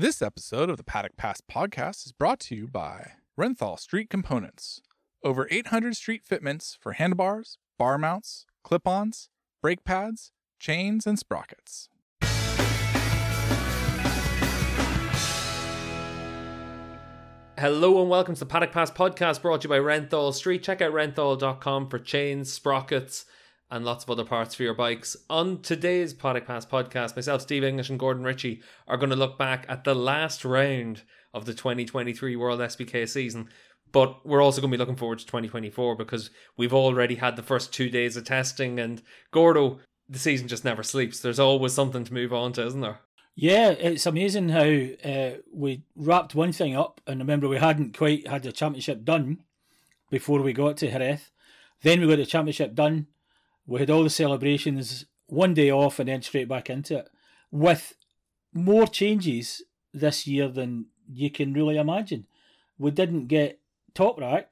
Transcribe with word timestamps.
This 0.00 0.22
episode 0.22 0.70
of 0.70 0.76
the 0.76 0.84
Paddock 0.84 1.16
Pass 1.16 1.40
podcast 1.40 2.06
is 2.06 2.12
brought 2.12 2.38
to 2.42 2.54
you 2.54 2.68
by 2.68 3.14
Renthal 3.36 3.76
Street 3.80 4.08
Components. 4.08 4.80
Over 5.24 5.48
800 5.50 5.96
street 5.96 6.22
fitments 6.24 6.78
for 6.80 6.92
handlebars, 6.92 7.58
bar 7.80 7.98
mounts, 7.98 8.46
clip 8.62 8.86
ons, 8.86 9.28
brake 9.60 9.82
pads, 9.82 10.30
chains, 10.60 11.04
and 11.04 11.18
sprockets. 11.18 11.88
Hello 17.58 18.00
and 18.00 18.08
welcome 18.08 18.34
to 18.34 18.38
the 18.38 18.46
Paddock 18.46 18.70
Pass 18.70 18.92
podcast 18.92 19.42
brought 19.42 19.62
to 19.62 19.64
you 19.66 19.70
by 19.70 19.80
Renthal 19.80 20.32
Street. 20.32 20.62
Check 20.62 20.80
out 20.80 20.92
renthal.com 20.92 21.88
for 21.88 21.98
chains, 21.98 22.52
sprockets, 22.52 23.24
and 23.70 23.84
lots 23.84 24.04
of 24.04 24.10
other 24.10 24.24
parts 24.24 24.54
for 24.54 24.62
your 24.62 24.74
bikes. 24.74 25.16
On 25.28 25.60
today's 25.60 26.14
Paddock 26.14 26.46
Pass 26.46 26.64
podcast, 26.64 27.16
myself, 27.16 27.42
Steve 27.42 27.64
English, 27.64 27.90
and 27.90 27.98
Gordon 27.98 28.24
Ritchie 28.24 28.62
are 28.86 28.96
going 28.96 29.10
to 29.10 29.16
look 29.16 29.38
back 29.38 29.66
at 29.68 29.84
the 29.84 29.94
last 29.94 30.44
round 30.44 31.02
of 31.34 31.44
the 31.44 31.54
2023 31.54 32.36
World 32.36 32.60
SBK 32.60 33.08
season. 33.08 33.48
But 33.90 34.26
we're 34.26 34.42
also 34.42 34.60
going 34.60 34.70
to 34.70 34.76
be 34.76 34.78
looking 34.78 34.96
forward 34.96 35.18
to 35.18 35.26
2024 35.26 35.96
because 35.96 36.30
we've 36.56 36.74
already 36.74 37.16
had 37.16 37.36
the 37.36 37.42
first 37.42 37.72
two 37.72 37.88
days 37.88 38.16
of 38.16 38.24
testing. 38.24 38.78
And 38.78 39.02
Gordo, 39.30 39.80
the 40.08 40.18
season 40.18 40.48
just 40.48 40.64
never 40.64 40.82
sleeps. 40.82 41.20
There's 41.20 41.38
always 41.38 41.72
something 41.72 42.04
to 42.04 42.14
move 42.14 42.32
on 42.32 42.52
to, 42.54 42.66
isn't 42.66 42.80
there? 42.80 43.00
Yeah, 43.34 43.70
it's 43.70 44.06
amazing 44.06 44.48
how 44.48 45.08
uh, 45.08 45.38
we 45.52 45.82
wrapped 45.94 46.34
one 46.34 46.50
thing 46.50 46.74
up, 46.74 47.00
and 47.06 47.20
remember 47.20 47.48
we 47.48 47.58
hadn't 47.58 47.96
quite 47.96 48.26
had 48.26 48.42
the 48.42 48.50
championship 48.50 49.04
done 49.04 49.44
before 50.10 50.42
we 50.42 50.52
got 50.52 50.76
to 50.78 50.90
Jerez. 50.90 51.30
Then 51.82 52.00
we 52.00 52.08
got 52.08 52.16
the 52.16 52.26
championship 52.26 52.74
done. 52.74 53.06
We 53.68 53.80
had 53.80 53.90
all 53.90 54.02
the 54.02 54.10
celebrations, 54.10 55.04
one 55.26 55.52
day 55.52 55.70
off, 55.70 55.98
and 55.98 56.08
then 56.08 56.22
straight 56.22 56.48
back 56.48 56.70
into 56.70 57.00
it, 57.00 57.08
with 57.50 57.94
more 58.54 58.86
changes 58.86 59.62
this 59.92 60.26
year 60.26 60.48
than 60.48 60.86
you 61.12 61.30
can 61.30 61.52
really 61.52 61.76
imagine. 61.76 62.26
We 62.78 62.90
didn't 62.92 63.26
get 63.26 63.60
Toprak 63.94 64.44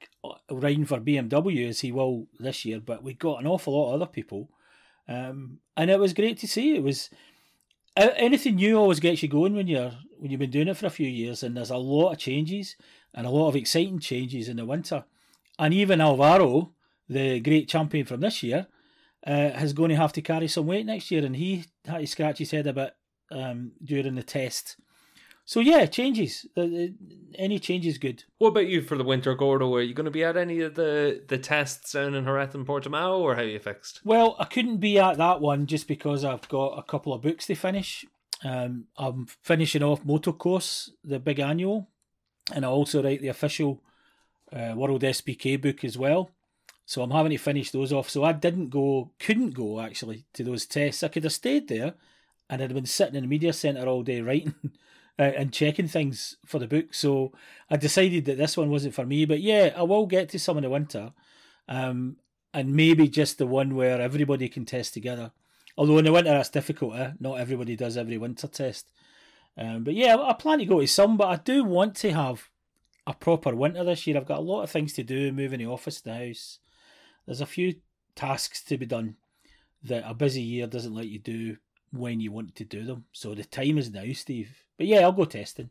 riding 0.51 0.85
for 0.85 0.99
BMW 0.99 1.67
as 1.67 1.79
he 1.79 1.91
will 1.91 2.27
this 2.39 2.63
year, 2.63 2.79
but 2.79 3.01
we 3.01 3.15
got 3.15 3.41
an 3.41 3.47
awful 3.47 3.73
lot 3.73 3.89
of 3.89 4.01
other 4.01 4.11
people, 4.11 4.51
um, 5.07 5.59
and 5.75 5.89
it 5.89 5.99
was 5.99 6.13
great 6.13 6.37
to 6.39 6.47
see. 6.47 6.75
It 6.75 6.83
was 6.83 7.09
anything 7.95 8.55
new 8.55 8.77
always 8.77 8.99
gets 8.99 9.23
you 9.23 9.29
going 9.29 9.55
when 9.55 9.67
you're 9.67 9.93
when 10.19 10.29
you've 10.29 10.39
been 10.39 10.51
doing 10.51 10.67
it 10.67 10.77
for 10.77 10.85
a 10.85 10.91
few 10.91 11.07
years, 11.07 11.41
and 11.41 11.57
there's 11.57 11.71
a 11.71 11.77
lot 11.77 12.11
of 12.11 12.19
changes 12.19 12.75
and 13.15 13.25
a 13.25 13.31
lot 13.31 13.47
of 13.47 13.55
exciting 13.55 13.97
changes 13.99 14.47
in 14.47 14.57
the 14.57 14.65
winter. 14.65 15.05
And 15.57 15.73
even 15.73 16.01
Alvaro, 16.01 16.73
the 17.09 17.39
great 17.39 17.67
champion 17.67 18.05
from 18.05 18.19
this 18.19 18.43
year, 18.43 18.67
uh, 19.27 19.51
is 19.61 19.73
going 19.73 19.89
to 19.89 19.95
have 19.95 20.13
to 20.13 20.21
carry 20.21 20.47
some 20.47 20.67
weight 20.67 20.85
next 20.85 21.11
year, 21.11 21.25
and 21.25 21.35
he 21.35 21.65
had 21.85 21.99
to 21.99 22.07
scratch 22.07 22.37
his 22.39 22.51
head 22.51 22.67
a 22.67 22.73
bit 22.73 22.95
um, 23.31 23.73
during 23.83 24.15
the 24.15 24.23
test. 24.23 24.77
So 25.45 25.61
yeah, 25.61 25.85
changes. 25.85 26.45
Any 27.35 27.59
change 27.59 27.87
is 27.87 27.97
good. 27.97 28.25
What 28.37 28.49
about 28.49 28.67
you 28.67 28.81
for 28.81 28.97
the 28.97 29.03
winter, 29.05 29.33
Gordo? 29.33 29.73
Are 29.75 29.81
you 29.81 29.93
going 29.93 30.05
to 30.05 30.11
be 30.11 30.23
at 30.23 30.35
any 30.35 30.59
of 30.59 30.75
the, 30.75 31.23
the 31.25 31.37
tests 31.37 31.93
down 31.93 32.15
in 32.15 32.25
Jerez 32.25 32.53
and 32.53 32.67
Portimao, 32.67 33.19
or 33.19 33.35
how 33.35 33.41
are 33.41 33.45
you 33.45 33.59
fixed? 33.59 34.01
Well, 34.03 34.35
I 34.39 34.45
couldn't 34.45 34.77
be 34.77 34.99
at 34.99 35.17
that 35.17 35.39
one 35.39 35.65
just 35.65 35.87
because 35.87 36.25
I've 36.25 36.47
got 36.49 36.77
a 36.77 36.83
couple 36.83 37.13
of 37.13 37.21
books 37.21 37.45
to 37.47 37.55
finish. 37.55 38.05
Um, 38.43 38.87
I'm 38.97 39.25
finishing 39.41 39.83
off 39.83 40.03
Motocourse, 40.03 40.89
the 41.03 41.17
big 41.19 41.39
annual, 41.39 41.87
and 42.53 42.65
I 42.65 42.67
also 42.67 43.01
write 43.01 43.21
the 43.21 43.29
official 43.29 43.81
uh, 44.51 44.73
World 44.75 45.01
SBK 45.01 45.61
book 45.61 45.85
as 45.85 45.97
well. 45.97 46.31
So 46.87 47.01
I'm 47.01 47.11
having 47.11 47.33
to 47.33 47.37
finish 47.37 47.71
those 47.71 47.91
off. 47.91 48.09
So 48.09 48.23
I 48.23 48.31
didn't 48.31 48.69
go, 48.69 49.11
couldn't 49.19 49.51
go 49.51 49.81
actually 49.81 50.23
to 50.31 50.43
those 50.43 50.65
tests. 50.65 51.03
I 51.03 51.09
could 51.09 51.25
have 51.25 51.33
stayed 51.33 51.67
there, 51.67 51.95
and 52.49 52.63
I'd 52.63 52.73
been 52.73 52.85
sitting 52.85 53.15
in 53.15 53.23
the 53.23 53.27
media 53.27 53.51
centre 53.51 53.85
all 53.85 54.03
day 54.03 54.21
writing 54.21 54.55
and 55.19 55.51
checking 55.51 55.89
things 55.89 56.37
for 56.45 56.59
the 56.59 56.67
book. 56.67 56.93
So 56.93 57.33
I 57.69 57.75
decided 57.75 58.23
that 58.25 58.37
this 58.37 58.55
one 58.55 58.69
wasn't 58.69 58.93
for 58.93 59.05
me. 59.05 59.25
But 59.25 59.41
yeah, 59.41 59.73
I 59.75 59.83
will 59.83 60.05
get 60.05 60.29
to 60.29 60.39
some 60.39 60.55
in 60.55 60.63
the 60.63 60.69
winter, 60.69 61.11
um, 61.67 62.15
and 62.53 62.73
maybe 62.73 63.09
just 63.09 63.37
the 63.37 63.47
one 63.47 63.75
where 63.75 63.99
everybody 63.99 64.47
can 64.47 64.63
test 64.63 64.93
together. 64.93 65.31
Although 65.77 65.97
in 65.97 66.05
the 66.05 66.13
winter 66.13 66.31
that's 66.31 66.49
difficult. 66.49 66.95
Eh? 66.95 67.11
Not 67.19 67.41
everybody 67.41 67.75
does 67.75 67.97
every 67.97 68.17
winter 68.17 68.47
test. 68.47 68.89
Um, 69.57 69.83
but 69.83 69.93
yeah, 69.93 70.15
I 70.15 70.31
plan 70.31 70.59
to 70.59 70.65
go 70.65 70.79
to 70.79 70.87
some, 70.87 71.17
but 71.17 71.27
I 71.27 71.35
do 71.35 71.65
want 71.65 71.95
to 71.97 72.13
have 72.13 72.47
a 73.05 73.13
proper 73.13 73.53
winter 73.53 73.83
this 73.83 74.07
year. 74.07 74.15
I've 74.15 74.25
got 74.25 74.39
a 74.39 74.41
lot 74.41 74.63
of 74.63 74.71
things 74.71 74.93
to 74.93 75.03
do, 75.03 75.33
moving 75.33 75.59
the 75.59 75.65
office, 75.65 75.99
the 75.99 76.13
house. 76.13 76.59
There's 77.27 77.41
a 77.41 77.45
few 77.45 77.75
tasks 78.15 78.63
to 78.63 78.77
be 78.77 78.87
done 78.87 79.17
that 79.83 80.09
a 80.09 80.13
busy 80.13 80.41
year 80.41 80.65
doesn't 80.65 80.95
let 80.95 81.07
you 81.07 81.19
do 81.19 81.57
when 81.91 82.19
you 82.19 82.31
want 82.31 82.55
to 82.55 82.63
do 82.63 82.83
them. 82.83 83.05
So 83.11 83.35
the 83.35 83.43
time 83.43 83.77
is 83.77 83.91
now, 83.91 84.11
Steve. 84.13 84.63
But 84.77 84.87
yeah, 84.87 85.01
I'll 85.01 85.11
go 85.11 85.25
testing. 85.25 85.69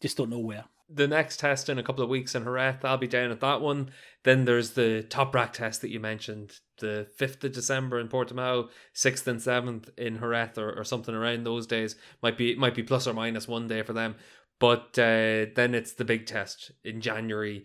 Just 0.00 0.16
don't 0.16 0.30
know 0.30 0.38
where. 0.38 0.64
The 0.90 1.08
next 1.08 1.40
test 1.40 1.70
in 1.70 1.78
a 1.78 1.82
couple 1.82 2.04
of 2.04 2.10
weeks 2.10 2.34
in 2.34 2.44
Jerez, 2.44 2.76
I'll 2.84 2.98
be 2.98 3.06
down 3.06 3.30
at 3.30 3.40
that 3.40 3.62
one. 3.62 3.90
Then 4.22 4.44
there's 4.44 4.72
the 4.72 5.06
Toprak 5.08 5.52
test 5.52 5.80
that 5.80 5.90
you 5.90 5.98
mentioned, 5.98 6.60
the 6.78 7.06
5th 7.18 7.42
of 7.42 7.52
December 7.52 7.98
in 7.98 8.08
Portimao, 8.08 8.68
6th 8.94 9.26
and 9.26 9.40
7th 9.40 9.88
in 9.96 10.18
Jerez 10.18 10.58
or, 10.58 10.78
or 10.78 10.84
something 10.84 11.14
around 11.14 11.44
those 11.44 11.66
days. 11.66 11.96
Might 12.22 12.36
be 12.36 12.54
might 12.54 12.74
be 12.74 12.82
plus 12.82 13.06
or 13.06 13.14
minus 13.14 13.48
one 13.48 13.66
day 13.66 13.82
for 13.82 13.94
them. 13.94 14.16
But 14.58 14.98
uh, 14.98 15.46
then 15.54 15.74
it's 15.74 15.94
the 15.94 16.04
big 16.04 16.26
test 16.26 16.70
in 16.84 17.00
January 17.00 17.64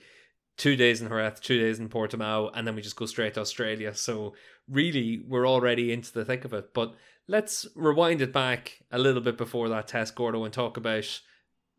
two 0.59 0.75
days 0.75 1.01
in 1.01 1.07
Jerez, 1.07 1.39
two 1.39 1.57
days 1.57 1.79
in 1.79 1.89
Portimao, 1.89 2.51
and 2.53 2.67
then 2.67 2.75
we 2.75 2.81
just 2.81 2.97
go 2.97 3.05
straight 3.05 3.33
to 3.35 3.39
Australia. 3.39 3.95
So 3.95 4.35
really, 4.67 5.23
we're 5.25 5.47
already 5.47 5.91
into 5.91 6.11
the 6.13 6.25
thick 6.25 6.45
of 6.45 6.53
it. 6.53 6.73
But 6.73 6.93
let's 7.27 7.65
rewind 7.75 8.21
it 8.21 8.33
back 8.33 8.79
a 8.91 8.99
little 8.99 9.21
bit 9.21 9.37
before 9.37 9.69
that 9.69 9.87
test, 9.87 10.15
Gordo, 10.15 10.43
and 10.43 10.53
talk 10.53 10.77
about 10.77 11.21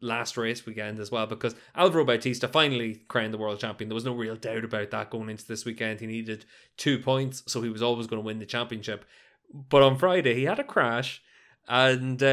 last 0.01 0.39
race 0.39 0.65
weekend 0.65 0.99
as 0.99 1.11
well 1.11 1.27
because 1.27 1.55
Alvaro 1.77 2.07
Bautista 2.07 2.49
finally 2.49 3.03
crowned 3.07 3.35
the 3.35 3.39
world 3.39 3.61
champion. 3.61 3.91
There 3.91 3.95
was 3.95 4.07
no 4.07 4.15
real 4.15 4.35
doubt 4.35 4.65
about 4.65 4.91
that 4.93 5.11
going 5.11 5.29
into 5.29 5.47
this 5.47 5.67
weekend. 5.67 6.01
He 6.01 6.07
needed 6.07 6.47
two 6.79 6.99
points, 6.99 7.43
so 7.47 7.61
he 7.61 7.69
was 7.69 7.83
always 7.83 8.07
going 8.07 8.23
to 8.23 8.27
win 8.27 8.39
the 8.39 8.47
championship. 8.47 9.05
But 9.53 9.83
on 9.83 9.99
Friday, 9.99 10.35
he 10.35 10.45
had 10.45 10.59
a 10.59 10.65
crash, 10.65 11.23
and 11.69 12.23
uh, 12.23 12.27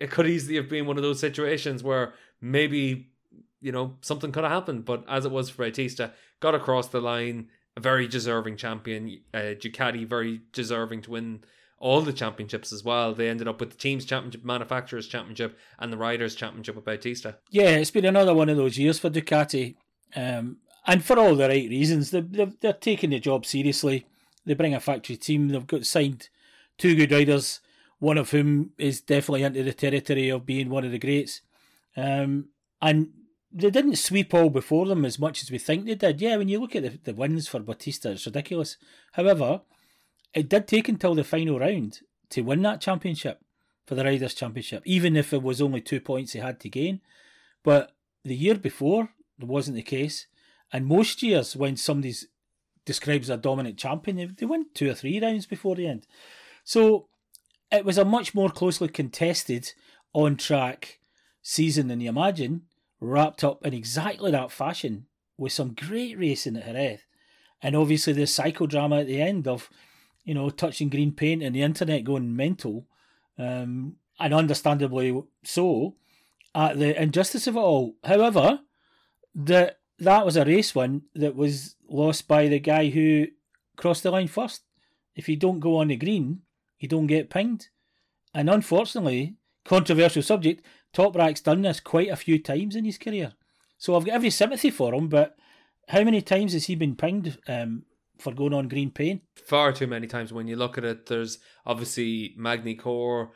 it 0.00 0.10
could 0.10 0.26
easily 0.26 0.56
have 0.56 0.68
been 0.68 0.86
one 0.86 0.98
of 0.98 1.02
those 1.02 1.18
situations 1.18 1.82
where 1.82 2.12
maybe 2.42 3.08
you 3.60 3.72
know 3.72 3.96
something 4.00 4.32
could 4.32 4.44
have 4.44 4.52
happened. 4.52 4.84
But 4.84 5.04
as 5.08 5.24
it 5.24 5.32
was 5.32 5.50
for 5.50 5.64
Bautista, 5.64 6.12
got 6.40 6.54
across 6.54 6.88
the 6.88 7.00
line, 7.00 7.48
a 7.76 7.80
very 7.80 8.08
deserving 8.08 8.56
champion. 8.56 9.20
Uh, 9.32 9.54
Ducati 9.58 10.06
very 10.06 10.42
deserving 10.52 11.02
to 11.02 11.10
win 11.10 11.40
all 11.78 12.00
the 12.00 12.12
championships 12.12 12.72
as 12.72 12.82
well. 12.82 13.14
They 13.14 13.28
ended 13.28 13.48
up 13.48 13.60
with 13.60 13.70
the 13.70 13.76
teams 13.76 14.04
championship, 14.04 14.44
manufacturers 14.44 15.06
championship, 15.06 15.56
and 15.78 15.92
the 15.92 15.96
riders 15.96 16.34
championship 16.34 16.74
with 16.74 16.84
Bautista. 16.84 17.36
Yeah, 17.50 17.76
it's 17.76 17.90
been 17.90 18.04
another 18.04 18.34
one 18.34 18.48
of 18.48 18.56
those 18.56 18.78
years 18.78 18.98
for 18.98 19.10
Ducati, 19.10 19.76
um, 20.16 20.58
and 20.86 21.04
for 21.04 21.18
all 21.18 21.36
the 21.36 21.48
right 21.48 21.68
reasons. 21.68 22.10
They, 22.10 22.20
they're, 22.20 22.52
they're 22.60 22.72
taking 22.72 23.10
the 23.10 23.20
job 23.20 23.46
seriously. 23.46 24.06
They 24.44 24.54
bring 24.54 24.74
a 24.74 24.80
factory 24.80 25.16
team. 25.16 25.48
They've 25.48 25.66
got 25.66 25.86
signed 25.86 26.28
two 26.78 26.96
good 26.96 27.12
riders, 27.12 27.60
one 27.98 28.18
of 28.18 28.30
whom 28.30 28.70
is 28.78 29.00
definitely 29.00 29.42
into 29.42 29.62
the 29.62 29.72
territory 29.72 30.30
of 30.30 30.46
being 30.46 30.70
one 30.70 30.84
of 30.84 30.90
the 30.90 30.98
greats. 30.98 31.42
Um, 31.96 32.46
and 32.80 33.10
they 33.50 33.70
didn't 33.70 33.96
sweep 33.96 34.34
all 34.34 34.50
before 34.50 34.86
them 34.86 35.04
as 35.04 35.18
much 35.18 35.42
as 35.42 35.50
we 35.50 35.58
think 35.58 35.84
they 35.86 35.94
did. 35.94 36.20
Yeah, 36.20 36.36
when 36.36 36.48
you 36.48 36.60
look 36.60 36.76
at 36.76 36.82
the, 36.82 36.98
the 37.02 37.14
wins 37.14 37.48
for 37.48 37.60
Bautista, 37.60 38.10
it's 38.10 38.26
ridiculous. 38.26 38.76
However, 39.12 39.62
it 40.34 40.48
did 40.48 40.68
take 40.68 40.88
until 40.88 41.14
the 41.14 41.24
final 41.24 41.58
round 41.58 42.00
to 42.30 42.42
win 42.42 42.62
that 42.62 42.80
championship 42.80 43.40
for 43.86 43.94
the 43.94 44.04
Riders' 44.04 44.34
Championship, 44.34 44.82
even 44.84 45.16
if 45.16 45.32
it 45.32 45.42
was 45.42 45.62
only 45.62 45.80
two 45.80 46.00
points 46.00 46.32
he 46.32 46.40
had 46.40 46.60
to 46.60 46.68
gain. 46.68 47.00
But 47.64 47.92
the 48.22 48.36
year 48.36 48.56
before, 48.56 49.10
it 49.38 49.46
wasn't 49.46 49.76
the 49.76 49.82
case. 49.82 50.26
And 50.72 50.84
most 50.84 51.22
years, 51.22 51.56
when 51.56 51.76
somebody 51.76 52.14
describes 52.84 53.30
a 53.30 53.38
dominant 53.38 53.78
champion, 53.78 54.18
they, 54.18 54.26
they 54.26 54.46
win 54.46 54.66
two 54.74 54.90
or 54.90 54.94
three 54.94 55.20
rounds 55.20 55.46
before 55.46 55.74
the 55.74 55.86
end. 55.86 56.06
So 56.64 57.08
it 57.72 57.86
was 57.86 57.96
a 57.96 58.04
much 58.04 58.34
more 58.34 58.50
closely 58.50 58.88
contested 58.88 59.72
on 60.12 60.36
track 60.36 61.00
season 61.40 61.88
than 61.88 62.00
you 62.00 62.10
imagine, 62.10 62.62
wrapped 63.00 63.44
up 63.44 63.64
in 63.64 63.74
exactly 63.74 64.30
that 64.30 64.50
fashion 64.50 65.06
with 65.36 65.52
some 65.52 65.74
great 65.74 66.18
racing 66.18 66.56
at 66.56 66.66
Jerez. 66.66 67.00
And 67.62 67.74
obviously 67.74 68.12
the 68.12 68.22
psychodrama 68.22 69.00
at 69.00 69.06
the 69.06 69.20
end 69.20 69.48
of 69.48 69.70
you 70.28 70.34
know, 70.34 70.50
touching 70.50 70.90
green 70.90 71.10
paint 71.10 71.42
and 71.42 71.54
the 71.54 71.62
internet 71.62 72.04
going 72.04 72.36
mental, 72.36 72.84
um, 73.38 73.96
and 74.20 74.34
understandably 74.34 75.22
so, 75.42 75.94
at 76.54 76.78
the 76.78 77.00
injustice 77.00 77.46
of 77.46 77.56
it 77.56 77.60
all. 77.60 77.94
However, 78.04 78.60
that 79.34 79.78
that 79.98 80.26
was 80.26 80.36
a 80.36 80.44
race 80.44 80.74
win 80.74 81.00
that 81.14 81.34
was 81.34 81.76
lost 81.88 82.28
by 82.28 82.46
the 82.46 82.58
guy 82.58 82.90
who 82.90 83.28
crossed 83.76 84.02
the 84.02 84.10
line 84.10 84.28
first. 84.28 84.64
If 85.16 85.30
you 85.30 85.36
don't 85.36 85.60
go 85.60 85.78
on 85.78 85.88
the 85.88 85.96
green, 85.96 86.42
you 86.78 86.88
don't 86.88 87.06
get 87.06 87.30
pinged. 87.30 87.68
And 88.34 88.50
unfortunately, 88.50 89.36
controversial 89.68 90.22
subject, 90.22 90.64
Toprak's 90.92 91.42
done 91.42 91.62
this 91.62 91.78
quite 91.78 92.08
a 92.08 92.16
few 92.16 92.42
times 92.42 92.74
in 92.74 92.84
his 92.84 92.98
career. 92.98 93.32
So 93.76 93.94
I've 93.94 94.06
got 94.06 94.14
every 94.14 94.30
sympathy 94.30 94.70
for 94.70 94.94
him, 94.94 95.08
but 95.08 95.36
how 95.88 96.02
many 96.02 96.22
times 96.22 96.54
has 96.54 96.66
he 96.66 96.74
been 96.74 96.96
pinged 96.96 97.38
um, 97.46 97.84
for 98.18 98.32
going 98.32 98.52
on 98.52 98.68
green 98.68 98.90
paint. 98.90 99.22
Far 99.46 99.72
too 99.72 99.86
many 99.86 100.06
times 100.06 100.32
when 100.32 100.48
you 100.48 100.56
look 100.56 100.76
at 100.76 100.84
it. 100.84 101.06
There's 101.06 101.38
obviously 101.64 102.34
Magny-Cours, 102.36 103.28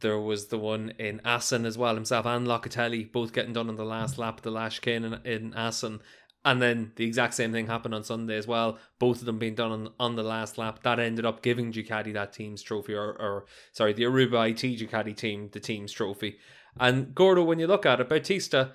There 0.00 0.18
was 0.18 0.46
the 0.46 0.58
one 0.58 0.94
in 0.98 1.20
Assen 1.24 1.66
as 1.66 1.76
well, 1.76 1.94
himself 1.94 2.26
and 2.26 2.46
Locatelli 2.46 3.10
both 3.12 3.32
getting 3.32 3.52
done 3.52 3.68
on 3.68 3.76
the 3.76 3.84
last 3.84 4.18
lap 4.18 4.38
of 4.38 4.42
the 4.42 4.50
Lash 4.50 4.80
in, 4.86 5.20
in 5.24 5.54
Assen. 5.54 6.00
And 6.44 6.62
then 6.62 6.92
the 6.96 7.04
exact 7.04 7.34
same 7.34 7.52
thing 7.52 7.66
happened 7.66 7.94
on 7.94 8.02
Sunday 8.02 8.36
as 8.36 8.46
well. 8.46 8.78
Both 8.98 9.20
of 9.20 9.26
them 9.26 9.38
being 9.38 9.54
done 9.54 9.72
on, 9.72 9.88
on 10.00 10.16
the 10.16 10.22
last 10.22 10.56
lap. 10.56 10.82
That 10.82 10.98
ended 10.98 11.26
up 11.26 11.42
giving 11.42 11.70
Ducati 11.70 12.14
that 12.14 12.32
team's 12.32 12.62
trophy, 12.62 12.94
or, 12.94 13.10
or 13.10 13.44
sorry, 13.72 13.92
the 13.92 14.04
Aruba 14.04 14.50
IT 14.50 14.78
Ducati 14.78 15.14
team 15.14 15.50
the 15.52 15.60
team's 15.60 15.92
trophy. 15.92 16.38
And 16.78 17.14
Gordo, 17.14 17.44
when 17.44 17.58
you 17.58 17.66
look 17.66 17.84
at 17.84 18.00
it, 18.00 18.08
Bautista, 18.08 18.72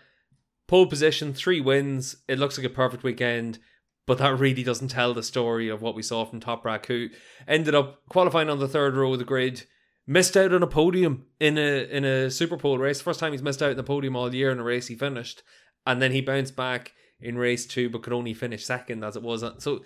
pole 0.68 0.88
position, 0.88 1.34
three 1.34 1.62
wins. 1.62 2.18
It 2.28 2.40
looks 2.40 2.58
like 2.58 2.68
a 2.68 2.70
perfect 2.70 3.04
weekend, 3.04 3.60
but 4.06 4.18
that 4.20 4.40
really 4.40 4.64
doesn't 4.64 4.90
tell 4.90 5.14
the 5.14 5.24
story 5.24 5.70
of 5.70 5.82
what 5.82 5.96
we 5.96 6.04
saw 6.04 6.26
from 6.26 6.42
Toprak, 6.42 6.86
who 6.86 7.08
ended 7.48 7.74
up 7.74 8.06
qualifying 8.10 8.50
on 8.50 8.60
the 8.60 8.68
third 8.68 8.96
row 8.96 9.14
of 9.14 9.20
the 9.20 9.26
grid 9.26 9.64
missed 10.08 10.38
out 10.38 10.54
on 10.54 10.62
a 10.62 10.68
podium 10.68 11.26
in 11.40 11.58
a 11.58 11.84
in 11.90 12.06
a 12.06 12.30
Super 12.30 12.58
Pole 12.58 12.78
race. 12.78 13.02
First 13.02 13.20
time 13.20 13.32
he's 13.32 13.42
missed 13.42 13.62
out 13.62 13.72
on 13.72 13.78
the 13.78 13.84
podium 13.84 14.16
all 14.16 14.34
year 14.34 14.52
in 14.52 14.60
a 14.60 14.64
race 14.64 14.88
he 14.88 14.96
finished, 14.96 15.44
and 15.86 16.02
then 16.02 16.12
he 16.12 16.22
bounced 16.22 16.56
back 16.56 16.94
in 17.20 17.38
race 17.38 17.66
two, 17.66 17.90
but 17.90 18.04
could 18.04 18.14
only 18.14 18.34
finish 18.34 18.66
second 18.66 19.04
as 19.04 19.16
it 19.16 19.24
was. 19.24 19.44
So 19.60 19.84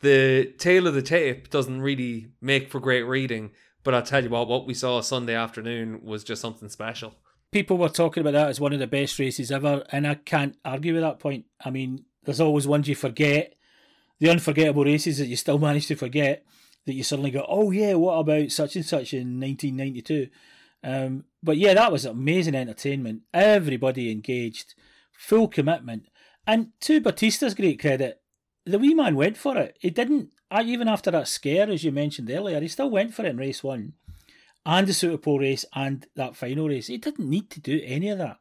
the 0.00 0.52
tale 0.58 0.86
of 0.86 0.94
the 0.94 1.02
tape 1.02 1.50
doesn't 1.50 1.80
really 1.80 2.28
make 2.40 2.70
for 2.70 2.80
great 2.80 3.02
reading. 3.02 3.52
But 3.84 3.94
I'll 3.94 4.02
tell 4.02 4.22
you 4.22 4.30
what, 4.30 4.48
what 4.48 4.66
we 4.66 4.74
saw 4.74 5.00
Sunday 5.00 5.34
afternoon 5.34 6.02
was 6.04 6.22
just 6.22 6.40
something 6.40 6.68
special. 6.68 7.14
People 7.50 7.78
were 7.78 7.88
talking 7.88 8.20
about 8.20 8.32
that 8.32 8.48
as 8.48 8.60
one 8.60 8.72
of 8.72 8.78
the 8.78 8.86
best 8.86 9.18
races 9.18 9.50
ever, 9.50 9.84
and 9.90 10.06
I 10.06 10.14
can't 10.14 10.56
argue 10.64 10.94
with 10.94 11.02
that 11.02 11.18
point. 11.18 11.46
I 11.64 11.70
mean, 11.70 12.04
there's 12.24 12.40
always 12.40 12.66
ones 12.66 12.88
you 12.88 12.94
forget, 12.94 13.54
the 14.20 14.30
unforgettable 14.30 14.84
races 14.84 15.18
that 15.18 15.26
you 15.26 15.36
still 15.36 15.58
manage 15.58 15.88
to 15.88 15.96
forget 15.96 16.44
that 16.86 16.94
you 16.94 17.02
suddenly 17.02 17.30
go, 17.30 17.44
oh 17.48 17.70
yeah, 17.70 17.94
what 17.94 18.14
about 18.14 18.50
such 18.50 18.76
and 18.76 18.84
such 18.84 19.12
in 19.12 19.40
1992? 19.40 20.28
Um, 20.84 21.24
but 21.42 21.56
yeah, 21.56 21.74
that 21.74 21.92
was 21.92 22.04
amazing 22.04 22.54
entertainment. 22.54 23.22
Everybody 23.34 24.10
engaged, 24.10 24.74
full 25.12 25.48
commitment, 25.48 26.06
and 26.46 26.68
to 26.80 27.00
Bautista's 27.00 27.54
great 27.54 27.80
credit, 27.80 28.20
the 28.64 28.78
wee 28.78 28.94
man 28.94 29.16
went 29.16 29.36
for 29.36 29.56
it. 29.56 29.76
He 29.80 29.90
didn't, 29.90 30.30
uh, 30.50 30.62
even 30.64 30.88
after 30.88 31.10
that 31.10 31.28
scare, 31.28 31.70
as 31.70 31.84
you 31.84 31.92
mentioned 31.92 32.30
earlier, 32.30 32.60
he 32.60 32.68
still 32.68 32.90
went 32.90 33.14
for 33.14 33.24
it 33.24 33.30
in 33.30 33.36
race 33.36 33.62
one, 33.62 33.94
and 34.64 34.86
the 34.86 34.94
Super 34.94 35.18
Pole 35.18 35.40
race, 35.40 35.64
and 35.74 36.06
that 36.14 36.36
final 36.36 36.68
race. 36.68 36.86
He 36.86 36.98
didn't 36.98 37.28
need 37.28 37.50
to 37.50 37.60
do 37.60 37.80
any 37.84 38.08
of 38.08 38.18
that. 38.18 38.38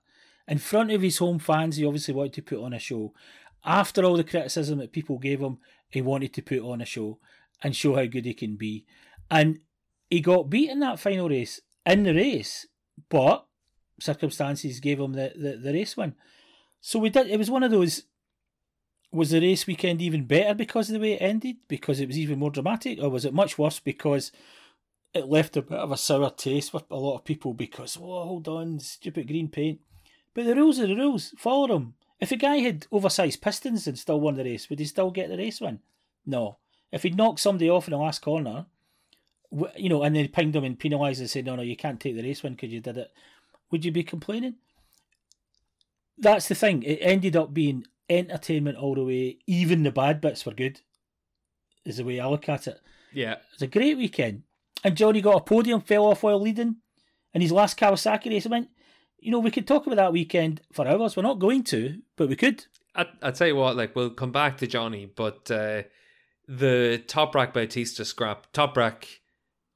In 0.47 0.57
front 0.57 0.91
of 0.91 1.01
his 1.01 1.17
home 1.17 1.39
fans, 1.39 1.77
he 1.77 1.85
obviously 1.85 2.13
wanted 2.13 2.33
to 2.33 2.41
put 2.41 2.63
on 2.63 2.73
a 2.73 2.79
show. 2.79 3.13
After 3.63 4.03
all 4.03 4.17
the 4.17 4.23
criticism 4.23 4.79
that 4.79 4.91
people 4.91 5.17
gave 5.17 5.39
him, 5.39 5.59
he 5.89 6.01
wanted 6.01 6.33
to 6.33 6.41
put 6.41 6.59
on 6.61 6.81
a 6.81 6.85
show 6.85 7.19
and 7.63 7.75
show 7.75 7.95
how 7.95 8.05
good 8.05 8.25
he 8.25 8.33
can 8.33 8.55
be. 8.55 8.85
And 9.29 9.59
he 10.09 10.19
got 10.19 10.49
beat 10.49 10.69
in 10.69 10.79
that 10.79 10.99
final 10.99 11.29
race, 11.29 11.61
in 11.85 12.03
the 12.03 12.13
race, 12.13 12.67
but 13.09 13.45
circumstances 13.99 14.79
gave 14.79 14.99
him 14.99 15.13
the, 15.13 15.31
the, 15.35 15.57
the 15.57 15.73
race 15.73 15.95
win. 15.95 16.15
So 16.81 16.99
we 16.99 17.09
did. 17.09 17.27
It 17.27 17.37
was 17.37 17.51
one 17.51 17.63
of 17.63 17.71
those. 17.71 18.03
Was 19.13 19.31
the 19.31 19.41
race 19.41 19.67
weekend 19.67 20.01
even 20.01 20.25
better 20.25 20.53
because 20.53 20.89
of 20.89 20.93
the 20.93 20.99
way 20.99 21.13
it 21.13 21.21
ended? 21.21 21.57
Because 21.67 21.99
it 21.99 22.07
was 22.07 22.17
even 22.17 22.39
more 22.39 22.49
dramatic, 22.49 22.99
or 23.01 23.09
was 23.09 23.25
it 23.25 23.33
much 23.33 23.57
worse 23.57 23.79
because 23.79 24.31
it 25.13 25.27
left 25.27 25.57
a 25.57 25.61
bit 25.61 25.77
of 25.77 25.91
a 25.91 25.97
sour 25.97 26.29
taste 26.29 26.73
with 26.73 26.89
a 26.89 26.95
lot 26.95 27.15
of 27.15 27.25
people? 27.25 27.53
Because 27.53 27.97
oh, 27.97 28.23
hold 28.23 28.47
on, 28.47 28.79
stupid 28.79 29.27
green 29.27 29.49
paint. 29.49 29.79
But 30.33 30.45
the 30.45 30.55
rules 30.55 30.79
are 30.79 30.87
the 30.87 30.95
rules. 30.95 31.33
Follow 31.37 31.67
them. 31.67 31.95
If 32.21 32.31
a 32.31 32.37
guy 32.37 32.57
had 32.57 32.87
oversized 32.91 33.41
pistons 33.41 33.87
and 33.87 33.99
still 33.99 34.19
won 34.19 34.35
the 34.35 34.43
race, 34.43 34.69
would 34.69 34.79
he 34.79 34.85
still 34.85 35.11
get 35.11 35.29
the 35.29 35.37
race 35.37 35.59
win? 35.59 35.79
No. 36.25 36.57
If 36.91 37.03
he'd 37.03 37.17
knocked 37.17 37.39
somebody 37.39 37.69
off 37.69 37.87
in 37.87 37.91
the 37.91 37.97
last 37.97 38.21
corner, 38.21 38.65
you 39.75 39.89
know, 39.89 40.03
and 40.03 40.15
then 40.15 40.27
pinged 40.29 40.55
him 40.55 40.63
and 40.63 40.79
penalised 40.79 41.19
and 41.19 41.29
said, 41.29 41.45
no, 41.45 41.55
no, 41.55 41.63
you 41.63 41.75
can't 41.75 41.99
take 41.99 42.15
the 42.15 42.23
race 42.23 42.43
win 42.43 42.53
because 42.53 42.71
you 42.71 42.79
did 42.79 42.97
it, 42.97 43.11
would 43.71 43.83
you 43.83 43.91
be 43.91 44.03
complaining? 44.03 44.55
That's 46.21 46.47
the 46.47 46.55
thing. 46.55 46.83
It 46.83 46.99
ended 47.01 47.35
up 47.35 47.53
being 47.53 47.85
entertainment 48.09 48.77
all 48.77 48.95
the 48.95 49.03
way. 49.03 49.39
Even 49.47 49.83
the 49.83 49.91
bad 49.91 50.21
bits 50.21 50.45
were 50.45 50.53
good, 50.53 50.79
is 51.83 51.97
the 51.97 52.05
way 52.05 52.19
I 52.19 52.27
look 52.27 52.47
at 52.47 52.67
it. 52.67 52.79
Yeah. 53.11 53.37
It's 53.53 53.61
a 53.61 53.67
great 53.67 53.97
weekend. 53.97 54.43
And 54.83 54.95
Johnny 54.95 55.21
got 55.21 55.37
a 55.37 55.41
podium, 55.41 55.81
fell 55.81 56.05
off 56.05 56.23
while 56.23 56.39
leading. 56.39 56.77
And 57.33 57.43
his 57.43 57.51
last 57.51 57.77
Kawasaki 57.77 58.29
race, 58.29 58.45
I 58.45 58.49
mean, 58.49 58.67
you 59.19 59.31
know, 59.31 59.39
we 59.39 59.51
could 59.51 59.67
talk 59.67 59.85
about 59.85 59.97
that 59.97 60.13
weekend 60.13 60.61
for 60.71 60.87
hours. 60.87 61.15
We're 61.15 61.23
not 61.23 61.39
going 61.39 61.63
to, 61.65 62.01
but 62.15 62.29
we 62.29 62.35
could. 62.35 62.65
I, 62.95 63.05
I 63.21 63.31
tell 63.31 63.47
you 63.47 63.55
what, 63.55 63.75
like, 63.75 63.95
we'll 63.95 64.09
come 64.09 64.31
back 64.31 64.57
to 64.57 64.67
Johnny, 64.67 65.05
but 65.05 65.49
uh, 65.49 65.83
the 66.47 67.01
Toprak 67.07 67.53
Bautista 67.53 68.03
scrap, 68.03 68.51
Toprak 68.51 69.05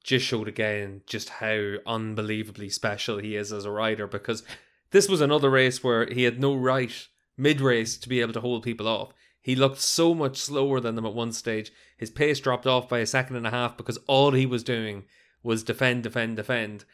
just 0.04 0.26
showed 0.26 0.48
again 0.48 1.02
just 1.06 1.28
how 1.28 1.74
unbelievably 1.86 2.68
special 2.68 3.18
he 3.18 3.34
is 3.36 3.52
as 3.52 3.64
a 3.64 3.70
rider 3.70 4.06
because 4.06 4.42
this 4.90 5.08
was 5.08 5.20
another 5.20 5.50
race 5.50 5.82
where 5.82 6.06
he 6.06 6.24
had 6.24 6.40
no 6.40 6.54
right 6.54 7.08
mid 7.36 7.60
race 7.60 7.96
to 7.98 8.08
be 8.08 8.20
able 8.20 8.32
to 8.32 8.40
hold 8.40 8.62
people 8.62 8.88
off. 8.88 9.12
He 9.40 9.54
looked 9.54 9.80
so 9.80 10.14
much 10.14 10.38
slower 10.38 10.80
than 10.80 10.96
them 10.96 11.06
at 11.06 11.14
one 11.14 11.32
stage. 11.32 11.70
His 11.96 12.10
pace 12.10 12.40
dropped 12.40 12.66
off 12.66 12.88
by 12.88 12.98
a 12.98 13.06
second 13.06 13.36
and 13.36 13.46
a 13.46 13.50
half 13.50 13.76
because 13.76 13.98
all 14.06 14.32
he 14.32 14.46
was 14.46 14.64
doing 14.64 15.04
was 15.42 15.62
defend, 15.62 16.02
defend, 16.02 16.36
defend. 16.36 16.84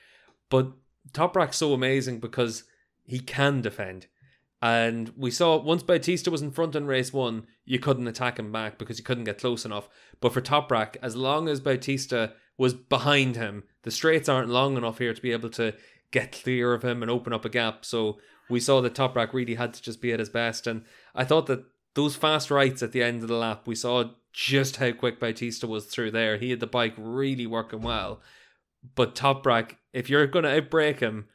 But 0.51 0.73
Toprak's 1.13 1.57
so 1.57 1.73
amazing 1.73 2.21
because 2.21 2.65
he 3.05 3.21
can 3.21 3.63
defend. 3.63 4.07
And 4.61 5.13
we 5.17 5.31
saw 5.31 5.57
once 5.57 5.83
Bautista 5.83 6.31
was 6.31 6.43
in 6.43 6.53
front 6.53 6.77
in 6.77 6.87
race 6.87 7.13
one, 7.13 7.47
you 7.65 7.79
couldn't 7.79 8.07
attack 8.07 8.39
him 8.39 8.53
back 8.53 8.79
because 8.79 8.99
you 8.99 9.05
couldn't 9.05 9.25
get 9.25 9.39
close 9.39 9.65
enough. 9.65 9.89
But 10.21 10.33
for 10.33 10.41
Toprak, 10.41 10.97
as 11.03 11.17
long 11.17 11.49
as 11.49 11.59
Bautista 11.59 12.35
was 12.59 12.75
behind 12.75 13.35
him, 13.35 13.65
the 13.83 13.91
straights 13.91 14.29
aren't 14.29 14.51
long 14.51 14.77
enough 14.77 14.99
here 14.99 15.15
to 15.15 15.23
be 15.23 15.33
able 15.33 15.51
to 15.51 15.75
get 16.13 16.41
clear 16.43 16.73
of 16.73 16.85
him 16.85 17.03
and 17.03 17.11
open 17.11 17.33
up 17.33 17.45
a 17.45 17.49
gap. 17.49 17.85
So 17.85 18.19
we 18.49 18.61
saw 18.61 18.81
that 18.81 18.95
Toprak 18.95 19.33
really 19.33 19.57
had 19.57 19.75
to 19.75 19.83
just 19.83 20.01
be 20.01 20.13
at 20.13 20.21
his 20.21 20.29
best. 20.29 20.67
And 20.67 20.85
I 21.15 21.25
thought 21.25 21.47
that 21.47 21.65
those 21.95 22.17
fast 22.17 22.51
rights 22.51 22.83
at 22.83 22.93
the 22.93 23.03
end 23.03 23.23
of 23.23 23.29
the 23.29 23.37
lap, 23.37 23.67
we 23.67 23.75
saw 23.75 24.05
just 24.33 24.77
how 24.77 24.93
quick 24.93 25.19
Bautista 25.19 25.67
was 25.67 25.87
through 25.87 26.13
there. 26.13 26.37
He 26.37 26.51
had 26.51 26.61
the 26.61 26.67
bike 26.67 26.95
really 26.97 27.47
working 27.47 27.83
well. 27.83 28.21
But 28.95 29.15
Toprak, 29.15 29.77
if 29.93 30.09
you're 30.09 30.27
going 30.27 30.45
to 30.45 30.61
outbrake 30.61 31.01
him, 31.01 31.29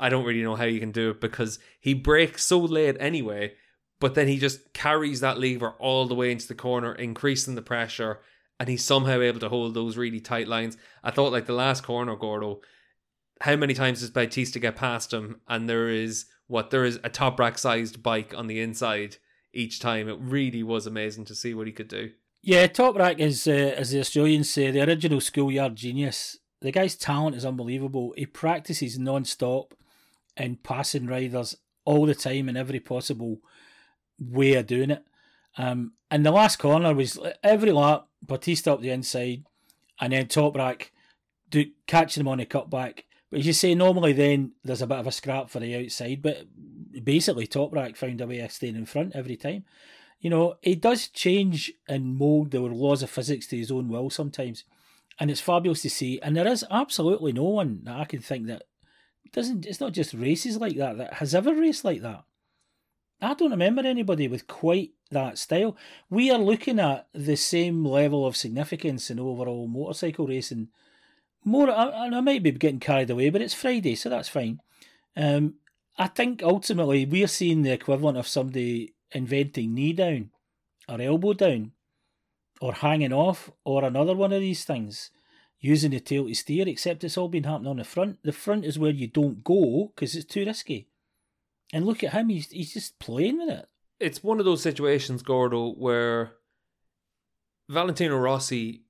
I 0.00 0.08
don't 0.08 0.24
really 0.24 0.42
know 0.42 0.56
how 0.56 0.64
you 0.64 0.80
can 0.80 0.92
do 0.92 1.10
it 1.10 1.20
because 1.20 1.58
he 1.80 1.92
brakes 1.94 2.44
so 2.44 2.58
late 2.58 2.96
anyway, 3.00 3.54
but 3.98 4.14
then 4.14 4.28
he 4.28 4.38
just 4.38 4.72
carries 4.72 5.20
that 5.20 5.38
lever 5.38 5.70
all 5.78 6.06
the 6.06 6.14
way 6.14 6.30
into 6.30 6.46
the 6.46 6.54
corner, 6.54 6.94
increasing 6.94 7.56
the 7.56 7.62
pressure, 7.62 8.20
and 8.60 8.68
he's 8.68 8.84
somehow 8.84 9.20
able 9.20 9.40
to 9.40 9.48
hold 9.48 9.74
those 9.74 9.96
really 9.96 10.20
tight 10.20 10.46
lines. 10.46 10.76
I 11.02 11.10
thought 11.10 11.32
like 11.32 11.46
the 11.46 11.52
last 11.52 11.82
corner, 11.82 12.14
Gordo, 12.14 12.60
how 13.40 13.56
many 13.56 13.74
times 13.74 14.00
does 14.00 14.10
Bautista 14.10 14.58
get 14.58 14.76
past 14.76 15.12
him 15.12 15.40
and 15.48 15.68
there 15.68 15.88
is 15.88 16.26
what 16.46 16.70
there 16.70 16.84
is 16.84 16.96
a 17.04 17.10
Toprak 17.10 17.58
sized 17.58 18.02
bike 18.02 18.34
on 18.36 18.46
the 18.46 18.60
inside 18.60 19.16
each 19.52 19.80
time. 19.80 20.08
It 20.08 20.18
really 20.20 20.62
was 20.62 20.86
amazing 20.86 21.24
to 21.26 21.34
see 21.34 21.54
what 21.54 21.66
he 21.66 21.72
could 21.72 21.88
do. 21.88 22.12
Yeah, 22.42 22.66
Toprak 22.66 23.18
is, 23.18 23.46
uh, 23.46 23.74
as 23.76 23.90
the 23.90 24.00
Australians 24.00 24.50
say, 24.50 24.70
the 24.70 24.86
original 24.86 25.20
schoolyard 25.20 25.76
genius. 25.76 26.38
The 26.60 26.72
guy's 26.72 26.96
talent 26.96 27.36
is 27.36 27.44
unbelievable. 27.44 28.14
He 28.16 28.26
practices 28.26 28.98
non-stop 28.98 29.74
and 30.36 30.62
passing 30.62 31.06
riders 31.06 31.56
all 31.84 32.06
the 32.06 32.14
time 32.14 32.48
in 32.48 32.56
every 32.56 32.80
possible 32.80 33.38
way 34.18 34.54
of 34.54 34.66
doing 34.66 34.90
it. 34.90 35.04
Um, 35.56 35.92
and 36.10 36.24
the 36.24 36.30
last 36.30 36.58
corner 36.58 36.94
was 36.94 37.18
every 37.42 37.72
lap, 37.72 38.06
Bautista 38.22 38.72
up 38.72 38.80
the 38.80 38.90
inside, 38.90 39.44
and 40.00 40.12
then 40.12 40.26
Toprak 40.26 40.90
do, 41.50 41.66
catching 41.86 42.22
him 42.22 42.28
on 42.28 42.40
a 42.40 42.44
cutback. 42.44 43.00
But 43.30 43.40
as 43.40 43.46
you 43.46 43.52
say, 43.52 43.74
normally 43.74 44.12
then 44.12 44.52
there's 44.64 44.82
a 44.82 44.86
bit 44.86 44.98
of 44.98 45.06
a 45.06 45.12
scrap 45.12 45.50
for 45.50 45.60
the 45.60 45.76
outside, 45.76 46.22
but 46.22 46.46
basically 47.04 47.46
Toprak 47.46 47.96
found 47.96 48.20
a 48.20 48.26
way 48.26 48.40
of 48.40 48.52
staying 48.52 48.76
in 48.76 48.86
front 48.86 49.14
every 49.14 49.36
time. 49.36 49.64
You 50.20 50.30
know, 50.30 50.56
he 50.62 50.74
does 50.74 51.08
change 51.08 51.72
and 51.88 52.16
mould 52.16 52.50
the 52.50 52.60
laws 52.60 53.02
of 53.02 53.10
physics 53.10 53.46
to 53.48 53.56
his 53.56 53.70
own 53.70 53.88
will 53.88 54.10
sometimes. 54.10 54.64
And 55.20 55.30
it's 55.30 55.40
fabulous 55.40 55.82
to 55.82 55.90
see. 55.90 56.20
And 56.20 56.36
there 56.36 56.46
is 56.46 56.64
absolutely 56.70 57.32
no 57.32 57.44
one 57.44 57.80
that 57.84 57.96
I 57.96 58.04
can 58.04 58.20
think 58.20 58.46
that 58.46 58.64
doesn't 59.32 59.66
it's 59.66 59.80
not 59.80 59.92
just 59.92 60.14
races 60.14 60.56
like 60.56 60.76
that 60.76 60.96
that 60.96 61.14
has 61.14 61.34
ever 61.34 61.54
raced 61.54 61.84
like 61.84 62.00
that. 62.00 62.24
I 63.20 63.34
don't 63.34 63.50
remember 63.50 63.82
anybody 63.84 64.28
with 64.28 64.46
quite 64.46 64.92
that 65.10 65.38
style. 65.38 65.76
We 66.08 66.30
are 66.30 66.38
looking 66.38 66.78
at 66.78 67.08
the 67.12 67.36
same 67.36 67.84
level 67.84 68.26
of 68.26 68.36
significance 68.36 69.10
in 69.10 69.18
overall 69.18 69.66
motorcycle 69.66 70.26
racing. 70.26 70.68
More, 71.48 71.70
and 71.70 72.14
I 72.14 72.20
might 72.20 72.42
be 72.42 72.52
getting 72.52 72.78
carried 72.78 73.08
away, 73.08 73.30
but 73.30 73.40
it's 73.40 73.54
Friday, 73.54 73.94
so 73.94 74.10
that's 74.10 74.28
fine. 74.28 74.60
Um, 75.16 75.54
I 75.96 76.06
think 76.06 76.42
ultimately 76.42 77.06
we're 77.06 77.26
seeing 77.26 77.62
the 77.62 77.72
equivalent 77.72 78.18
of 78.18 78.28
somebody 78.28 78.94
inventing 79.12 79.72
knee 79.72 79.94
down, 79.94 80.30
or 80.86 81.00
elbow 81.00 81.32
down, 81.32 81.72
or 82.60 82.74
hanging 82.74 83.14
off, 83.14 83.50
or 83.64 83.82
another 83.82 84.14
one 84.14 84.32
of 84.32 84.42
these 84.42 84.64
things 84.64 85.10
using 85.58 85.90
the 85.90 86.00
tail 86.00 86.26
to 86.28 86.34
steer, 86.34 86.68
except 86.68 87.02
it's 87.02 87.16
all 87.16 87.28
been 87.28 87.44
happening 87.44 87.70
on 87.70 87.78
the 87.78 87.84
front. 87.84 88.18
The 88.22 88.32
front 88.32 88.66
is 88.66 88.78
where 88.78 88.90
you 88.90 89.06
don't 89.06 89.42
go 89.42 89.90
because 89.94 90.14
it's 90.14 90.26
too 90.26 90.44
risky. 90.44 90.88
And 91.72 91.86
look 91.86 92.04
at 92.04 92.12
him, 92.12 92.28
he's, 92.28 92.50
he's 92.50 92.74
just 92.74 92.98
playing 92.98 93.38
with 93.38 93.48
it. 93.48 93.68
It's 93.98 94.22
one 94.22 94.38
of 94.38 94.44
those 94.44 94.62
situations, 94.62 95.22
Gordo, 95.22 95.72
where 95.72 96.34
Valentino 97.70 98.18
Rossi 98.18 98.82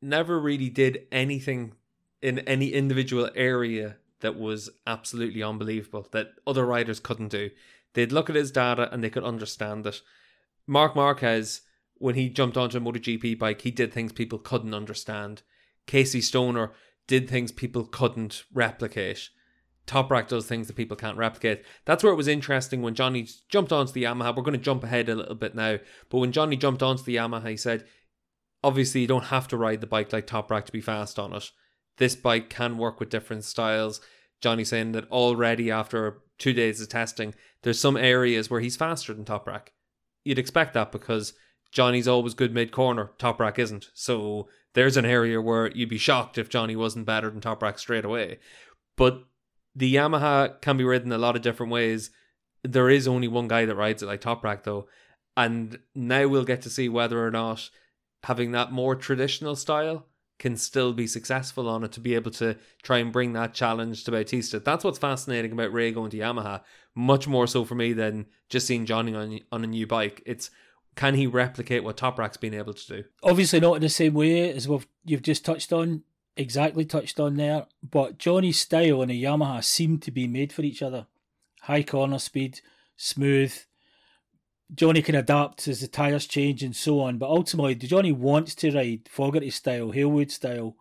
never 0.00 0.38
really 0.38 0.68
did 0.68 1.06
anything 1.10 1.72
in 2.20 2.40
any 2.40 2.72
individual 2.72 3.30
area 3.34 3.96
that 4.20 4.38
was 4.38 4.70
absolutely 4.86 5.42
unbelievable 5.42 6.06
that 6.10 6.32
other 6.46 6.66
riders 6.66 7.00
couldn't 7.00 7.28
do. 7.28 7.50
They'd 7.94 8.12
look 8.12 8.28
at 8.28 8.36
his 8.36 8.50
data 8.50 8.92
and 8.92 9.02
they 9.02 9.10
could 9.10 9.24
understand 9.24 9.86
it. 9.86 10.00
Marc 10.66 10.94
Marquez, 10.94 11.62
when 11.94 12.14
he 12.14 12.28
jumped 12.28 12.56
onto 12.56 12.78
a 12.78 12.80
MotoGP 12.80 13.38
bike, 13.38 13.62
he 13.62 13.70
did 13.70 13.92
things 13.92 14.12
people 14.12 14.38
couldn't 14.38 14.74
understand. 14.74 15.42
Casey 15.86 16.20
Stoner 16.20 16.72
did 17.06 17.28
things 17.28 17.52
people 17.52 17.84
couldn't 17.84 18.44
replicate. 18.52 19.30
Toprak 19.86 20.28
does 20.28 20.46
things 20.46 20.66
that 20.66 20.76
people 20.76 20.96
can't 20.96 21.16
replicate. 21.16 21.64
That's 21.86 22.04
where 22.04 22.12
it 22.12 22.16
was 22.16 22.28
interesting 22.28 22.82
when 22.82 22.94
Johnny 22.94 23.26
jumped 23.48 23.72
onto 23.72 23.92
the 23.92 24.04
Yamaha. 24.04 24.36
We're 24.36 24.42
going 24.42 24.52
to 24.52 24.58
jump 24.58 24.84
ahead 24.84 25.08
a 25.08 25.14
little 25.14 25.34
bit 25.34 25.54
now, 25.54 25.78
but 26.10 26.18
when 26.18 26.30
Johnny 26.30 26.56
jumped 26.56 26.82
onto 26.82 27.02
the 27.02 27.16
Yamaha, 27.16 27.48
he 27.48 27.56
said, 27.56 27.86
obviously 28.62 29.00
you 29.00 29.06
don't 29.06 29.24
have 29.24 29.48
to 29.48 29.56
ride 29.56 29.80
the 29.80 29.86
bike 29.86 30.12
like 30.12 30.26
Toprak 30.26 30.66
to 30.66 30.72
be 30.72 30.82
fast 30.82 31.18
on 31.18 31.32
it. 31.32 31.50
This 31.98 32.16
bike 32.16 32.48
can 32.48 32.78
work 32.78 32.98
with 32.98 33.10
different 33.10 33.44
styles. 33.44 34.00
Johnny 34.40 34.64
saying 34.64 34.92
that 34.92 35.10
already 35.10 35.70
after 35.70 36.22
two 36.38 36.52
days 36.52 36.80
of 36.80 36.88
testing, 36.88 37.34
there's 37.62 37.80
some 37.80 37.96
areas 37.96 38.48
where 38.48 38.60
he's 38.60 38.76
faster 38.76 39.12
than 39.12 39.24
Toprak. 39.24 39.68
You'd 40.24 40.38
expect 40.38 40.74
that 40.74 40.92
because 40.92 41.34
Johnny's 41.72 42.08
always 42.08 42.34
good 42.34 42.54
mid 42.54 42.72
corner, 42.72 43.10
Toprak 43.18 43.58
isn't. 43.58 43.90
So 43.94 44.48
there's 44.74 44.96
an 44.96 45.04
area 45.04 45.40
where 45.40 45.70
you'd 45.72 45.88
be 45.88 45.98
shocked 45.98 46.38
if 46.38 46.48
Johnny 46.48 46.76
wasn't 46.76 47.06
better 47.06 47.30
than 47.30 47.40
Toprak 47.40 47.78
straight 47.78 48.04
away. 48.04 48.38
But 48.96 49.24
the 49.74 49.94
Yamaha 49.94 50.60
can 50.60 50.76
be 50.76 50.84
ridden 50.84 51.12
a 51.12 51.18
lot 51.18 51.36
of 51.36 51.42
different 51.42 51.72
ways. 51.72 52.10
There 52.62 52.90
is 52.90 53.08
only 53.08 53.28
one 53.28 53.48
guy 53.48 53.64
that 53.64 53.76
rides 53.76 54.02
it 54.02 54.06
like 54.06 54.20
Toprak 54.20 54.64
though, 54.64 54.88
and 55.36 55.78
now 55.94 56.26
we'll 56.26 56.44
get 56.44 56.62
to 56.62 56.70
see 56.70 56.88
whether 56.88 57.24
or 57.24 57.30
not 57.30 57.70
having 58.24 58.52
that 58.52 58.72
more 58.72 58.96
traditional 58.96 59.54
style 59.54 60.06
can 60.38 60.56
still 60.56 60.92
be 60.92 61.06
successful 61.06 61.68
on 61.68 61.84
it 61.84 61.92
to 61.92 62.00
be 62.00 62.14
able 62.14 62.30
to 62.30 62.56
try 62.82 62.98
and 62.98 63.12
bring 63.12 63.32
that 63.32 63.54
challenge 63.54 64.04
to 64.04 64.10
Bautista. 64.10 64.60
That's 64.60 64.84
what's 64.84 64.98
fascinating 64.98 65.52
about 65.52 65.72
Rea 65.72 65.90
going 65.90 66.10
to 66.10 66.18
Yamaha, 66.18 66.62
much 66.94 67.26
more 67.26 67.46
so 67.46 67.64
for 67.64 67.74
me 67.74 67.92
than 67.92 68.26
just 68.48 68.66
seeing 68.66 68.86
Johnny 68.86 69.14
on 69.14 69.40
on 69.50 69.64
a 69.64 69.66
new 69.66 69.86
bike. 69.86 70.22
It's 70.26 70.50
can 70.94 71.14
he 71.14 71.26
replicate 71.26 71.84
what 71.84 71.96
Toprak's 71.96 72.36
been 72.36 72.54
able 72.54 72.74
to 72.74 72.86
do? 72.86 73.04
Obviously, 73.22 73.60
not 73.60 73.74
in 73.74 73.82
the 73.82 73.88
same 73.88 74.14
way 74.14 74.52
as 74.52 74.66
what 74.66 74.86
you've 75.04 75.22
just 75.22 75.44
touched 75.44 75.72
on 75.72 76.02
exactly 76.38 76.84
touched 76.84 77.20
on 77.20 77.34
there, 77.34 77.66
but 77.82 78.16
Johnny's 78.16 78.60
style 78.60 79.02
and 79.02 79.10
a 79.10 79.14
Yamaha 79.14 79.62
seem 79.62 79.98
to 79.98 80.10
be 80.10 80.26
made 80.26 80.52
for 80.52 80.62
each 80.62 80.82
other. 80.82 81.06
High 81.62 81.82
corner 81.82 82.18
speed, 82.18 82.60
smooth. 82.96 83.54
Johnny 84.74 85.00
can 85.02 85.14
adapt 85.14 85.66
as 85.66 85.80
the 85.80 85.88
tyres 85.88 86.26
change 86.26 86.62
and 86.62 86.76
so 86.76 87.00
on, 87.00 87.18
but 87.18 87.30
ultimately, 87.30 87.74
Johnny 87.74 88.12
wants 88.12 88.54
to 88.56 88.70
ride 88.70 89.08
Fogarty 89.08 89.50
style, 89.50 89.92
Hailwood 89.92 90.30
style, 90.30 90.76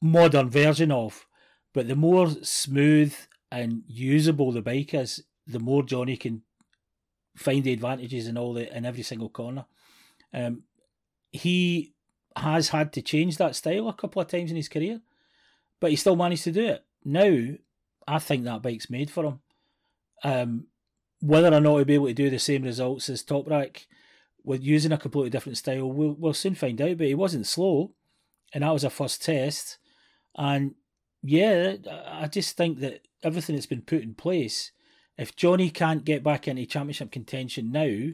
modern 0.00 0.48
version 0.48 0.90
of. 0.90 1.26
But 1.74 1.88
the 1.88 1.96
more 1.96 2.30
smooth 2.42 3.14
and 3.52 3.82
usable 3.86 4.52
the 4.52 4.62
bike 4.62 4.94
is, 4.94 5.22
the 5.46 5.58
more 5.58 5.82
Johnny 5.82 6.16
can 6.16 6.42
find 7.36 7.62
the 7.62 7.72
advantages 7.72 8.26
in 8.26 8.38
all 8.38 8.54
the 8.54 8.74
in 8.74 8.86
every 8.86 9.02
single 9.02 9.28
corner. 9.28 9.66
Um, 10.32 10.62
he 11.30 11.92
has 12.34 12.70
had 12.70 12.92
to 12.94 13.02
change 13.02 13.36
that 13.36 13.54
style 13.54 13.88
a 13.88 13.92
couple 13.92 14.22
of 14.22 14.28
times 14.28 14.50
in 14.50 14.56
his 14.56 14.68
career, 14.68 15.00
but 15.80 15.90
he 15.90 15.96
still 15.96 16.16
managed 16.16 16.44
to 16.44 16.52
do 16.52 16.66
it. 16.66 16.84
Now, 17.04 17.54
I 18.08 18.18
think 18.18 18.44
that 18.44 18.62
bike's 18.62 18.90
made 18.90 19.10
for 19.10 19.24
him. 19.24 19.40
Um, 20.24 20.66
whether 21.26 21.52
or 21.52 21.60
not 21.60 21.76
he'll 21.76 21.84
be 21.84 21.94
able 21.94 22.06
to 22.06 22.14
do 22.14 22.30
the 22.30 22.38
same 22.38 22.62
results 22.62 23.08
as 23.08 23.22
Top 23.22 23.46
Toprak 23.46 23.86
with 24.44 24.62
using 24.62 24.92
a 24.92 24.98
completely 24.98 25.30
different 25.30 25.58
style, 25.58 25.90
we'll, 25.90 26.14
we'll 26.18 26.32
soon 26.32 26.54
find 26.54 26.80
out. 26.80 26.98
But 26.98 27.08
he 27.08 27.14
wasn't 27.14 27.46
slow, 27.46 27.92
and 28.52 28.62
that 28.62 28.72
was 28.72 28.84
a 28.84 28.90
first 28.90 29.24
test. 29.24 29.78
And 30.36 30.74
yeah, 31.22 31.76
I 32.06 32.28
just 32.28 32.56
think 32.56 32.78
that 32.80 33.00
everything 33.22 33.56
that's 33.56 33.66
been 33.66 33.82
put 33.82 34.02
in 34.02 34.14
place, 34.14 34.70
if 35.18 35.34
Johnny 35.34 35.70
can't 35.70 36.04
get 36.04 36.22
back 36.22 36.46
into 36.46 36.64
championship 36.64 37.10
contention 37.10 37.72
now, 37.72 38.10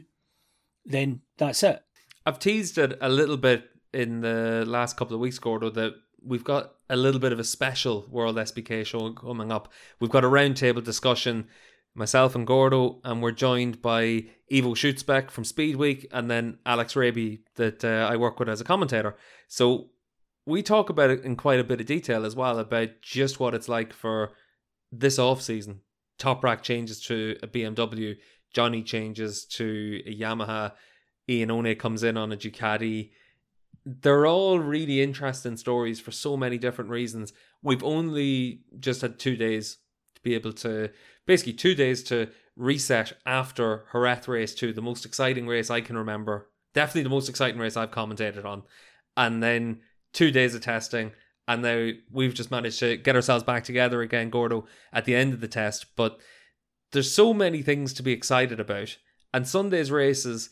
then 0.85 1.21
that's 1.37 1.61
it. 1.61 1.83
I've 2.25 2.39
teased 2.39 2.77
it 2.77 2.97
a 2.99 3.09
little 3.09 3.37
bit 3.37 3.69
in 3.93 4.21
the 4.21 4.63
last 4.65 4.97
couple 4.97 5.13
of 5.13 5.19
weeks, 5.19 5.37
Gordo, 5.37 5.69
that 5.69 5.93
we've 6.25 6.43
got 6.43 6.73
a 6.89 6.95
little 6.95 7.19
bit 7.19 7.31
of 7.31 7.39
a 7.39 7.43
special 7.43 8.07
World 8.09 8.37
SBK 8.37 8.85
show 8.85 9.11
coming 9.13 9.51
up. 9.51 9.71
We've 9.99 10.09
got 10.09 10.23
a 10.23 10.29
roundtable 10.29 10.83
discussion, 10.83 11.47
myself 11.95 12.35
and 12.35 12.47
Gordo, 12.47 12.99
and 13.03 13.21
we're 13.21 13.31
joined 13.31 13.81
by 13.81 14.25
Ivo 14.51 14.73
Schützbach 14.73 15.31
from 15.31 15.43
Speed 15.43 15.75
Week 15.75 16.07
and 16.11 16.29
then 16.29 16.57
Alex 16.65 16.95
Raby 16.95 17.43
that 17.55 17.83
uh, 17.83 18.07
I 18.09 18.15
work 18.17 18.39
with 18.39 18.49
as 18.49 18.61
a 18.61 18.65
commentator. 18.65 19.15
So 19.47 19.89
we 20.45 20.63
talk 20.63 20.89
about 20.89 21.09
it 21.09 21.23
in 21.23 21.35
quite 21.35 21.59
a 21.59 21.63
bit 21.63 21.79
of 21.79 21.87
detail 21.87 22.25
as 22.25 22.35
well 22.35 22.59
about 22.59 23.01
just 23.01 23.39
what 23.39 23.53
it's 23.53 23.69
like 23.69 23.93
for 23.93 24.31
this 24.91 25.19
off 25.19 25.41
season. 25.41 25.81
Toprak 26.19 26.61
changes 26.61 27.01
to 27.01 27.37
a 27.41 27.47
BMW, 27.47 28.17
Johnny 28.53 28.83
changes 28.83 29.45
to 29.45 30.01
a 30.05 30.15
Yamaha, 30.15 30.73
Iannone 31.29 31.79
comes 31.79 32.03
in 32.03 32.17
on 32.17 32.31
a 32.31 32.37
Ducati 32.37 33.11
they're 33.85 34.25
all 34.25 34.59
really 34.59 35.01
interesting 35.01 35.57
stories 35.57 35.99
for 35.99 36.11
so 36.11 36.37
many 36.37 36.57
different 36.57 36.89
reasons. 36.89 37.33
We've 37.61 37.83
only 37.83 38.61
just 38.79 39.01
had 39.01 39.19
two 39.19 39.35
days 39.35 39.77
to 40.15 40.21
be 40.21 40.35
able 40.35 40.53
to, 40.53 40.89
basically, 41.25 41.53
two 41.53 41.75
days 41.75 42.03
to 42.03 42.29
reset 42.55 43.13
after 43.25 43.85
Jerez 43.91 44.27
race 44.27 44.53
two, 44.53 44.73
the 44.73 44.81
most 44.81 45.05
exciting 45.05 45.47
race 45.47 45.69
I 45.69 45.81
can 45.81 45.97
remember. 45.97 46.49
Definitely 46.73 47.03
the 47.03 47.09
most 47.09 47.29
exciting 47.29 47.59
race 47.59 47.77
I've 47.77 47.91
commentated 47.91 48.45
on. 48.45 48.63
And 49.15 49.41
then 49.43 49.81
two 50.11 50.31
days 50.31 50.55
of 50.55 50.61
testing. 50.61 51.11
And 51.47 51.61
now 51.61 51.91
we've 52.11 52.33
just 52.33 52.51
managed 52.51 52.79
to 52.79 52.97
get 52.97 53.15
ourselves 53.15 53.43
back 53.43 53.63
together 53.63 54.01
again, 54.01 54.29
Gordo, 54.29 54.65
at 54.91 55.05
the 55.05 55.15
end 55.15 55.33
of 55.33 55.41
the 55.41 55.47
test. 55.47 55.95
But 55.95 56.19
there's 56.91 57.13
so 57.13 57.33
many 57.33 57.61
things 57.61 57.93
to 57.93 58.03
be 58.03 58.13
excited 58.13 58.59
about. 58.59 58.97
And 59.33 59.47
Sunday's 59.47 59.91
races, 59.91 60.51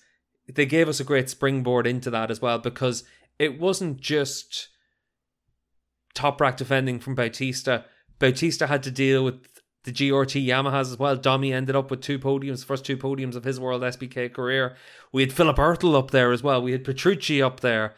they 0.53 0.65
gave 0.65 0.89
us 0.89 0.99
a 0.99 1.05
great 1.05 1.29
springboard 1.29 1.87
into 1.87 2.09
that 2.09 2.29
as 2.29 2.41
well 2.41 2.59
because 2.59 3.03
it 3.39 3.59
wasn't 3.59 4.01
just 4.01 4.67
Toprak 6.13 6.57
defending 6.57 6.99
from 6.99 7.15
Bautista. 7.15 7.85
Bautista 8.19 8.67
had 8.67 8.83
to 8.83 8.91
deal 8.91 9.23
with 9.23 9.50
the 9.83 9.91
GRT 9.91 10.45
Yamahas 10.45 10.91
as 10.91 10.99
well. 10.99 11.15
Domi 11.15 11.51
ended 11.51 11.75
up 11.75 11.89
with 11.89 12.01
two 12.01 12.19
podiums, 12.19 12.63
first 12.63 12.85
two 12.85 12.97
podiums 12.97 13.35
of 13.35 13.43
his 13.43 13.59
World 13.59 13.81
SBK 13.81 14.33
career. 14.33 14.75
We 15.11 15.23
had 15.23 15.33
Philipp 15.33 15.57
Oettl 15.57 15.97
up 15.97 16.11
there 16.11 16.31
as 16.31 16.43
well. 16.43 16.61
We 16.61 16.71
had 16.71 16.83
Petrucci 16.83 17.41
up 17.41 17.61
there. 17.61 17.95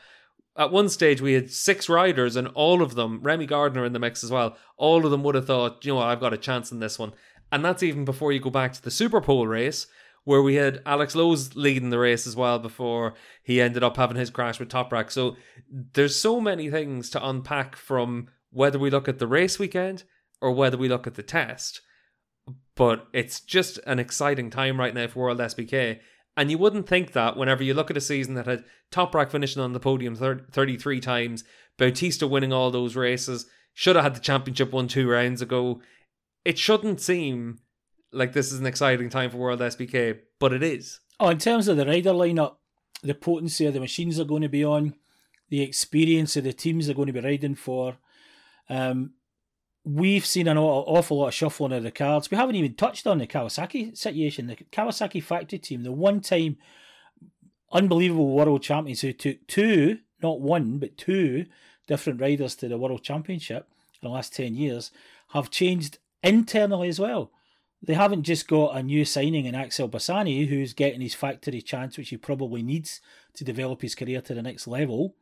At 0.56 0.72
one 0.72 0.88
stage, 0.88 1.20
we 1.20 1.34
had 1.34 1.52
six 1.52 1.90
riders, 1.90 2.36
and 2.36 2.48
all 2.50 2.84
of 2.84 2.96
them, 2.96 3.20
Remy 3.24 3.48
Gardner 3.48 3.86
in 3.86 3.94
the 3.94 4.00
mix 4.00 4.24
as 4.24 4.32
well, 4.32 4.56
all 4.78 5.04
of 5.04 5.12
them 5.12 5.24
would 5.24 5.36
have 5.36 5.48
thought, 5.48 5.84
you 5.84 5.92
know 5.92 5.96
what, 5.96 6.08
I've 6.08 6.20
got 6.20 6.34
a 6.34 6.38
chance 6.38 6.72
in 6.72 6.80
this 6.80 7.00
one. 7.00 7.14
And 7.52 7.66
that's 7.66 7.84
even 7.84 8.06
before 8.06 8.32
you 8.32 8.40
go 8.40 8.52
back 8.52 8.74
to 8.74 8.82
the 8.82 8.92
Super 8.92 9.20
Superpole 9.20 9.50
race, 9.50 9.88
where 10.24 10.42
we 10.42 10.56
had 10.56 10.82
Alex 10.86 11.16
Lowes 11.16 11.56
leading 11.56 11.90
the 11.90 12.00
race 12.00 12.26
as 12.26 12.36
well 12.36 12.60
before 12.60 13.14
he 13.44 13.60
ended 13.60 13.84
up 13.84 13.98
having 13.98 14.16
his 14.16 14.30
crash 14.30 14.60
with 14.60 14.70
Toprak. 14.70 15.12
So 15.12 15.36
there's 15.70 16.16
so 16.16 16.40
many 16.40 16.70
things 16.70 17.10
to 17.12 17.28
unpack 17.28 17.76
from 17.76 18.30
whether 18.52 18.80
we 18.80 18.90
look 18.90 19.08
at 19.08 19.20
the 19.20 19.28
race 19.28 19.60
weekend 19.60 20.04
or 20.44 20.52
whether 20.52 20.78
we 20.78 20.90
look 20.90 21.08
at 21.08 21.16
the 21.16 21.24
test. 21.24 21.80
But 22.76 23.08
it's 23.14 23.40
just 23.40 23.80
an 23.88 23.98
exciting 23.98 24.50
time 24.50 24.78
right 24.78 24.94
now 24.94 25.08
for 25.08 25.20
World 25.20 25.40
SBK. 25.40 26.00
And 26.36 26.52
you 26.52 26.58
wouldn't 26.58 26.90
think 26.90 27.14
that 27.14 27.38
whenever 27.38 27.64
you 27.64 27.74
look 27.74 27.90
at 27.90 27.96
a 27.96 28.02
season 28.02 28.34
that 28.34 28.46
had 28.46 28.66
Toprak 28.92 29.32
finishing 29.32 29.62
on 29.62 29.72
the 29.72 29.80
podium 29.80 30.16
33 30.16 31.00
times, 31.00 31.46
Bautista 31.78 32.28
winning 32.28 32.52
all 32.52 32.72
those 32.72 32.98
races, 32.98 33.46
should 33.74 33.96
have 33.96 34.04
had 34.04 34.16
the 34.16 34.20
championship 34.20 34.74
won 34.74 34.90
two 34.90 35.10
rounds 35.10 35.42
ago. 35.42 35.82
It 36.44 36.58
shouldn't 36.58 37.00
seem 37.00 37.60
like 38.12 38.34
this 38.34 38.52
is 38.52 38.60
an 38.60 38.66
exciting 38.66 39.10
time 39.10 39.30
for 39.30 39.38
World 39.38 39.62
SBK, 39.62 40.20
but 40.40 40.52
it 40.52 40.62
is. 40.62 41.00
Oh, 41.22 41.30
in 41.30 41.38
terms 41.38 41.70
of 41.70 41.78
the 41.78 41.86
rider 41.86 42.12
lineup, 42.12 42.56
the 43.02 43.14
potency 43.14 43.66
of 43.66 43.74
the 43.74 43.80
machines 43.80 44.20
are 44.20 44.26
going 44.26 44.42
to 44.42 44.50
be 44.50 44.66
on, 44.66 44.96
the 45.50 45.62
experience 45.62 46.36
of 46.36 46.44
the 46.44 46.52
teams 46.52 46.90
are 46.90 46.94
going 46.94 47.08
to 47.08 47.14
be 47.14 47.22
riding 47.22 47.56
for. 47.56 47.98
Um, 48.70 49.14
we've 49.86 50.26
seen 50.26 50.48
an 50.48 50.58
awful 50.58 51.18
lot 51.18 51.28
of 51.28 51.34
shuffling 51.34 51.74
of 51.74 51.84
the 51.84 51.92
cards. 51.92 52.32
We 52.32 52.38
haven't 52.38 52.56
even 52.56 52.76
touched 52.76 53.06
on 53.06 53.18
the 53.18 53.28
Kawasaki 53.28 53.98
situation. 53.98 54.48
The 54.48 54.56
Kawasaki 54.56 55.22
factory 55.22 55.60
team, 55.60 55.84
the 55.84 55.92
one 55.92 56.22
time 56.22 56.58
unbelievable 57.72 58.32
world 58.32 58.62
champions 58.62 59.02
who 59.02 59.14
took 59.14 59.46
two, 59.48 60.00
not 60.22 60.40
one, 60.40 60.78
but 60.78 60.98
two 60.98 61.46
different 61.88 62.22
riders 62.22 62.56
to 62.56 62.68
the 62.68 62.78
world 62.78 63.04
championship 63.04 63.68
in 64.02 64.08
the 64.08 64.14
last 64.14 64.34
10 64.34 64.56
years, 64.56 64.92
have 65.30 65.50
changed 65.50 65.98
internally 66.22 66.88
as 66.88 67.00
well. 67.00 67.32
They 67.82 67.96
haven't 67.96 68.24
just 68.24 68.48
got 68.48 68.78
a 68.78 68.84
new 68.84 69.04
signing 69.04 69.46
in 69.46 69.56
Axel 69.56 69.90
Bassani, 69.90 70.48
who's 70.48 70.74
getting 70.74 71.02
his 71.02 71.14
factory 71.14 71.62
chance, 71.62 71.98
which 71.98 72.10
he 72.10 72.18
probably 72.18 72.64
needs 72.64 73.02
to 73.34 73.44
develop 73.44 73.82
his 73.82 73.96
career 73.96 74.22
to 74.22 74.34
the 74.34 74.42
next 74.42 74.68
level, 74.68 75.16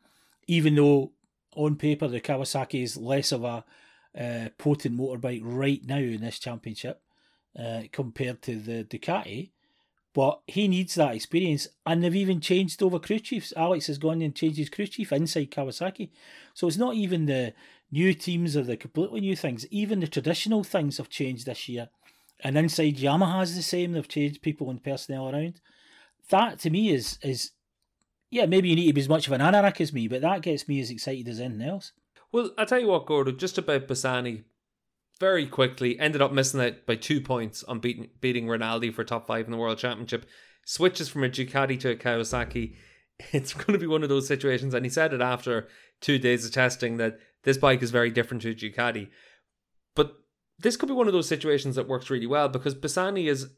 even 0.46 0.76
though 0.76 1.14
on 1.56 1.76
paper 1.76 2.08
the 2.08 2.22
Kawasaki 2.22 2.84
is 2.84 2.96
less 2.96 3.32
of 3.32 3.44
a 3.44 3.66
uh, 4.18 4.50
potent 4.58 4.98
motorbike 4.98 5.42
right 5.44 5.82
now 5.86 5.98
in 5.98 6.22
this 6.22 6.40
championship 6.40 7.02
uh, 7.58 7.84
compared 7.92 8.42
to 8.44 8.60
the 8.60 8.84
Ducati. 8.84 9.52
But 10.14 10.42
he 10.46 10.68
needs 10.68 10.96
that 10.96 11.16
experience, 11.16 11.70
and 11.86 12.04
they've 12.04 12.14
even 12.14 12.42
changed 12.42 12.84
over 12.84 13.00
crew 13.00 13.20
chiefs. 13.20 13.54
Alex 13.56 13.88
has 13.88 13.98
gone 13.98 14.22
and 14.22 14.36
changed 14.36 14.58
his 14.58 14.70
crew 14.70 14.86
chief 14.86 15.14
inside 15.14 15.52
Kawasaki, 15.52 16.10
so 16.54 16.68
it's 16.68 16.76
not 16.76 16.96
even 16.96 17.28
the 17.28 17.54
new 17.94 18.14
teams 18.14 18.58
or 18.58 18.64
the 18.64 18.76
completely 18.76 19.22
new 19.22 19.38
things. 19.38 19.66
Even 19.72 20.02
the 20.02 20.08
traditional 20.08 20.66
things 20.66 20.98
have 20.98 21.08
changed 21.08 21.46
this 21.46 21.70
year, 21.70 21.88
and 22.44 22.58
inside 22.58 22.98
Yamaha's 22.98 23.56
the 23.56 23.62
same. 23.62 23.94
They've 23.94 24.06
changed 24.06 24.42
people 24.42 24.70
and 24.70 24.84
personnel 24.84 25.30
around. 25.30 25.62
That 26.30 26.60
to 26.60 26.70
me 26.70 26.90
is 26.90 27.18
is 27.24 27.52
yeah, 28.32 28.46
maybe 28.46 28.68
you 28.68 28.76
need 28.76 28.88
to 28.88 28.94
be 28.94 29.02
as 29.02 29.10
much 29.10 29.28
of 29.28 29.34
an 29.34 29.42
anorak 29.42 29.80
as 29.80 29.94
me, 29.94 30.10
but 30.10 30.22
that 30.22 30.42
gets 30.42 30.68
me 30.68 30.82
as 30.82 30.90
excited 30.90 31.28
as 31.30 31.40
anything 31.40 31.68
else. 31.68 31.94
Well, 32.32 32.52
I'll 32.58 32.66
tell 32.66 32.80
you 32.80 32.88
what, 32.88 33.06
Gordo, 33.06 33.32
just 33.32 33.58
about 33.58 33.88
Bassani, 33.88 34.44
very 35.20 35.46
quickly, 35.46 36.00
ended 36.00 36.22
up 36.22 36.32
missing 36.32 36.62
out 36.62 36.86
by 36.86 36.96
two 36.96 37.22
points 37.22 37.64
on 37.64 37.80
beating, 37.80 38.10
beating 38.22 38.48
Rinaldi 38.48 38.92
for 38.92 39.04
top 39.04 39.28
five 39.28 39.46
in 39.46 39.52
the 39.52 39.58
World 39.58 39.78
Championship. 39.78 40.26
Switches 40.66 41.10
from 41.10 41.24
a 41.24 41.30
Ducati 41.30 41.80
to 41.80 41.92
a 41.92 41.96
Kawasaki. 41.96 42.76
It's 43.34 43.54
going 43.54 43.74
to 43.74 43.78
be 43.78 43.86
one 43.86 44.02
of 44.02 44.10
those 44.10 44.28
situations, 44.28 44.74
and 44.74 44.84
he 44.84 44.90
said 44.90 45.14
it 45.14 45.22
after 45.22 45.68
two 46.00 46.18
days 46.18 46.44
of 46.44 46.52
testing 46.52 46.98
that 46.98 47.20
this 47.44 47.56
bike 47.56 47.84
is 47.84 47.92
very 47.92 48.10
different 48.10 48.42
to 48.42 48.50
a 48.50 48.56
Ducati. 48.56 49.10
But 49.96 50.16
this 50.58 50.76
could 50.76 50.88
be 50.88 50.96
one 50.96 51.06
of 51.06 51.14
those 51.14 51.28
situations 51.28 51.76
that 51.76 51.88
works 51.88 52.10
really 52.10 52.26
well 52.26 52.50
because 52.50 52.74
Bassani 52.74 53.30
is 53.30 53.50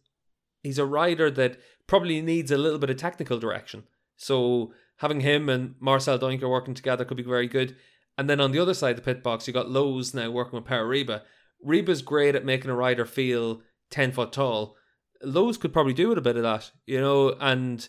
he's 0.63 0.79
a 0.79 0.85
rider 0.85 1.31
that 1.31 1.57
probably 1.87 2.21
needs 2.21 2.51
a 2.51 2.57
little 2.57 2.77
bit 2.77 2.89
of 2.89 2.97
technical 2.97 3.39
direction. 3.39 3.83
So 4.17 4.73
having 4.97 5.21
him 5.21 5.47
and 5.47 5.75
Marcel 5.79 6.19
Duinker 6.19 6.49
working 6.49 6.73
together 6.73 7.05
could 7.05 7.17
be 7.17 7.23
very 7.23 7.47
good. 7.47 7.75
And 8.17 8.29
then 8.29 8.39
on 8.39 8.51
the 8.51 8.59
other 8.59 8.73
side 8.73 8.91
of 8.91 8.95
the 8.97 9.01
pit 9.13 9.23
box, 9.23 9.47
you 9.47 9.53
got 9.53 9.69
Lowes 9.69 10.13
now 10.13 10.29
working 10.29 10.55
with 10.55 10.65
Parariba. 10.65 11.21
Riba's 11.65 12.01
great 12.01 12.35
at 12.35 12.45
making 12.45 12.69
a 12.69 12.75
rider 12.75 13.05
feel 13.05 13.61
10 13.91 14.11
foot 14.11 14.31
tall. 14.31 14.75
Lowes 15.21 15.57
could 15.57 15.73
probably 15.73 15.93
do 15.93 16.09
with 16.09 16.17
a 16.17 16.21
bit 16.21 16.35
of 16.35 16.43
that, 16.43 16.71
you 16.85 16.99
know, 16.99 17.35
and 17.39 17.87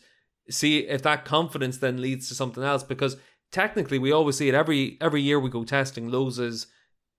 see 0.49 0.79
if 0.81 1.03
that 1.03 1.25
confidence 1.25 1.79
then 1.79 2.01
leads 2.01 2.29
to 2.29 2.35
something 2.35 2.63
else. 2.63 2.83
Because 2.83 3.17
technically, 3.51 3.99
we 3.99 4.13
always 4.13 4.37
see 4.37 4.49
it 4.49 4.55
every 4.55 4.97
every 5.01 5.21
year 5.21 5.41
we 5.41 5.51
go 5.51 5.65
testing. 5.65 6.09
Lowes 6.09 6.39
is 6.39 6.69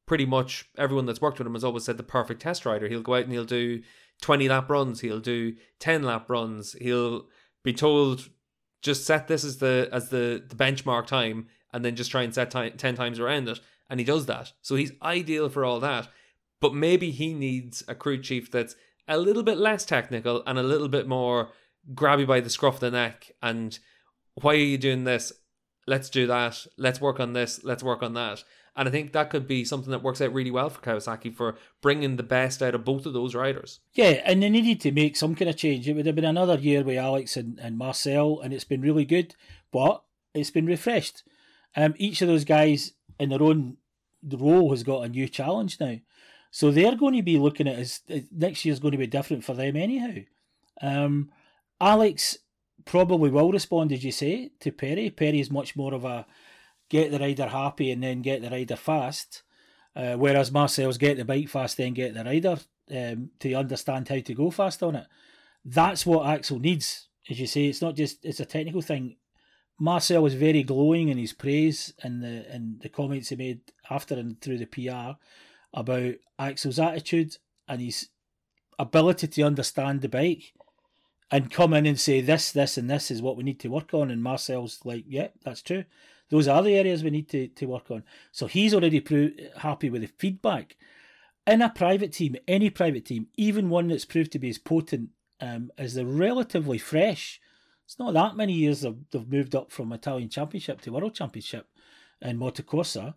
pretty 0.05 0.25
much 0.25 0.69
everyone 0.77 1.05
that's 1.05 1.21
worked 1.21 1.39
with 1.39 1.47
him 1.47 1.53
has 1.53 1.63
always 1.63 1.83
said 1.83 1.97
the 1.97 2.03
perfect 2.03 2.41
test 2.41 2.65
rider. 2.65 2.87
He'll 2.87 3.01
go 3.01 3.15
out 3.15 3.23
and 3.23 3.31
he'll 3.31 3.43
do 3.43 3.81
20 4.21 4.47
lap 4.47 4.69
runs, 4.69 5.01
he'll 5.01 5.19
do 5.19 5.55
10 5.79 6.03
lap 6.03 6.29
runs, 6.29 6.73
he'll 6.73 7.27
be 7.63 7.73
told 7.73 8.29
just 8.81 9.05
set 9.05 9.27
this 9.27 9.43
as 9.43 9.57
the 9.57 9.89
as 9.91 10.09
the, 10.09 10.43
the 10.47 10.55
benchmark 10.55 11.07
time 11.07 11.47
and 11.75 11.83
then 11.83 11.97
just 11.97 12.09
try 12.09 12.23
and 12.23 12.33
set 12.33 12.49
time, 12.49 12.71
10 12.77 12.95
times 12.95 13.19
around 13.19 13.49
it. 13.49 13.59
And 13.89 13.99
he 13.99 14.05
does 14.05 14.27
that. 14.27 14.53
So 14.61 14.75
he's 14.75 14.93
ideal 15.03 15.49
for 15.49 15.65
all 15.65 15.81
that. 15.81 16.07
But 16.61 16.73
maybe 16.73 17.11
he 17.11 17.33
needs 17.33 17.83
a 17.89 17.93
crew 17.93 18.17
chief 18.17 18.49
that's 18.49 18.77
a 19.09 19.17
little 19.17 19.43
bit 19.43 19.57
less 19.57 19.85
technical 19.85 20.41
and 20.47 20.57
a 20.57 20.63
little 20.63 20.87
bit 20.87 21.05
more 21.05 21.49
grab 21.93 22.19
you 22.19 22.25
by 22.25 22.39
the 22.39 22.49
scruff 22.49 22.75
of 22.75 22.79
the 22.79 22.91
neck 22.91 23.31
and 23.43 23.77
why 24.35 24.53
are 24.53 24.57
you 24.57 24.77
doing 24.77 25.03
this? 25.03 25.33
Let's 25.85 26.09
do 26.09 26.25
that. 26.27 26.65
Let's 26.77 27.01
work 27.01 27.19
on 27.19 27.33
this. 27.33 27.63
Let's 27.63 27.83
work 27.83 28.01
on 28.01 28.13
that. 28.13 28.43
And 28.75 28.87
I 28.87 28.91
think 28.91 29.11
that 29.11 29.29
could 29.29 29.47
be 29.47 29.63
something 29.63 29.91
that 29.91 30.01
works 30.01 30.21
out 30.21 30.33
really 30.33 30.51
well 30.51 30.69
for 30.69 30.81
Kawasaki 30.81 31.33
for 31.33 31.55
bringing 31.81 32.15
the 32.15 32.23
best 32.23 32.63
out 32.63 32.73
of 32.73 32.83
both 32.85 33.05
of 33.05 33.13
those 33.13 33.35
riders. 33.35 33.81
Yeah, 33.93 34.21
and 34.25 34.41
they 34.41 34.49
needed 34.49 34.81
to 34.81 34.91
make 34.91 35.15
some 35.15 35.35
kind 35.35 35.49
of 35.49 35.57
change. 35.57 35.87
It 35.87 35.93
would 35.93 36.05
have 36.05 36.15
been 36.15 36.25
another 36.25 36.55
year 36.55 36.83
with 36.83 36.97
Alex 36.97 37.37
and, 37.37 37.59
and 37.59 37.77
Marcel, 37.77 38.41
and 38.41 38.53
it's 38.53 38.65
been 38.65 38.81
really 38.81 39.05
good, 39.05 39.35
but 39.71 40.03
it's 40.33 40.51
been 40.51 40.65
refreshed. 40.65 41.23
Um, 41.75 41.93
each 41.97 42.21
of 42.21 42.27
those 42.27 42.45
guys 42.45 42.93
in 43.19 43.29
their 43.29 43.43
own 43.43 43.77
role 44.23 44.71
has 44.71 44.83
got 44.83 45.03
a 45.03 45.09
new 45.09 45.27
challenge 45.27 45.79
now. 45.79 45.97
So 46.51 46.71
they're 46.71 46.95
going 46.95 47.15
to 47.15 47.21
be 47.21 47.37
looking 47.37 47.67
at 47.67 47.77
as 47.77 48.01
next 48.31 48.63
year's 48.63 48.79
going 48.79 48.93
to 48.93 48.97
be 48.97 49.07
different 49.07 49.43
for 49.43 49.53
them 49.53 49.75
anyhow. 49.75 50.21
Um, 50.81 51.29
Alex 51.81 52.37
probably 52.85 53.29
will 53.29 53.51
respond, 53.51 53.91
as 53.91 54.03
you 54.03 54.11
say, 54.11 54.51
to 54.61 54.71
Pere. 54.71 55.09
Pere 55.09 55.35
is 55.35 55.51
much 55.51 55.75
more 55.75 55.93
of 55.93 56.05
a 56.05 56.25
get 56.89 57.11
the 57.11 57.19
rider 57.19 57.47
happy 57.47 57.91
and 57.91 58.01
then 58.03 58.21
get 58.21 58.41
the 58.41 58.49
rider 58.49 58.75
fast, 58.75 59.43
uh, 59.95 60.13
whereas 60.13 60.51
Marcel's 60.51 60.97
get 60.97 61.17
the 61.17 61.25
bike 61.25 61.49
fast, 61.49 61.77
then 61.77 61.93
get 61.93 62.13
the 62.13 62.23
rider 62.23 62.57
um, 62.91 63.31
to 63.39 63.53
understand 63.53 64.07
how 64.07 64.19
to 64.19 64.33
go 64.33 64.51
fast 64.51 64.83
on 64.83 64.95
it. 64.95 65.07
That's 65.63 66.05
what 66.05 66.27
Axel 66.27 66.59
needs, 66.59 67.09
as 67.29 67.39
you 67.39 67.47
say. 67.47 67.65
It's 67.65 67.81
not 67.81 67.95
just 67.95 68.23
it's 68.23 68.39
a 68.39 68.45
technical 68.45 68.81
thing. 68.81 69.17
Marcel 69.79 70.23
was 70.23 70.35
very 70.35 70.63
glowing 70.63 71.09
in 71.09 71.17
his 71.17 71.33
praise 71.33 71.93
and 72.01 72.23
the 72.23 72.45
and 72.49 72.79
the 72.81 72.89
comments 72.89 73.29
he 73.29 73.35
made 73.35 73.59
after 73.89 74.15
and 74.15 74.39
through 74.39 74.57
the 74.57 74.65
PR 74.65 75.19
about 75.73 76.15
Axel's 76.39 76.79
attitude 76.79 77.37
and 77.67 77.81
his 77.81 78.09
ability 78.79 79.27
to 79.27 79.41
understand 79.43 80.01
the 80.01 80.09
bike 80.09 80.53
and 81.31 81.51
come 81.51 81.73
in 81.73 81.85
and 81.85 81.99
say 81.99 82.21
this, 82.21 82.51
this, 82.51 82.77
and 82.77 82.89
this 82.89 83.09
is 83.09 83.21
what 83.21 83.35
we 83.35 83.43
need 83.43 83.59
to 83.59 83.67
work 83.67 83.93
on. 83.93 84.11
And 84.11 84.21
Marcel's 84.21 84.79
like, 84.85 85.05
yeah, 85.07 85.29
that's 85.43 85.61
true. 85.61 85.83
Those 86.29 86.47
are 86.47 86.61
the 86.61 86.75
areas 86.75 87.03
we 87.03 87.09
need 87.09 87.29
to, 87.29 87.47
to 87.47 87.65
work 87.65 87.89
on. 87.91 88.03
So 88.31 88.47
he's 88.47 88.73
already 88.73 88.99
pro- 88.99 89.31
happy 89.57 89.89
with 89.89 90.01
the 90.01 90.07
feedback. 90.07 90.75
In 91.47 91.61
a 91.61 91.69
private 91.69 92.13
team, 92.13 92.35
any 92.47 92.69
private 92.69 93.05
team, 93.05 93.27
even 93.35 93.69
one 93.69 93.87
that's 93.87 94.05
proved 94.05 94.31
to 94.31 94.39
be 94.39 94.49
as 94.49 94.57
potent 94.57 95.09
um, 95.39 95.71
as 95.77 95.93
the 95.93 96.05
relatively 96.05 96.77
fresh 96.77 97.39
it's 97.85 97.99
not 97.99 98.13
that 98.13 98.35
many 98.35 98.53
years 98.53 98.81
they've, 98.81 99.27
moved 99.27 99.55
up 99.55 99.71
from 99.71 99.93
Italian 99.93 100.29
Championship 100.29 100.81
to 100.81 100.91
World 100.91 101.13
Championship 101.13 101.67
in 102.21 102.39
Motocorsa. 102.39 103.13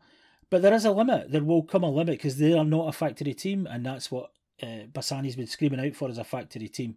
But 0.50 0.62
there 0.62 0.74
is 0.74 0.85
a 0.85 0.92
limit. 0.92 1.33
There 1.33 1.44
will 1.44 1.62
come 1.62 1.83
a 1.83 1.90
limit 1.90 2.18
because 2.18 2.37
they 2.37 2.52
are 2.52 2.64
not 2.64 2.88
a 2.88 2.92
factory 2.92 3.35
team, 3.35 3.66
and 3.66 3.85
that's 3.85 4.11
what 4.11 4.31
uh, 4.62 4.87
Bassani's 4.92 5.37
been 5.37 5.46
screaming 5.46 5.81
out 5.81 5.94
for 5.94 6.09
as 6.09 6.18
a 6.18 6.24
factory 6.24 6.68
team. 6.68 6.96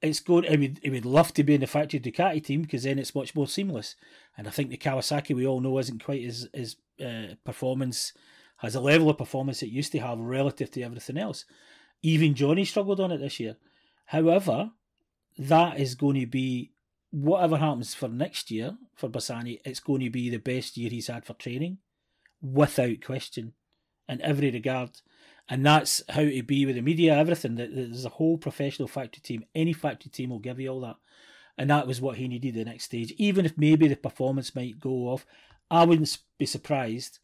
It's 0.00 0.20
going. 0.20 0.44
It 0.44 0.58
would. 0.58 0.80
It 0.82 0.90
would 0.90 1.04
love 1.04 1.34
to 1.34 1.44
be 1.44 1.54
in 1.54 1.60
the 1.60 1.66
factory 1.66 2.00
Ducati 2.00 2.42
team 2.42 2.62
because 2.62 2.84
then 2.84 2.98
it's 2.98 3.14
much 3.14 3.34
more 3.34 3.46
seamless. 3.46 3.94
And 4.36 4.46
I 4.46 4.50
think 4.50 4.70
the 4.70 4.76
Kawasaki 4.76 5.34
we 5.34 5.46
all 5.46 5.60
know 5.60 5.78
isn't 5.78 6.04
quite 6.04 6.24
as 6.24 6.48
as 6.54 6.76
uh, 7.04 7.34
performance 7.44 8.12
has 8.58 8.74
a 8.74 8.80
level 8.80 9.10
of 9.10 9.18
performance 9.18 9.62
it 9.62 9.68
used 9.68 9.92
to 9.92 9.98
have 9.98 10.18
relative 10.18 10.70
to 10.72 10.82
everything 10.82 11.18
else. 11.18 11.44
Even 12.02 12.34
Johnny 12.34 12.64
struggled 12.64 13.00
on 13.00 13.12
it 13.12 13.18
this 13.18 13.38
year. 13.38 13.56
However, 14.06 14.70
that 15.38 15.78
is 15.78 15.94
going 15.94 16.20
to 16.20 16.26
be 16.26 16.72
whatever 17.10 17.56
happens 17.56 17.94
for 17.94 18.08
next 18.08 18.50
year 18.50 18.76
for 18.94 19.08
Bassani, 19.08 19.60
it's 19.64 19.80
going 19.80 20.00
to 20.00 20.10
be 20.10 20.28
the 20.28 20.38
best 20.38 20.76
year 20.76 20.90
he's 20.90 21.06
had 21.06 21.24
for 21.24 21.34
training, 21.34 21.78
without 22.42 23.02
question, 23.02 23.52
in 24.08 24.20
every 24.22 24.50
regard. 24.50 24.90
And 25.48 25.64
that's 25.64 26.02
how 26.08 26.24
to 26.24 26.42
be 26.42 26.66
with 26.66 26.74
the 26.74 26.82
media, 26.82 27.16
everything. 27.16 27.54
There's 27.54 28.04
a 28.04 28.10
whole 28.10 28.36
professional 28.36 28.88
factory 28.88 29.20
team. 29.22 29.44
Any 29.54 29.72
factory 29.72 30.10
team 30.10 30.30
will 30.30 30.40
give 30.40 30.58
you 30.58 30.68
all 30.68 30.80
that. 30.80 30.96
And 31.56 31.70
that 31.70 31.86
was 31.86 32.00
what 32.00 32.16
he 32.16 32.28
needed 32.28 32.54
the 32.54 32.64
next 32.64 32.84
stage. 32.84 33.14
Even 33.16 33.46
if 33.46 33.56
maybe 33.56 33.88
the 33.88 33.96
performance 33.96 34.54
might 34.54 34.80
go 34.80 35.08
off, 35.08 35.24
I 35.70 35.84
wouldn't 35.84 36.18
be 36.38 36.46
surprised 36.46 37.20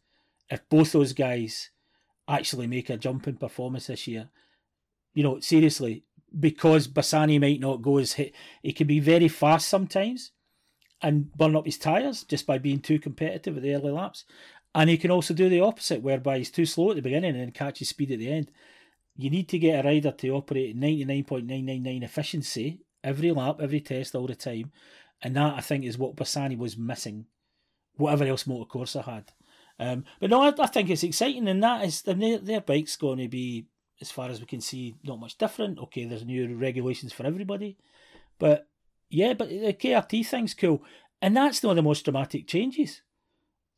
if 0.49 0.67
both 0.69 0.93
those 0.93 1.13
guys 1.13 1.69
actually 2.27 2.67
make 2.67 2.89
a 2.89 2.97
jump 2.97 3.27
in 3.27 3.35
performance 3.35 3.87
this 3.87 4.07
year. 4.07 4.29
You 5.13 5.23
know, 5.23 5.39
seriously, 5.39 6.05
because 6.39 6.87
Bassani 6.87 7.39
might 7.39 7.59
not 7.59 7.81
go 7.81 7.97
as 7.97 8.13
hit. 8.13 8.33
He 8.61 8.73
can 8.73 8.87
be 8.87 8.99
very 8.99 9.27
fast 9.27 9.67
sometimes 9.67 10.31
and 11.01 11.31
burn 11.33 11.55
up 11.55 11.65
his 11.65 11.77
tyres 11.77 12.23
just 12.23 12.47
by 12.47 12.57
being 12.57 12.79
too 12.79 12.99
competitive 12.99 13.57
at 13.57 13.63
the 13.63 13.75
early 13.75 13.91
laps. 13.91 14.25
And 14.75 14.89
he 14.89 14.97
can 14.97 15.11
also 15.11 15.33
do 15.33 15.49
the 15.49 15.61
opposite, 15.61 16.01
whereby 16.01 16.39
he's 16.39 16.49
too 16.49 16.65
slow 16.65 16.89
at 16.89 16.95
the 16.95 17.01
beginning 17.01 17.31
and 17.31 17.41
then 17.41 17.51
catches 17.51 17.89
speed 17.89 18.11
at 18.11 18.19
the 18.19 18.31
end. 18.31 18.49
You 19.15 19.29
need 19.29 19.47
to 19.49 19.59
get 19.59 19.83
a 19.83 19.87
rider 19.87 20.11
to 20.11 20.29
operate 20.29 20.71
at 20.71 20.81
99.999 20.81 22.03
efficiency 22.03 22.79
every 23.03 23.31
lap, 23.31 23.59
every 23.61 23.81
test, 23.81 24.15
all 24.15 24.27
the 24.27 24.35
time. 24.35 24.71
And 25.21 25.35
that, 25.35 25.55
I 25.55 25.61
think, 25.61 25.83
is 25.85 25.97
what 25.97 26.15
Bassani 26.15 26.57
was 26.57 26.77
missing, 26.77 27.25
whatever 27.95 28.25
else 28.25 28.45
Motocorsa 28.45 29.03
had. 29.03 29.31
Um, 29.79 30.05
but 30.19 30.29
no, 30.29 30.41
I, 30.41 30.53
I, 30.57 30.67
think 30.67 30.89
it's 30.89 31.03
exciting, 31.03 31.47
and 31.47 31.63
that 31.63 31.83
is 31.83 32.01
their, 32.03 32.37
their 32.37 32.61
bike's 32.61 32.95
going 32.95 33.19
to 33.19 33.27
be 33.27 33.65
as 34.01 34.11
far 34.11 34.29
as 34.29 34.39
we 34.39 34.45
can 34.45 34.61
see, 34.61 34.95
not 35.03 35.19
much 35.19 35.37
different. 35.37 35.79
Okay, 35.79 36.05
there's 36.05 36.25
new 36.25 36.55
regulations 36.55 37.13
for 37.13 37.25
everybody, 37.25 37.77
but 38.39 38.67
yeah, 39.09 39.33
but 39.33 39.49
the 39.49 39.73
KRT 39.73 40.25
thing's 40.25 40.53
cool, 40.53 40.83
and 41.21 41.35
that's 41.37 41.63
one 41.63 41.71
of 41.71 41.75
the 41.75 41.81
most 41.83 42.03
dramatic 42.03 42.47
changes. 42.47 43.01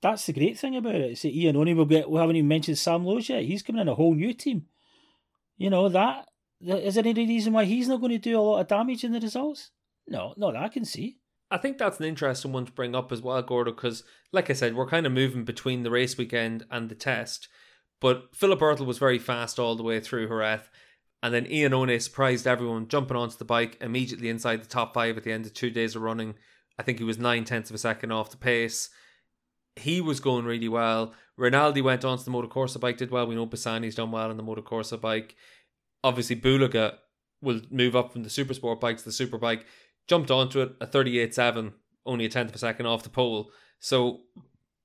That's 0.02 0.26
the 0.26 0.34
great 0.34 0.58
thing 0.58 0.76
about 0.76 0.96
it. 0.96 1.12
It's 1.12 1.26
Ian 1.26 1.56
Iannone 1.56 1.76
will 1.76 1.86
get. 1.86 2.10
We 2.10 2.20
haven't 2.20 2.36
even 2.36 2.48
mentioned 2.48 2.78
Sam 2.78 3.06
Lowes 3.06 3.30
yet. 3.30 3.44
He's 3.44 3.64
coming 3.64 3.82
in 3.82 3.88
a 3.88 3.96
whole 3.96 4.14
new 4.14 4.34
team. 4.34 4.68
You 5.58 5.70
know 5.70 5.90
that. 5.90 6.28
Is 6.62 6.96
there 6.96 7.06
any 7.06 7.28
reason 7.28 7.54
why 7.54 7.66
he's 7.66 7.88
not 7.88 8.00
going 8.00 8.12
to 8.12 8.18
do 8.18 8.40
a 8.40 8.42
lot 8.42 8.62
of 8.62 8.68
damage 8.68 9.04
in 9.04 9.12
the 9.12 9.20
results? 9.20 9.72
No, 10.08 10.34
not 10.38 10.54
that 10.54 10.64
I 10.64 10.70
can 10.70 10.86
see. 10.86 11.18
I 11.52 11.58
think 11.58 11.78
that's 11.78 12.00
an 12.00 12.06
interesting 12.06 12.52
one 12.54 12.66
to 12.66 12.72
bring 12.72 12.96
up 12.96 13.12
as 13.12 13.22
well, 13.22 13.42
Gordo, 13.42 13.72
because, 13.72 14.04
like 14.32 14.50
I 14.50 14.54
said, 14.54 14.76
we're 14.76 14.88
kind 14.88 15.06
of 15.06 15.12
moving 15.12 15.44
between 15.44 15.84
the 15.84 15.92
race 15.92 16.18
weekend 16.18 16.66
and 16.72 16.90
the 16.90 16.96
test. 16.96 17.48
But 18.02 18.36
Philipp 18.36 18.60
Oettl 18.60 18.86
was 18.86 18.98
very 18.98 19.20
fast 19.20 19.60
all 19.60 19.76
the 19.76 19.84
way 19.84 20.00
through 20.00 20.28
Jerez. 20.28 20.62
And 21.24 21.34
then 21.34 21.46
Iannone 21.46 22.00
surprised 22.02 22.46
everyone, 22.46 22.88
jumping 22.88 23.18
onto 23.18 23.38
the 23.38 23.46
bike 23.46 23.78
immediately 23.82 24.30
inside 24.30 24.62
the 24.62 24.68
top 24.68 24.94
five 24.94 25.18
at 25.18 25.24
the 25.24 25.32
end 25.32 25.46
of 25.46 25.54
two 25.54 25.72
days 25.72 25.96
of 25.96 26.04
running. 26.04 26.36
I 26.78 26.84
think 26.84 27.00
he 27.00 27.04
was 27.04 27.18
nine 27.18 27.46
tenths 27.46 27.70
of 27.70 27.76
a 27.76 27.80
second 27.80 28.12
off 28.12 28.30
the 28.30 28.38
pace. 28.38 28.90
He 29.76 30.02
was 30.02 30.20
going 30.20 30.46
really 30.46 30.70
well. 30.70 31.14
Rinaldi 31.38 31.82
went 31.82 32.06
onto 32.06 32.24
the 32.24 32.32
Motocorsa 32.32 32.80
bike, 32.80 32.98
did 32.98 33.12
well. 33.12 33.28
We 33.28 33.36
know 33.36 33.48
Bassani's 33.48 33.96
done 33.96 34.12
well 34.12 34.30
on 34.30 34.38
the 34.38 34.44
Motocorsa 34.44 35.00
bike. 35.00 35.36
Obviously, 36.04 36.36
Bulega 36.36 36.96
will 37.42 37.62
move 37.72 37.96
up 37.96 38.12
from 38.12 38.24
the 38.24 38.30
super 38.30 38.54
sport 38.54 38.80
bike 38.80 38.98
to 38.98 39.06
the 39.06 39.12
super 39.12 39.38
bike, 39.38 39.66
jumped 40.08 40.32
onto 40.32 40.62
it 40.62 40.74
a 40.80 40.88
38.7, 40.88 41.74
only 42.06 42.26
a 42.26 42.30
tenth 42.30 42.50
of 42.50 42.56
a 42.56 42.60
second 42.60 42.86
off 42.86 43.04
the 43.04 43.10
pole. 43.10 43.50
So 43.80 44.22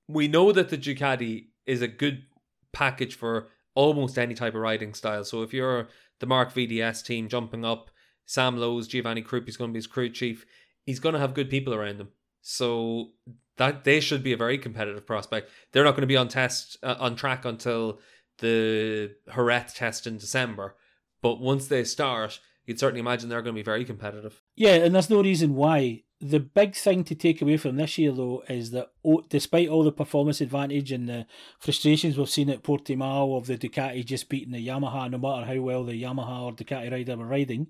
we 0.09 0.27
know 0.27 0.53
that 0.53 0.71
the 0.71 0.79
Ducati 0.79 1.49
is 1.67 1.83
a 1.83 1.89
good 1.89 2.25
package 2.73 3.15
for 3.15 3.49
almost 3.75 4.19
any 4.19 4.35
type 4.35 4.55
of 4.55 4.61
riding 4.61 4.95
style. 4.95 5.25
So 5.25 5.43
if 5.43 5.53
you're 5.53 5.89
the 6.19 6.27
Marc 6.27 6.53
VDS 6.53 7.05
team 7.05 7.29
jumping 7.29 7.65
up, 7.65 7.91
Sam 8.27 8.57
Lowes, 8.57 8.89
Giovanni 8.89 9.23
Krupp 9.23 9.49
is 9.49 9.57
going 9.57 9.71
to 9.71 9.73
be 9.73 9.79
his 9.79 9.87
crew 9.87 10.09
chief. 10.09 10.47
He's 10.85 11.01
going 11.01 11.15
to 11.15 11.19
have 11.19 11.35
good 11.35 11.51
people 11.51 11.75
around 11.75 12.01
him. 12.01 12.09
So 12.43 13.11
that 13.57 13.85
they 13.85 14.01
should 14.01 14.23
be 14.23 14.33
a 14.33 14.37
very 14.37 14.57
competitive 14.57 15.07
prospect. 15.07 15.51
They're 15.73 15.85
not 15.85 15.93
going 15.93 16.03
to 16.03 16.07
be 16.07 16.17
on 16.17 16.29
test 16.29 16.79
uh, 16.83 16.97
on 16.99 17.17
track 17.17 17.45
until 17.45 18.01
the 18.39 19.15
Jerez 19.35 19.75
test 19.75 20.07
in 20.07 20.17
December. 20.17 20.77
But 21.23 21.41
once 21.41 21.67
they 21.67 21.85
start, 21.85 22.41
you'd 22.65 22.81
certainly 22.81 23.01
imagine 23.01 23.29
they're 23.29 23.43
going 23.43 23.55
to 23.55 23.59
be 23.59 23.65
very 23.65 23.85
competitive. 23.85 24.41
Yeah, 24.57 24.77
and 24.77 24.95
there's 24.95 25.11
no 25.11 25.23
reason 25.23 25.55
why. 25.55 26.05
The 26.23 26.41
big 26.41 26.75
thing 26.75 27.05
to 27.05 27.15
take 27.15 27.41
away 27.41 27.57
from 27.57 27.77
this 27.77 27.97
year, 27.97 28.13
though, 28.13 28.43
is 28.47 28.73
that 28.73 28.91
despite 29.31 29.71
all 29.71 29.85
the 29.85 29.93
performance 29.93 30.43
advantage 30.43 30.93
and 30.93 31.09
the 31.09 31.27
frustrations 31.59 32.19
we've 32.19 32.29
seen 32.29 32.51
at 32.51 32.63
Portimao 32.63 33.39
of 33.39 33.47
the 33.47 33.57
Ducati 33.57 34.05
just 34.05 34.29
beating 34.29 34.53
the 34.53 34.67
Yamaha, 34.67 35.11
no 35.11 35.17
matter 35.17 35.47
how 35.47 35.61
well 35.63 35.83
the 35.83 36.03
Yamaha 36.03 36.43
or 36.43 36.53
Ducati 36.53 36.93
rider 36.93 37.17
were 37.17 37.25
riding 37.25 37.69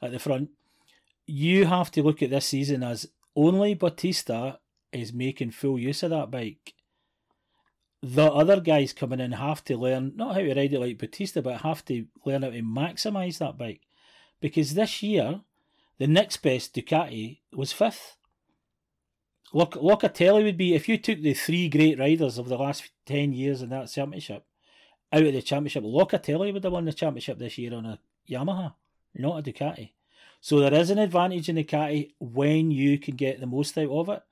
at 0.00 0.12
the 0.12 0.20
front, 0.20 0.50
you 1.26 1.66
have 1.66 1.90
to 1.90 2.02
look 2.04 2.22
at 2.22 2.30
this 2.30 2.46
season 2.46 2.84
as 2.84 3.08
only 3.34 3.74
Bautista 3.74 4.60
is 4.92 5.12
making 5.12 5.50
full 5.50 5.78
use 5.78 6.04
of 6.04 6.10
that 6.10 6.30
bike. 6.30 6.74
The 8.00 8.26
other 8.26 8.60
guys 8.60 8.92
coming 8.92 9.18
in 9.18 9.32
have 9.32 9.64
to 9.64 9.76
learn 9.76 10.12
not 10.14 10.34
how 10.34 10.40
to 10.40 10.54
ride 10.54 10.72
it 10.72 10.78
like 10.78 10.98
Bautista, 10.98 11.42
but 11.42 11.62
have 11.62 11.84
to 11.86 12.06
learn 12.24 12.42
how 12.42 12.50
to 12.50 12.62
maximise 12.62 13.38
that 13.38 13.58
bike. 13.58 13.80
Because 14.40 14.74
this 14.74 15.02
year, 15.02 15.40
the 15.98 16.06
next 16.06 16.38
best 16.38 16.74
Ducati 16.74 17.40
was 17.52 17.72
fifth. 17.72 18.16
Look, 19.52 19.72
Locatelli 19.72 20.44
would 20.44 20.58
be 20.58 20.74
if 20.74 20.88
you 20.88 20.98
took 20.98 21.22
the 21.22 21.34
three 21.34 21.68
great 21.68 21.98
riders 21.98 22.38
of 22.38 22.48
the 22.48 22.58
last 22.58 22.90
ten 23.06 23.32
years 23.32 23.62
in 23.62 23.70
that 23.70 23.90
championship 23.90 24.44
out 25.12 25.22
of 25.22 25.32
the 25.32 25.42
championship. 25.42 25.84
Locatelli 25.84 26.52
would 26.52 26.64
have 26.64 26.72
won 26.72 26.84
the 26.84 26.92
championship 26.92 27.38
this 27.38 27.56
year 27.58 27.74
on 27.74 27.86
a 27.86 27.98
Yamaha, 28.28 28.74
not 29.14 29.38
a 29.38 29.42
Ducati. 29.42 29.92
So 30.40 30.60
there 30.60 30.74
is 30.74 30.90
an 30.90 30.98
advantage 30.98 31.48
in 31.48 31.56
Ducati 31.56 32.12
when 32.20 32.70
you 32.70 32.98
can 32.98 33.16
get 33.16 33.40
the 33.40 33.46
most 33.46 33.76
out 33.78 33.90
of 33.90 34.08
it. 34.08 34.22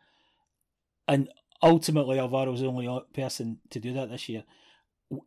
And 1.09 1.31
ultimately, 1.63 2.19
Alvaro's 2.19 2.61
the 2.61 2.67
only 2.67 2.89
person 3.15 3.59
to 3.71 3.81
do 3.81 3.93
that 3.95 4.11
this 4.11 4.29
year. 4.29 4.45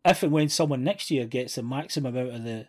If 0.05 0.23
and 0.23 0.31
when 0.31 0.49
someone 0.49 0.83
next 0.83 1.09
year 1.09 1.25
gets 1.25 1.55
the 1.55 1.63
maximum 1.63 2.15
out 2.15 2.27
of 2.27 2.43
the 2.43 2.67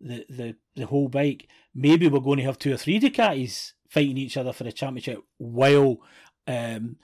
the, 0.00 0.24
the, 0.28 0.56
the 0.74 0.86
whole 0.86 1.08
bike, 1.08 1.48
maybe 1.74 2.08
we're 2.08 2.20
going 2.20 2.38
to 2.38 2.44
have 2.44 2.58
two 2.58 2.72
or 2.72 2.76
three 2.76 3.00
Ducatis 3.00 3.72
fighting 3.88 4.16
each 4.16 4.36
other 4.36 4.52
for 4.52 4.64
the 4.64 4.72
championship 4.72 5.22
while 5.38 5.98
um, 6.46 6.96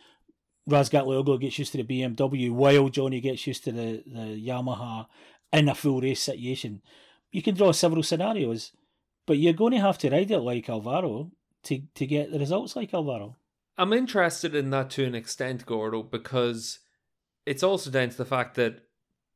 Razgatlioglu 0.68 1.40
gets 1.40 1.58
used 1.58 1.72
to 1.72 1.82
the 1.82 2.02
BMW, 2.02 2.50
while 2.50 2.88
Johnny 2.88 3.20
gets 3.20 3.46
used 3.46 3.64
to 3.64 3.72
the, 3.72 4.02
the 4.06 4.48
Yamaha 4.48 5.06
in 5.52 5.68
a 5.68 5.74
full 5.74 6.00
race 6.00 6.20
situation. 6.20 6.82
You 7.30 7.42
can 7.42 7.54
draw 7.54 7.72
several 7.72 8.02
scenarios, 8.02 8.72
but 9.26 9.38
you're 9.38 9.52
going 9.52 9.72
to 9.72 9.80
have 9.80 9.98
to 9.98 10.10
ride 10.10 10.30
it 10.30 10.40
like 10.40 10.68
Alvaro 10.68 11.30
to, 11.64 11.82
to 11.94 12.06
get 12.06 12.30
the 12.30 12.38
results 12.38 12.76
like 12.76 12.94
Alvaro. 12.94 13.36
I'm 13.78 13.92
interested 13.92 14.54
in 14.54 14.70
that 14.70 14.90
to 14.90 15.04
an 15.04 15.14
extent, 15.14 15.64
Gordo, 15.64 16.02
because 16.02 16.80
it's 17.46 17.62
also 17.62 17.90
down 17.90 18.10
to 18.10 18.16
the 18.16 18.24
fact 18.24 18.54
that 18.56 18.82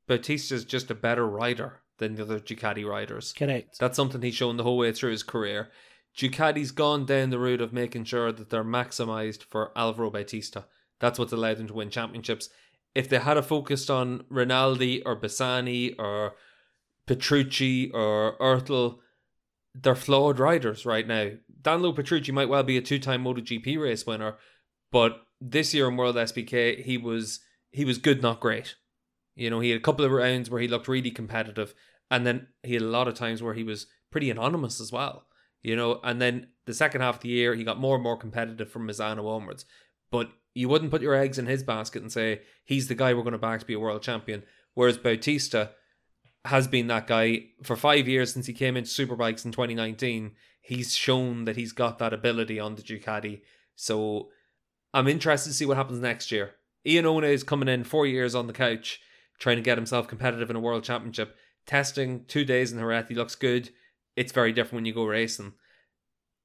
Bautista's 0.07 0.64
just 0.64 0.90
a 0.90 0.95
better 0.95 1.27
rider 1.27 1.81
than 1.98 2.14
the 2.14 2.22
other 2.22 2.40
Ducati 2.40 2.87
riders. 2.87 3.32
Correct. 3.32 3.78
That's 3.78 3.96
something 3.96 4.22
he's 4.22 4.35
shown 4.35 4.56
the 4.56 4.62
whole 4.62 4.78
way 4.78 4.92
through 4.92 5.12
his 5.12 5.22
career. 5.22 5.70
Ducati's 6.16 6.70
gone 6.70 7.04
down 7.04 7.30
the 7.30 7.38
route 7.38 7.61
of 7.61 7.72
making 7.72 8.04
sure 8.04 8.32
that 8.32 8.50
they're 8.50 8.64
maximized 8.64 9.42
for 9.44 9.76
Alvaro 9.76 10.11
Bautista. 10.11 10.64
That's 10.98 11.18
what's 11.18 11.32
allowed 11.32 11.59
them 11.59 11.68
to 11.68 11.74
win 11.74 11.90
championships. 11.90 12.48
If 12.94 13.09
they 13.09 13.18
had 13.18 13.37
a 13.37 13.42
focused 13.42 13.90
on 13.90 14.24
Rinaldi 14.30 15.02
or 15.02 15.20
Bassani 15.20 15.94
or 15.98 16.35
Petrucci 17.06 17.90
or 17.92 18.38
Oettl, 18.38 18.98
they're 19.74 19.94
flawed 19.94 20.38
riders 20.38 20.87
right 20.87 21.06
now. 21.06 21.32
Danilo 21.61 21.92
Petrucci 21.92 22.32
might 22.32 22.48
well 22.48 22.62
be 22.62 22.78
a 22.78 22.82
two-time 22.82 23.24
MotoGP 23.24 23.78
race 23.78 24.06
winner, 24.06 24.37
but 24.90 25.20
this 25.40 25.74
year 25.74 25.88
in 25.88 25.96
World 25.96 26.16
SBK 26.16 26.82
he 26.82 26.96
was 26.96 27.40
he 27.70 27.85
was 27.85 27.98
good, 27.98 28.22
not 28.22 28.40
great. 28.40 28.76
You 29.37 29.51
know, 29.51 29.61
he 29.61 29.70
had 29.70 29.79
a 29.79 29.83
couple 29.83 30.05
of 30.05 30.11
rounds 30.11 30.51
where 30.51 30.61
he 30.61 30.66
looked 30.66 30.88
really 30.88 31.11
competitive, 31.11 31.75
and 32.11 32.27
then 32.27 32.49
he 32.62 32.72
had 32.75 32.83
a 32.83 32.87
lot 32.87 33.07
of 33.07 33.14
times 33.14 33.42
where 33.42 33.55
he 33.55 33.62
was 33.62 33.87
pretty 34.11 34.31
anonymous 34.31 34.81
as 34.81 34.90
well. 34.90 35.27
You 35.62 35.77
know, 35.77 36.01
and 36.03 36.20
then 36.20 36.49
the 36.64 36.75
second 36.75 37.03
half 37.03 37.16
of 37.16 37.20
the 37.22 37.29
year 37.29 37.55
he 37.55 37.64
got 37.64 37.79
more 37.79 37.96
and 37.96 38.03
more 38.03 38.16
competitive 38.16 38.70
from 38.70 38.87
Misano 38.87 39.29
onwards. 39.29 39.64
But 40.11 40.31
you 40.55 40.68
wouldn't 40.68 40.90
put 40.90 41.03
your 41.03 41.14
eggs 41.14 41.38
in 41.38 41.46
his 41.46 41.62
basket 41.62 42.03
and 42.03 42.11
say 42.11 42.40
he's 42.64 42.88
the 42.88 42.94
guy 42.94 43.12
we're 43.12 43.22
going 43.22 43.33
to 43.33 43.38
back 43.38 43.61
to 43.61 43.66
be 43.66 43.75
a 43.75 43.81
world 43.81 44.03
champion. 44.03 44.42
Whereas 44.75 44.96
Bautista 44.96 45.70
has 46.46 46.68
been 46.68 46.87
that 46.87 47.07
guy 47.07 47.46
for 47.62 47.77
five 47.77 48.09
years 48.09 48.33
since 48.33 48.46
he 48.46 48.53
came 48.53 48.77
into 48.77 48.90
Superbikes 48.90 49.44
in 49.44 49.53
2019. 49.53 50.33
He's 50.61 50.94
shown 50.94 51.44
that 51.44 51.57
he's 51.57 51.72
got 51.72 51.99
that 51.99 52.12
ability 52.12 52.61
on 52.61 52.77
the 52.77 52.83
Ducati. 52.83 53.42
So 53.75 54.29
I'm 54.94 55.09
interested 55.09 55.51
to 55.51 55.55
see 55.55 55.66
what 55.66 55.77
happens 55.77 56.01
next 56.01 56.31
year. 56.31 56.55
Iannone 56.87 57.29
is 57.29 57.42
coming 57.42 57.68
in 57.68 57.85
four 57.85 58.07
years 58.07 58.35
on 58.35 58.46
the 58.46 58.53
couch 58.53 59.01
trying 59.38 59.57
to 59.57 59.62
get 59.62 59.79
himself 59.79 60.09
competitive 60.09 60.51
in 60.51 60.57
a 60.57 60.61
world 60.61 60.85
championship. 60.85 61.37
Testing 61.66 62.25
two 62.27 62.44
days 62.44 62.72
in 62.72 62.79
Jerez, 62.79 63.09
he 63.09 63.14
looks 63.14 63.35
good. 63.35 63.70
It's 64.14 64.33
very 64.33 64.53
different 64.53 64.77
when 64.77 64.85
you 64.87 64.94
go 64.94 65.05
racing. 65.05 65.53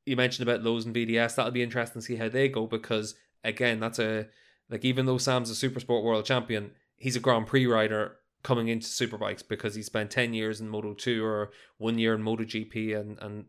You 0.06 0.15
mentioned 0.15 0.47
about 0.47 0.63
Lowes 0.63 0.86
and 0.86 0.95
VDS. 0.95 1.36
That'll 1.36 1.51
be 1.51 1.62
interesting 1.62 2.01
to 2.01 2.06
see 2.06 2.15
how 2.15 2.27
they 2.27 2.49
go 2.49 2.65
because 2.65 3.15
again, 3.43 3.80
that's 3.80 3.99
a 3.99 4.27
like 4.69 4.84
even 4.84 5.06
though 5.06 5.17
Sam's 5.17 5.49
a 5.49 5.56
super 5.56 5.80
sport 5.80 6.04
world 6.04 6.25
champion, 6.25 6.71
he's 6.97 7.15
a 7.15 7.19
Grand 7.19 7.47
Prix 7.47 7.67
rider 7.67 8.17
coming 8.43 8.67
into 8.67 8.88
superbikes 8.88 9.47
because 9.47 9.75
he 9.75 9.84
spent 9.84 10.10
ten 10.10 10.34
years 10.34 10.60
in 10.60 10.69
Moto 10.69 10.93
two 10.93 11.23
or 11.23 11.51
one 11.77 11.99
year 11.99 12.15
in 12.15 12.23
Moto 12.23 12.43
GP 12.43 12.99
and 12.99 13.17
and 13.21 13.45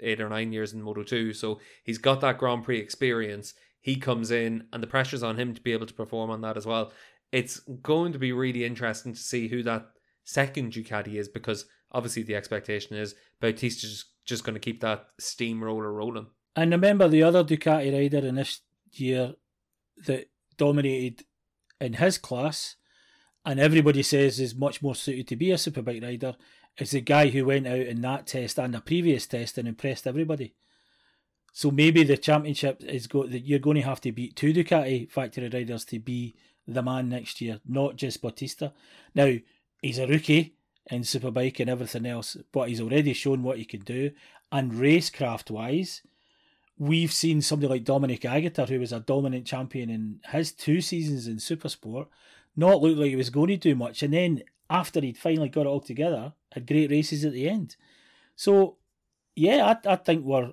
eight 0.00 0.20
or 0.20 0.28
nine 0.28 0.52
years 0.52 0.72
in 0.72 0.82
Moto 0.82 1.04
two. 1.04 1.32
So 1.32 1.60
he's 1.84 1.98
got 1.98 2.20
that 2.20 2.38
Grand 2.38 2.64
Prix 2.64 2.78
experience. 2.78 3.54
He 3.80 3.94
comes 3.94 4.32
in 4.32 4.66
and 4.72 4.82
the 4.82 4.88
pressure's 4.88 5.22
on 5.22 5.38
him 5.38 5.54
to 5.54 5.60
be 5.60 5.72
able 5.72 5.86
to 5.86 5.94
perform 5.94 6.30
on 6.30 6.40
that 6.40 6.56
as 6.56 6.66
well 6.66 6.90
it's 7.36 7.60
going 7.82 8.14
to 8.14 8.18
be 8.18 8.32
really 8.32 8.64
interesting 8.64 9.12
to 9.12 9.20
see 9.20 9.46
who 9.46 9.62
that 9.62 9.90
second 10.24 10.72
Ducati 10.72 11.16
is 11.16 11.28
because 11.28 11.66
obviously 11.92 12.22
the 12.22 12.34
expectation 12.34 12.96
is 12.96 13.14
Bautista's 13.42 13.90
just, 13.90 14.06
just 14.24 14.44
going 14.44 14.54
to 14.54 14.60
keep 14.60 14.80
that 14.80 15.08
steamroller 15.20 15.92
rolling. 15.92 16.28
And 16.56 16.70
remember 16.70 17.08
the 17.08 17.22
other 17.22 17.44
Ducati 17.44 17.92
rider 17.92 18.26
in 18.26 18.36
this 18.36 18.62
year 18.90 19.34
that 20.06 20.30
dominated 20.56 21.26
in 21.78 21.92
his 21.92 22.16
class, 22.16 22.76
and 23.44 23.60
everybody 23.60 24.02
says 24.02 24.40
is 24.40 24.54
much 24.54 24.80
more 24.80 24.94
suited 24.94 25.28
to 25.28 25.36
be 25.36 25.50
a 25.50 25.56
superbike 25.56 26.02
rider, 26.02 26.36
is 26.78 26.92
the 26.92 27.02
guy 27.02 27.28
who 27.28 27.44
went 27.44 27.66
out 27.66 27.80
in 27.80 28.00
that 28.00 28.28
test 28.28 28.58
and 28.58 28.72
the 28.72 28.80
previous 28.80 29.26
test 29.26 29.58
and 29.58 29.68
impressed 29.68 30.06
everybody. 30.06 30.54
So 31.52 31.70
maybe 31.70 32.02
the 32.02 32.16
championship 32.16 32.82
is 32.82 33.06
go 33.06 33.26
that 33.26 33.46
you're 33.46 33.58
going 33.58 33.76
to 33.76 33.82
have 33.82 34.00
to 34.00 34.12
beat 34.12 34.36
two 34.36 34.54
Ducati 34.54 35.10
factory 35.10 35.50
riders 35.50 35.84
to 35.86 35.98
be 35.98 36.34
the 36.66 36.82
man 36.82 37.08
next 37.08 37.40
year, 37.40 37.60
not 37.66 37.96
just 37.96 38.22
Bautista. 38.22 38.72
Now, 39.14 39.34
he's 39.82 39.98
a 39.98 40.06
rookie 40.06 40.54
in 40.90 41.02
Superbike 41.02 41.60
and 41.60 41.70
everything 41.70 42.06
else, 42.06 42.36
but 42.52 42.68
he's 42.68 42.80
already 42.80 43.12
shown 43.12 43.42
what 43.42 43.58
he 43.58 43.64
can 43.64 43.80
do. 43.80 44.10
And 44.52 44.72
racecraft 44.72 45.50
wise, 45.50 46.02
we've 46.78 47.12
seen 47.12 47.42
somebody 47.42 47.70
like 47.70 47.84
Dominic 47.84 48.22
Aegerter, 48.22 48.68
who 48.68 48.80
was 48.80 48.92
a 48.92 49.00
dominant 49.00 49.46
champion 49.46 49.90
in 49.90 50.20
his 50.30 50.52
two 50.52 50.80
seasons 50.80 51.26
in 51.26 51.36
Supersport, 51.36 52.06
not 52.56 52.80
look 52.80 52.96
like 52.96 53.10
he 53.10 53.16
was 53.16 53.30
going 53.30 53.48
to 53.48 53.56
do 53.56 53.74
much. 53.74 54.02
And 54.02 54.14
then 54.14 54.42
after 54.70 55.00
he'd 55.00 55.18
finally 55.18 55.48
got 55.48 55.62
it 55.62 55.68
all 55.68 55.80
together, 55.80 56.32
had 56.52 56.66
great 56.66 56.90
races 56.90 57.24
at 57.24 57.32
the 57.32 57.48
end. 57.48 57.76
So, 58.34 58.76
yeah, 59.34 59.76
I, 59.84 59.92
I 59.92 59.96
think 59.96 60.24
we're. 60.24 60.52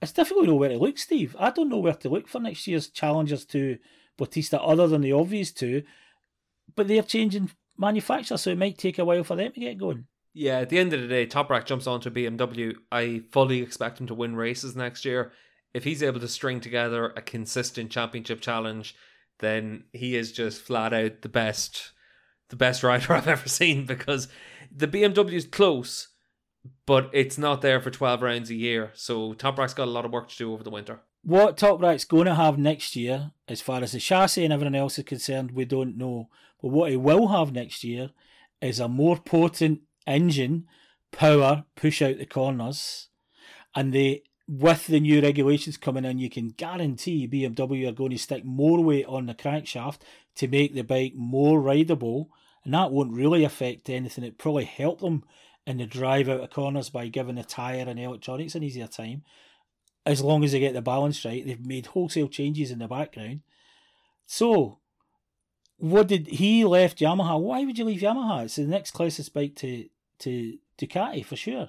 It's 0.00 0.12
difficult 0.12 0.44
to 0.44 0.50
know 0.52 0.56
where 0.56 0.68
to 0.68 0.78
look, 0.78 0.96
Steve. 0.96 1.34
I 1.40 1.50
don't 1.50 1.68
know 1.68 1.78
where 1.78 1.94
to 1.94 2.08
look 2.08 2.28
for 2.28 2.40
next 2.40 2.68
year's 2.68 2.88
challengers 2.88 3.44
to 3.46 3.78
Bautista, 4.18 4.60
other 4.60 4.86
than 4.86 5.00
the 5.00 5.12
obvious 5.12 5.50
two. 5.52 5.84
But 6.76 6.88
they're 6.88 7.02
changing 7.02 7.50
manufacturers, 7.78 8.42
so 8.42 8.50
it 8.50 8.58
might 8.58 8.76
take 8.76 8.98
a 8.98 9.04
while 9.04 9.24
for 9.24 9.36
them 9.36 9.52
to 9.52 9.60
get 9.60 9.78
going. 9.78 10.04
Yeah, 10.34 10.58
at 10.58 10.68
the 10.68 10.78
end 10.78 10.92
of 10.92 11.00
the 11.00 11.08
day, 11.08 11.26
Toprak 11.26 11.64
jumps 11.64 11.86
onto 11.86 12.10
BMW. 12.10 12.76
I 12.92 13.22
fully 13.32 13.62
expect 13.62 14.00
him 14.00 14.06
to 14.08 14.14
win 14.14 14.36
races 14.36 14.76
next 14.76 15.04
year. 15.04 15.32
If 15.72 15.84
he's 15.84 16.02
able 16.02 16.20
to 16.20 16.28
string 16.28 16.60
together 16.60 17.12
a 17.16 17.22
consistent 17.22 17.90
championship 17.90 18.40
challenge, 18.40 18.94
then 19.38 19.84
he 19.92 20.16
is 20.16 20.32
just 20.32 20.60
flat 20.60 20.92
out 20.92 21.22
the 21.22 21.28
best 21.28 21.92
the 22.50 22.56
best 22.56 22.82
rider 22.82 23.12
I've 23.14 23.28
ever 23.28 23.48
seen 23.48 23.84
because 23.84 24.28
the 24.74 24.88
BMW 24.88 25.34
is 25.34 25.46
close, 25.46 26.08
but 26.86 27.10
it's 27.12 27.38
not 27.38 27.60
there 27.60 27.80
for 27.80 27.90
12 27.90 28.22
rounds 28.22 28.50
a 28.50 28.54
year. 28.54 28.90
So 28.94 29.34
Toprak's 29.34 29.74
got 29.74 29.88
a 29.88 29.90
lot 29.90 30.04
of 30.04 30.12
work 30.12 30.28
to 30.30 30.36
do 30.36 30.52
over 30.52 30.64
the 30.64 30.70
winter. 30.70 31.00
What 31.22 31.56
Toprak's 31.56 32.04
going 32.04 32.26
to 32.26 32.34
have 32.34 32.58
next 32.58 32.96
year, 32.96 33.32
as 33.48 33.60
far 33.60 33.82
as 33.82 33.92
the 33.92 33.98
chassis 33.98 34.44
and 34.44 34.52
everything 34.52 34.74
else 34.74 34.98
is 34.98 35.04
concerned, 35.04 35.50
we 35.52 35.64
don't 35.64 35.98
know. 35.98 36.28
But 36.62 36.68
what 36.68 36.90
he 36.90 36.96
will 36.96 37.28
have 37.28 37.52
next 37.52 37.84
year 37.84 38.10
is 38.60 38.80
a 38.80 38.88
more 38.88 39.16
potent 39.18 39.80
engine, 40.06 40.66
power, 41.12 41.64
push 41.76 42.00
out 42.02 42.18
the 42.18 42.26
corners, 42.26 43.08
and 43.74 43.92
they 43.92 44.22
with 44.48 44.86
the 44.86 44.98
new 44.98 45.20
regulations 45.20 45.76
coming 45.76 46.06
in, 46.06 46.18
you 46.18 46.30
can 46.30 46.48
guarantee 46.48 47.28
BMW 47.28 47.86
are 47.86 47.92
going 47.92 48.12
to 48.12 48.18
stick 48.18 48.46
more 48.46 48.82
weight 48.82 49.04
on 49.06 49.26
the 49.26 49.34
crankshaft 49.34 49.98
to 50.36 50.48
make 50.48 50.74
the 50.74 50.82
bike 50.82 51.12
more 51.14 51.60
rideable, 51.60 52.30
and 52.64 52.72
that 52.72 52.90
won't 52.90 53.12
really 53.12 53.44
affect 53.44 53.90
anything. 53.90 54.24
It 54.24 54.38
probably 54.38 54.64
help 54.64 55.00
them 55.00 55.24
in 55.66 55.76
the 55.76 55.86
drive 55.86 56.30
out 56.30 56.40
of 56.40 56.50
corners 56.50 56.88
by 56.88 57.08
giving 57.08 57.34
the 57.34 57.44
tyre 57.44 57.84
and 57.86 58.00
electronics 58.00 58.54
an 58.54 58.62
easier 58.62 58.86
time. 58.86 59.22
As 60.08 60.22
long 60.22 60.42
as 60.42 60.52
they 60.52 60.60
get 60.60 60.72
the 60.72 60.80
balance 60.80 61.24
right, 61.24 61.46
they've 61.46 61.66
made 61.66 61.86
wholesale 61.86 62.28
changes 62.28 62.70
in 62.70 62.78
the 62.78 62.88
background. 62.88 63.40
So, 64.26 64.78
what 65.76 66.08
did 66.08 66.26
he 66.28 66.64
left 66.64 66.98
Yamaha? 66.98 67.38
Why 67.40 67.64
would 67.64 67.78
you 67.78 67.84
leave 67.84 68.00
Yamaha? 68.00 68.44
It's 68.44 68.56
the 68.56 68.64
next 68.64 68.92
closest 68.92 69.34
bike 69.34 69.54
to 69.56 69.88
to 70.20 70.58
Ducati 70.78 71.24
for 71.24 71.36
sure. 71.36 71.68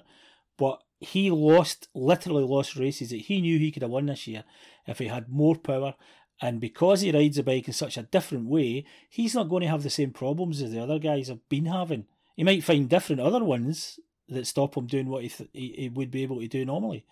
But 0.56 0.82
he 1.00 1.30
lost, 1.30 1.88
literally 1.94 2.44
lost 2.44 2.76
races 2.76 3.10
that 3.10 3.22
he 3.22 3.40
knew 3.40 3.58
he 3.58 3.70
could 3.70 3.82
have 3.82 3.90
won 3.90 4.06
this 4.06 4.26
year 4.26 4.44
if 4.86 4.98
he 4.98 5.08
had 5.08 5.28
more 5.28 5.56
power. 5.56 5.94
And 6.42 6.60
because 6.60 7.02
he 7.02 7.12
rides 7.12 7.38
a 7.38 7.42
bike 7.42 7.68
in 7.68 7.74
such 7.74 7.96
a 7.96 8.02
different 8.02 8.46
way, 8.46 8.84
he's 9.08 9.34
not 9.34 9.48
going 9.48 9.62
to 9.62 9.68
have 9.68 9.82
the 9.82 9.90
same 9.90 10.10
problems 10.10 10.62
as 10.62 10.72
the 10.72 10.82
other 10.82 10.98
guys 10.98 11.28
have 11.28 11.46
been 11.48 11.66
having. 11.66 12.06
He 12.36 12.44
might 12.44 12.64
find 12.64 12.88
different 12.88 13.20
other 13.20 13.44
ones 13.44 14.00
that 14.28 14.46
stop 14.46 14.76
him 14.76 14.86
doing 14.86 15.08
what 15.08 15.22
he, 15.22 15.28
th- 15.28 15.50
he, 15.52 15.74
he 15.76 15.88
would 15.88 16.10
be 16.10 16.22
able 16.22 16.40
to 16.40 16.48
do 16.48 16.64
normally. 16.64 17.04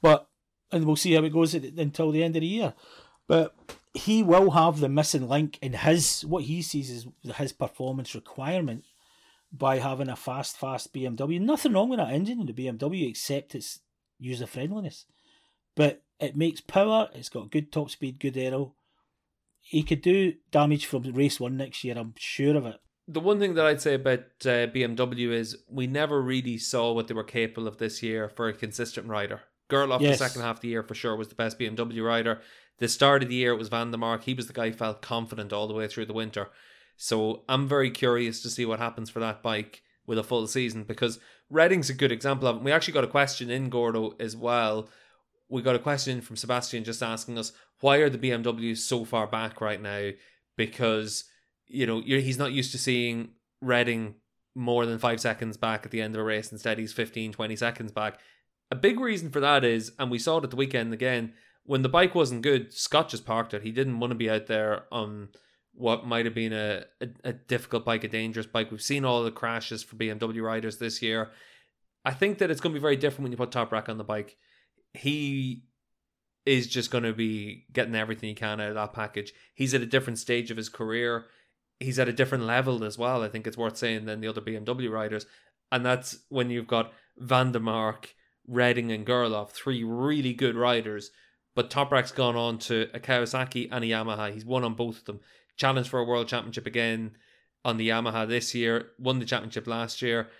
But, 0.00 0.28
and 0.72 0.84
we'll 0.84 0.96
see 0.96 1.14
how 1.14 1.24
it 1.24 1.32
goes 1.32 1.54
until 1.54 2.10
the 2.10 2.22
end 2.22 2.36
of 2.36 2.40
the 2.40 2.46
year. 2.46 2.74
But 3.26 3.54
he 3.94 4.22
will 4.22 4.50
have 4.52 4.80
the 4.80 4.88
missing 4.88 5.28
link 5.28 5.58
in 5.62 5.72
his, 5.72 6.22
what 6.22 6.44
he 6.44 6.62
sees 6.62 6.90
as 6.90 7.36
his 7.36 7.52
performance 7.52 8.14
requirement 8.14 8.84
by 9.52 9.78
having 9.78 10.08
a 10.08 10.16
fast, 10.16 10.56
fast 10.56 10.92
BMW. 10.94 11.40
Nothing 11.40 11.72
wrong 11.72 11.88
with 11.88 11.98
that 11.98 12.12
engine 12.12 12.40
in 12.40 12.46
the 12.46 12.52
BMW 12.52 13.08
except 13.08 13.54
its 13.54 13.80
user 14.18 14.46
friendliness. 14.46 15.06
But 15.74 16.02
it 16.20 16.36
makes 16.36 16.60
power, 16.60 17.08
it's 17.14 17.28
got 17.28 17.50
good 17.50 17.72
top 17.72 17.90
speed, 17.90 18.20
good 18.20 18.36
aero. 18.36 18.74
He 19.60 19.82
could 19.82 20.02
do 20.02 20.34
damage 20.50 20.86
from 20.86 21.02
race 21.02 21.40
one 21.40 21.56
next 21.56 21.84
year, 21.84 21.96
I'm 21.98 22.14
sure 22.16 22.56
of 22.56 22.66
it. 22.66 22.80
The 23.08 23.20
one 23.20 23.40
thing 23.40 23.54
that 23.54 23.66
I'd 23.66 23.80
say 23.80 23.94
about 23.94 24.20
uh, 24.42 24.70
BMW 24.70 25.32
is 25.32 25.56
we 25.68 25.86
never 25.88 26.22
really 26.22 26.58
saw 26.58 26.92
what 26.92 27.08
they 27.08 27.14
were 27.14 27.24
capable 27.24 27.66
of 27.66 27.78
this 27.78 28.02
year 28.02 28.28
for 28.28 28.48
a 28.48 28.52
consistent 28.52 29.08
rider. 29.08 29.40
Gerloff, 29.70 30.00
yes. 30.00 30.18
the 30.18 30.28
second 30.28 30.42
half 30.42 30.56
of 30.56 30.60
the 30.62 30.68
year 30.68 30.82
for 30.82 30.94
sure, 30.94 31.16
was 31.16 31.28
the 31.28 31.34
best 31.34 31.58
BMW 31.58 32.04
rider. 32.04 32.40
The 32.78 32.88
start 32.88 33.22
of 33.22 33.28
the 33.28 33.34
year, 33.34 33.52
it 33.52 33.58
was 33.58 33.68
Van 33.68 33.90
der 33.90 33.98
Mark. 33.98 34.24
He 34.24 34.34
was 34.34 34.46
the 34.46 34.52
guy 34.52 34.70
who 34.70 34.76
felt 34.76 35.02
confident 35.02 35.52
all 35.52 35.68
the 35.68 35.74
way 35.74 35.86
through 35.86 36.06
the 36.06 36.12
winter. 36.12 36.48
So 36.96 37.44
I'm 37.48 37.68
very 37.68 37.90
curious 37.90 38.42
to 38.42 38.50
see 38.50 38.66
what 38.66 38.78
happens 38.78 39.08
for 39.08 39.20
that 39.20 39.42
bike 39.42 39.82
with 40.06 40.18
a 40.18 40.22
full 40.22 40.46
season 40.46 40.84
because 40.84 41.18
Redding's 41.50 41.88
a 41.88 41.94
good 41.94 42.12
example 42.12 42.48
of 42.48 42.56
it. 42.56 42.62
We 42.62 42.72
actually 42.72 42.94
got 42.94 43.04
a 43.04 43.08
question 43.08 43.50
in 43.50 43.70
Gordo 43.70 44.14
as 44.20 44.36
well. 44.36 44.88
We 45.48 45.62
got 45.62 45.76
a 45.76 45.80
question 45.80 46.20
from 46.20 46.36
Sebastian 46.36 46.84
just 46.84 47.02
asking 47.02 47.38
us 47.38 47.52
why 47.80 47.96
are 47.98 48.10
the 48.10 48.18
BMWs 48.18 48.78
so 48.78 49.04
far 49.04 49.26
back 49.26 49.60
right 49.60 49.80
now? 49.80 50.10
Because 50.56 51.24
you 51.66 51.86
know 51.86 52.00
he's 52.00 52.38
not 52.38 52.52
used 52.52 52.72
to 52.72 52.78
seeing 52.78 53.30
Redding 53.62 54.14
more 54.54 54.84
than 54.86 54.98
five 54.98 55.20
seconds 55.20 55.56
back 55.56 55.84
at 55.84 55.90
the 55.90 56.02
end 56.02 56.14
of 56.14 56.20
a 56.20 56.24
race. 56.24 56.52
Instead, 56.52 56.78
he's 56.78 56.92
15, 56.92 57.32
20 57.32 57.56
seconds 57.56 57.92
back. 57.92 58.18
A 58.70 58.76
big 58.76 59.00
reason 59.00 59.30
for 59.30 59.40
that 59.40 59.64
is, 59.64 59.92
and 59.98 60.10
we 60.10 60.18
saw 60.18 60.38
it 60.38 60.44
at 60.44 60.50
the 60.50 60.56
weekend 60.56 60.92
again, 60.92 61.32
when 61.64 61.82
the 61.82 61.88
bike 61.88 62.14
wasn't 62.14 62.42
good, 62.42 62.72
Scott 62.72 63.08
just 63.08 63.26
parked 63.26 63.54
it. 63.54 63.62
He 63.62 63.72
didn't 63.72 64.00
want 64.00 64.12
to 64.12 64.16
be 64.16 64.30
out 64.30 64.46
there 64.46 64.84
on 64.90 65.28
what 65.72 66.06
might 66.06 66.24
have 66.24 66.34
been 66.34 66.52
a, 66.52 66.84
a, 67.00 67.08
a, 67.24 67.32
difficult 67.32 67.84
bike, 67.84 68.04
a 68.04 68.08
dangerous 68.08 68.46
bike. 68.46 68.70
We've 68.70 68.82
seen 68.82 69.04
all 69.04 69.22
the 69.22 69.30
crashes 69.30 69.82
for 69.82 69.96
BMW 69.96 70.42
riders 70.42 70.78
this 70.78 71.00
year. 71.00 71.30
I 72.04 72.12
think 72.12 72.38
that 72.38 72.50
it's 72.50 72.60
going 72.60 72.74
to 72.74 72.78
be 72.78 72.82
very 72.82 72.96
different 72.96 73.24
when 73.24 73.32
you 73.32 73.38
put 73.38 73.50
Toprak 73.50 73.88
on 73.88 73.98
the 73.98 74.04
bike. 74.04 74.36
He 74.94 75.64
is 76.46 76.66
just 76.66 76.90
going 76.90 77.04
to 77.04 77.12
be 77.12 77.66
getting 77.72 77.94
everything 77.94 78.28
he 78.28 78.34
can 78.34 78.60
out 78.60 78.70
of 78.70 78.74
that 78.74 78.92
package. 78.92 79.32
He's 79.54 79.74
at 79.74 79.82
a 79.82 79.86
different 79.86 80.18
stage 80.18 80.50
of 80.50 80.56
his 80.56 80.68
career. 80.68 81.26
He's 81.78 81.98
at 81.98 82.08
a 82.08 82.12
different 82.12 82.44
level 82.44 82.84
as 82.84 82.98
well. 82.98 83.22
I 83.22 83.28
think 83.28 83.46
it's 83.46 83.56
worth 83.56 83.76
saying 83.76 84.06
than 84.06 84.20
the 84.20 84.28
other 84.28 84.40
BMW 84.40 84.90
riders, 84.90 85.26
and 85.70 85.84
that's 85.84 86.18
when 86.28 86.50
you've 86.50 86.66
got 86.66 86.92
Van 87.16 87.52
der 87.52 87.60
Mark, 87.60 88.14
Redding, 88.50 88.90
and 88.92 89.06
Gerloff, 89.06 89.50
three 89.50 89.84
really 89.84 90.34
good 90.34 90.56
riders. 90.56 91.10
But 91.54 91.70
Toprak's 91.70 92.12
gone 92.12 92.36
on 92.36 92.58
to 92.60 92.88
a 92.94 93.00
Kawasaki 93.00 93.68
and 93.70 93.84
a 93.84 93.88
Yamaha. 93.88 94.32
He's 94.32 94.44
won 94.44 94.64
on 94.64 94.74
both 94.74 94.98
of 94.98 95.04
them 95.04 95.20
challenged 95.60 95.90
for 95.90 96.00
a 96.00 96.04
world 96.04 96.26
championship 96.26 96.66
again 96.66 97.12
on 97.64 97.76
the 97.76 97.90
Yamaha 97.90 98.26
this 98.26 98.54
year, 98.54 98.92
won 98.98 99.18
the 99.18 99.26
championship 99.26 99.66
last 99.66 100.00
year. 100.00 100.30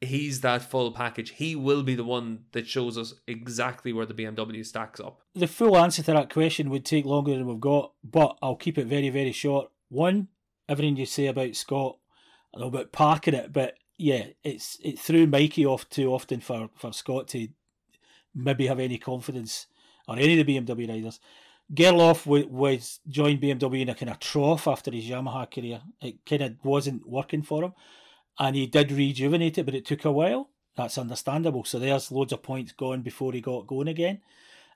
He's 0.00 0.40
that 0.40 0.62
full 0.62 0.90
package. 0.92 1.30
He 1.30 1.54
will 1.54 1.84
be 1.84 1.94
the 1.94 2.04
one 2.04 2.40
that 2.52 2.66
shows 2.66 2.98
us 2.98 3.14
exactly 3.28 3.92
where 3.92 4.04
the 4.04 4.12
BMW 4.12 4.66
stacks 4.66 5.00
up. 5.00 5.22
The 5.34 5.46
full 5.46 5.76
answer 5.76 6.02
to 6.02 6.12
that 6.12 6.32
question 6.32 6.68
would 6.68 6.84
take 6.84 7.06
longer 7.06 7.30
than 7.32 7.46
we've 7.46 7.60
got, 7.60 7.92
but 8.04 8.36
I'll 8.42 8.56
keep 8.56 8.76
it 8.76 8.88
very, 8.88 9.08
very 9.08 9.32
short. 9.32 9.70
One, 9.88 10.28
everything 10.68 10.96
you 10.96 11.06
say 11.06 11.28
about 11.28 11.54
Scott, 11.54 11.98
I 12.54 12.60
know 12.60 12.66
about 12.66 12.92
parking 12.92 13.34
it, 13.34 13.52
but 13.52 13.74
yeah, 13.98 14.26
it's 14.44 14.78
it 14.82 14.98
threw 14.98 15.26
Mikey 15.26 15.64
off 15.64 15.88
too 15.88 16.12
often 16.12 16.40
for, 16.40 16.68
for 16.76 16.92
Scott 16.92 17.28
to 17.28 17.48
maybe 18.34 18.66
have 18.66 18.78
any 18.78 18.98
confidence 18.98 19.66
or 20.06 20.16
any 20.16 20.38
of 20.38 20.46
the 20.46 20.58
BMW 20.58 20.88
riders. 20.88 21.20
Gerloff 21.72 22.26
was 22.26 23.00
joined 23.08 23.40
BMW 23.40 23.82
in 23.82 23.88
a 23.88 23.94
kind 23.94 24.10
of 24.10 24.20
trough 24.20 24.68
after 24.68 24.90
his 24.92 25.06
Yamaha 25.06 25.50
career. 25.50 25.80
It 26.00 26.24
kind 26.24 26.42
of 26.42 26.54
wasn't 26.62 27.08
working 27.08 27.42
for 27.42 27.64
him, 27.64 27.72
and 28.38 28.54
he 28.54 28.66
did 28.66 28.92
rejuvenate 28.92 29.58
it, 29.58 29.64
but 29.64 29.74
it 29.74 29.84
took 29.84 30.04
a 30.04 30.12
while. 30.12 30.50
That's 30.76 30.98
understandable. 30.98 31.64
So 31.64 31.78
there's 31.78 32.12
loads 32.12 32.32
of 32.32 32.42
points 32.42 32.72
gone 32.72 33.02
before 33.02 33.32
he 33.32 33.40
got 33.40 33.66
going 33.66 33.88
again. 33.88 34.20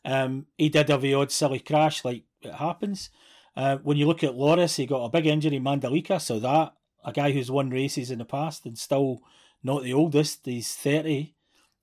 Um, 0.05 0.47
he 0.57 0.71
did 0.71 0.89
have 0.89 1.03
the 1.03 1.15
odd 1.15 1.31
silly 1.31 1.61
crash, 1.61 2.05
like 2.05 2.25
it 2.41 2.55
happens. 2.55 3.11
Uh, 3.55 3.77
when 3.83 3.99
you 3.99 4.07
look 4.07 4.25
at 4.25 4.35
Loris, 4.35 4.77
he 4.77 4.87
got 4.87 5.05
a 5.05 5.11
big 5.11 5.27
injury 5.27 5.57
in 5.57 5.63
Mandalika, 5.65 6.21
so 6.21 6.41
that 6.41 6.73
a 7.05 7.13
guy 7.13 7.33
who's 7.33 7.51
won 7.51 7.71
races 7.71 8.11
in 8.11 8.19
the 8.19 8.25
past 8.25 8.67
and 8.67 8.79
still 8.79 9.23
not 9.63 9.83
the 9.83 9.93
oldest, 9.93 10.41
he's 10.45 10.75
thirty, 10.75 11.35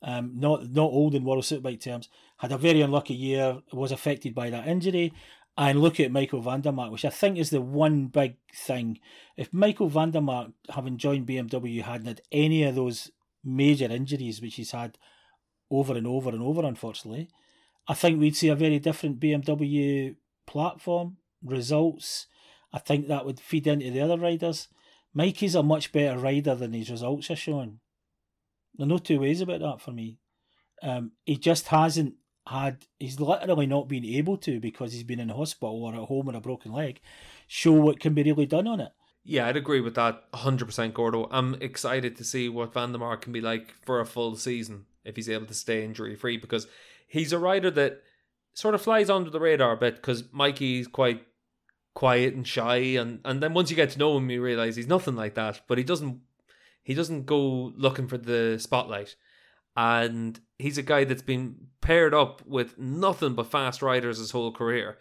um, 0.01 0.32
not 0.36 0.69
not 0.69 0.91
old 0.91 1.15
in 1.15 1.23
World 1.23 1.43
Superbike 1.43 1.82
terms 1.82 2.10
had 2.38 2.51
a 2.51 2.58
very 2.58 2.82
unlucky 2.82 3.15
year, 3.15 3.62
was 3.73 3.91
affected 3.91 4.34
by 4.34 4.49
that 4.49 4.67
injury. 4.67 5.13
And 5.60 5.82
look 5.82 5.99
at 5.99 6.12
Michael 6.12 6.43
Vandermark, 6.43 6.91
which 6.91 7.06
I 7.06 7.10
think 7.10 7.39
is 7.39 7.49
the 7.49 7.62
one 7.62 8.08
big 8.08 8.36
thing. 8.53 8.99
If 9.36 9.51
Michael 9.51 9.89
Vandermark, 9.89 10.53
having 10.69 10.97
joined 10.97 11.25
BMW, 11.25 11.82
hadn't 11.82 12.06
had 12.06 12.21
any 12.32 12.63
of 12.63 12.75
those 12.75 13.10
major 13.43 13.86
injuries, 13.86 14.39
which 14.39 14.56
he's 14.56 14.69
had 14.69 14.99
over 15.71 15.97
and 15.97 16.06
over 16.06 16.30
and 16.30 16.43
over, 16.43 16.63
unfortunately, 16.63 17.30
I 17.88 17.95
think 17.95 18.19
we'd 18.19 18.36
see 18.36 18.49
a 18.49 18.56
very 18.56 18.77
different 18.77 19.19
BMW 19.19 20.15
platform, 20.45 21.17
results. 21.43 22.27
I 22.71 22.77
think 22.77 23.08
that 23.08 23.25
would 23.25 23.39
feed 23.39 23.65
into 23.65 23.89
the 23.89 24.01
other 24.01 24.19
riders. 24.19 24.67
Mikey's 25.13 25.56
a 25.56 25.63
much 25.63 25.91
better 25.91 26.17
rider 26.17 26.56
than 26.56 26.74
his 26.74 26.89
results 26.89 27.32
are 27.32 27.36
showing. 27.36 27.80
There's 28.76 28.89
no 28.89 28.98
two 28.98 29.20
ways 29.20 29.41
about 29.41 29.62
that 29.62 29.82
for 29.82 29.91
me. 29.91 30.20
Um, 30.84 31.13
he 31.26 31.38
just 31.38 31.67
hasn't 31.67 32.15
had 32.48 32.86
he's 33.00 33.20
literally 33.20 33.65
not 33.65 33.88
been 33.88 34.06
able 34.06 34.38
to 34.38 34.60
because 34.60 34.93
he's 34.93 35.04
been 35.04 35.20
in 35.20 35.30
hospital 35.30 35.84
or 35.84 35.93
at 35.93 36.08
home 36.08 36.28
with 36.28 36.36
a 36.36 36.39
broken 36.39 36.72
leg 36.72 37.02
show 37.48 37.74
what 37.74 38.00
can 38.00 38.13
be 38.13 38.24
really 38.24 38.46
done 38.46 38.67
on 38.67 38.80
it. 38.80 38.91
Yeah, 39.24 39.48
I'd 39.48 39.58
agree 39.58 39.82
with 39.82 39.96
that 39.96 40.32
100% 40.32 40.93
Gordo. 40.93 41.28
I'm 41.32 41.56
excited 41.56 42.15
to 42.15 42.24
see 42.24 42.48
what 42.48 42.74
Van 42.74 42.93
der 42.93 43.17
can 43.17 43.34
be 43.34 43.41
like 43.41 43.76
for 43.84 44.00
a 44.00 44.06
full 44.06 44.38
season 44.38 44.86
if 45.04 45.17
he's 45.17 45.30
able 45.30 45.48
to 45.48 45.54
stay 45.54 45.84
injury 45.84 46.15
free 46.15 46.38
because 46.38 46.67
he's 47.08 47.34
a 47.34 47.39
rider 47.39 47.70
that 47.72 48.02
sort 48.54 48.74
of 48.74 48.82
flies 48.82 49.10
under 49.10 49.30
the 49.30 49.39
radar 49.39 49.74
a 49.74 49.78
bit 49.78 49.96
because 49.96 50.24
Mikey's 50.32 50.88
quite 50.88 51.24
quiet 51.97 52.36
and 52.36 52.47
shy 52.47 52.75
and 52.75 53.19
and 53.25 53.41
then 53.41 53.55
once 53.55 53.71
you 53.71 53.75
get 53.75 53.89
to 53.89 53.97
know 53.97 54.15
him 54.17 54.29
you 54.29 54.39
realize 54.39 54.75
he's 54.75 54.88
nothing 54.88 55.15
like 55.15 55.33
that 55.33 55.62
but 55.67 55.79
he 55.79 55.83
doesn't 55.83 56.19
he 56.83 56.93
doesn't 56.93 57.25
go 57.25 57.73
looking 57.75 58.07
for 58.07 58.19
the 58.19 58.57
spotlight 58.60 59.15
and 59.77 60.39
he's 60.57 60.79
a 60.79 60.83
guy 60.83 61.03
that's 61.03 61.21
been 61.21 61.55
paired 61.81 62.13
up 62.13 62.45
with 62.47 62.77
nothing 62.79 63.36
but 63.36 63.51
fast 63.51 63.83
riders 63.83 64.17
his 64.17 64.31
whole 64.31 64.51
career. 64.51 64.97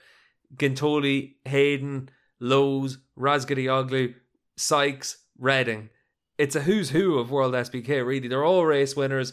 Guintoli, 0.55 1.37
Hayden, 1.47 2.11
Lowes, 2.39 2.99
Razgatlioglu, 3.19 4.15
Sykes, 4.57 5.17
Redding. 5.39 5.89
It's 6.37 6.55
a 6.55 6.61
who's 6.61 6.91
who 6.91 7.19
of 7.19 7.31
World 7.31 7.55
SBK, 7.55 8.07
really. 8.07 8.29
They're 8.29 8.45
all 8.45 8.67
race 8.67 8.95
winners, 8.95 9.33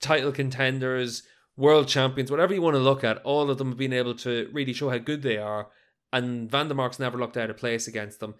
title 0.00 0.30
contenders, 0.30 1.24
world 1.56 1.88
champions, 1.88 2.30
whatever 2.30 2.54
you 2.54 2.62
want 2.62 2.74
to 2.74 2.80
look 2.80 3.02
at. 3.02 3.18
All 3.22 3.50
of 3.50 3.58
them 3.58 3.70
have 3.70 3.78
been 3.78 3.92
able 3.92 4.14
to 4.18 4.48
really 4.52 4.72
show 4.72 4.90
how 4.90 4.98
good 4.98 5.22
they 5.22 5.38
are. 5.38 5.66
And 6.12 6.50
Vandermark's 6.50 6.98
never 6.98 7.18
looked 7.18 7.36
out 7.36 7.50
of 7.50 7.56
place 7.56 7.86
against 7.86 8.20
them. 8.20 8.34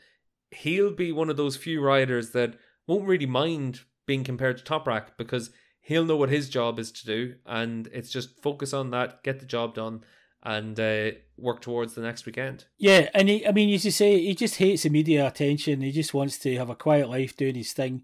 He'll 0.50 0.92
be 0.92 1.12
one 1.12 1.28
of 1.28 1.36
those 1.36 1.56
few 1.56 1.82
riders 1.82 2.30
that 2.30 2.54
won't 2.86 3.06
really 3.06 3.26
mind 3.26 3.80
being 4.06 4.24
compared 4.24 4.58
to 4.58 4.64
Toprak 4.64 5.10
because 5.18 5.50
he'll 5.80 6.04
know 6.04 6.16
what 6.16 6.30
his 6.30 6.48
job 6.48 6.78
is 6.78 6.90
to 6.92 7.06
do, 7.06 7.34
and 7.46 7.88
it's 7.92 8.10
just 8.10 8.40
focus 8.42 8.72
on 8.72 8.90
that, 8.90 9.22
get 9.22 9.40
the 9.40 9.46
job 9.46 9.74
done, 9.74 10.00
and 10.42 10.78
uh, 10.78 11.10
work 11.36 11.60
towards 11.60 11.94
the 11.94 12.00
next 12.00 12.24
weekend. 12.26 12.64
Yeah, 12.78 13.08
and 13.14 13.28
he, 13.28 13.46
I 13.46 13.52
mean, 13.52 13.72
as 13.74 13.84
you 13.84 13.90
say, 13.90 14.18
he 14.20 14.34
just 14.34 14.56
hates 14.56 14.82
the 14.82 14.90
media 14.90 15.26
attention. 15.26 15.80
He 15.80 15.92
just 15.92 16.14
wants 16.14 16.38
to 16.38 16.56
have 16.56 16.70
a 16.70 16.76
quiet 16.76 17.08
life, 17.08 17.36
doing 17.36 17.54
his 17.54 17.72
thing, 17.72 18.02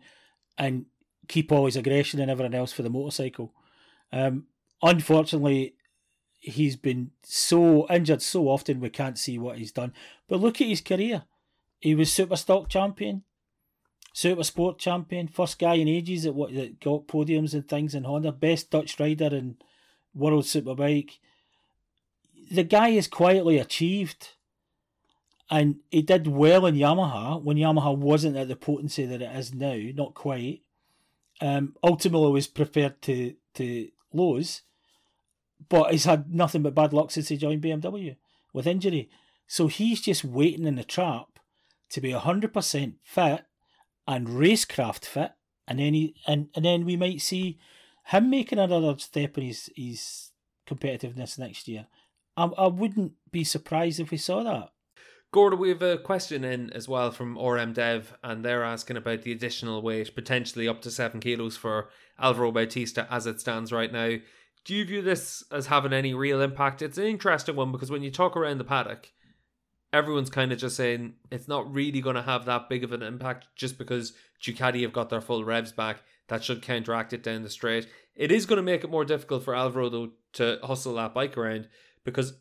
and 0.59 0.87
keep 1.29 1.53
all 1.53 1.67
his 1.67 1.77
aggression 1.77 2.21
and 2.21 2.31
everything 2.31 2.55
else 2.55 2.73
for 2.73 2.83
the 2.83 2.91
motorcycle. 2.91 3.55
Um, 4.13 4.47
unfortunately, 4.83 5.75
he's 6.45 6.77
been 6.77 7.11
so 7.23 7.87
injured 7.89 8.21
so 8.21 8.49
often 8.49 8.81
we 8.81 8.91
can't 8.91 9.19
see 9.19 9.39
what 9.39 9.59
he's 9.59 9.73
done. 9.73 9.93
But 10.29 10.41
look 10.41 10.61
at 10.61 10.69
his 10.69 10.83
career. 10.83 11.25
He 11.81 11.95
was 11.95 12.13
super 12.13 12.37
stock 12.37 12.69
champion, 12.69 13.23
super 14.13 14.45
sport 14.45 14.79
champion, 14.79 15.29
first 15.29 15.59
guy 15.59 15.75
in 15.75 15.89
ages 15.89 16.25
that 16.25 16.35
what 16.35 16.55
that 16.55 16.81
got 16.81 17.07
podiums 17.07 17.55
and 17.55 17.67
things 17.67 17.95
in 17.95 18.05
Honda, 18.05 18.33
best 18.33 18.71
Dutch 18.71 19.01
rider 19.01 19.35
in 19.35 19.57
World 20.15 20.45
Superbike. 20.45 21.19
The 22.51 22.65
guy 22.65 22.91
has 22.91 23.09
quietly 23.09 23.59
achieved 23.59 24.35
and 25.51 25.77
he 25.91 26.03
did 26.03 26.27
well 26.27 26.67
in 26.67 26.75
Yamaha 26.75 27.43
when 27.43 27.57
Yamaha 27.57 27.97
wasn't 27.97 28.37
at 28.37 28.49
the 28.49 28.57
potency 28.57 29.07
that 29.07 29.23
it 29.23 29.37
is 29.37 29.55
now, 29.55 29.79
not 29.95 30.15
quite. 30.15 30.61
Um, 31.41 31.75
ultimately 31.83 32.31
was 32.31 32.47
prepared 32.47 33.01
to 33.03 33.35
to 33.55 33.89
lose, 34.13 34.63
but 35.69 35.93
he's 35.93 36.05
had 36.05 36.33
nothing 36.33 36.63
but 36.63 36.75
bad 36.75 36.93
luck 36.93 37.11
since 37.11 37.29
he 37.29 37.37
joined 37.37 37.63
BMW 37.63 38.17
with 38.53 38.67
injury. 38.67 39.11
So 39.47 39.67
he's 39.67 40.01
just 40.01 40.25
waiting 40.25 40.67
in 40.67 40.77
the 40.77 40.85
trap 40.85 41.39
to 41.91 42.01
be 42.01 42.13
hundred 42.13 42.53
percent 42.53 42.97
fit 43.03 43.45
and 44.07 44.29
racecraft 44.29 45.05
fit, 45.05 45.33
and 45.67 45.79
then 45.79 45.95
he, 45.95 46.15
and, 46.27 46.49
and 46.55 46.65
then 46.65 46.85
we 46.85 46.97
might 46.97 47.21
see 47.21 47.59
him 48.07 48.31
making 48.31 48.59
another 48.59 48.99
step 48.99 49.39
in 49.39 49.45
his 49.45 49.71
his 49.77 50.31
competitiveness 50.67 51.39
next 51.39 51.69
year. 51.69 51.87
I, 52.37 52.45
I 52.47 52.67
wouldn't 52.67 53.13
be 53.31 53.45
surprised 53.45 54.01
if 54.01 54.11
we 54.11 54.17
saw 54.17 54.43
that. 54.43 54.71
Gordon, 55.33 55.59
we 55.59 55.71
have 55.71 55.83
a 55.83 55.99
question 55.99 56.45
in 56.45 56.73
as 56.73 56.89
well 56.89 57.11
from 57.11 57.37
RM 57.37 57.73
Dev, 57.73 58.17
and 58.23 58.45
they're 58.45 58.63
asking 58.63 58.97
about 58.97 59.23
the 59.23 59.33
additional 59.33 59.83
weight, 59.83 60.15
potentially 60.15 60.69
up 60.69 60.81
to 60.83 60.93
seven 60.93 61.19
kilos 61.19 61.57
for 61.57 61.89
Alvaro 62.21 62.53
Bautista 62.53 63.09
as 63.11 63.27
it 63.27 63.41
stands 63.41 63.73
right 63.73 63.93
now. 63.93 64.19
Do 64.65 64.75
you 64.75 64.85
view 64.85 65.03
this 65.03 65.45
as 65.51 65.67
having 65.67 65.93
any 65.93 66.15
real 66.15 66.41
impact? 66.41 66.81
It's 66.81 66.99
an 66.99 67.05
interesting 67.05 67.57
one 67.57 67.73
because 67.73 67.91
when 67.91 68.03
you 68.03 68.11
talk 68.11 68.37
around 68.37 68.59
the 68.59 68.65
paddock, 68.65 69.13
everyone's 69.93 70.31
kind 70.31 70.53
of 70.53 70.59
just 70.59 70.77
saying 70.77 71.15
it's 71.31 71.49
not 71.49 71.73
really 71.73 72.01
going 72.01 72.17
to 72.17 72.23
have 72.23 72.47
that 72.47 72.69
big 72.69 72.83
of 72.83 72.93
an 72.93 73.03
impact 73.03 73.47
just 73.55 73.77
because 73.77 74.15
Ducati 74.43 74.83
have 74.83 74.93
got 74.93 75.11
their 75.11 75.21
full 75.21 75.45
revs 75.45 75.73
back. 75.73 76.03
That 76.29 76.43
should 76.43 76.63
counteract 76.63 77.13
it 77.13 77.23
down 77.23 77.43
the 77.43 77.51
straight. 77.51 77.87
It 78.17 78.33
is 78.33 78.47
going 78.47 78.57
to 78.57 78.63
make 78.63 78.85
it 78.85 78.91
more 78.91 79.05
difficult 79.05 79.45
for 79.45 79.55
Alvaro 79.55 79.89
though 79.91 80.11
to 80.35 80.59
hustle 80.63 80.95
that 80.95 81.15
bike 81.15 81.37
around 81.37 81.69
because 82.05 82.35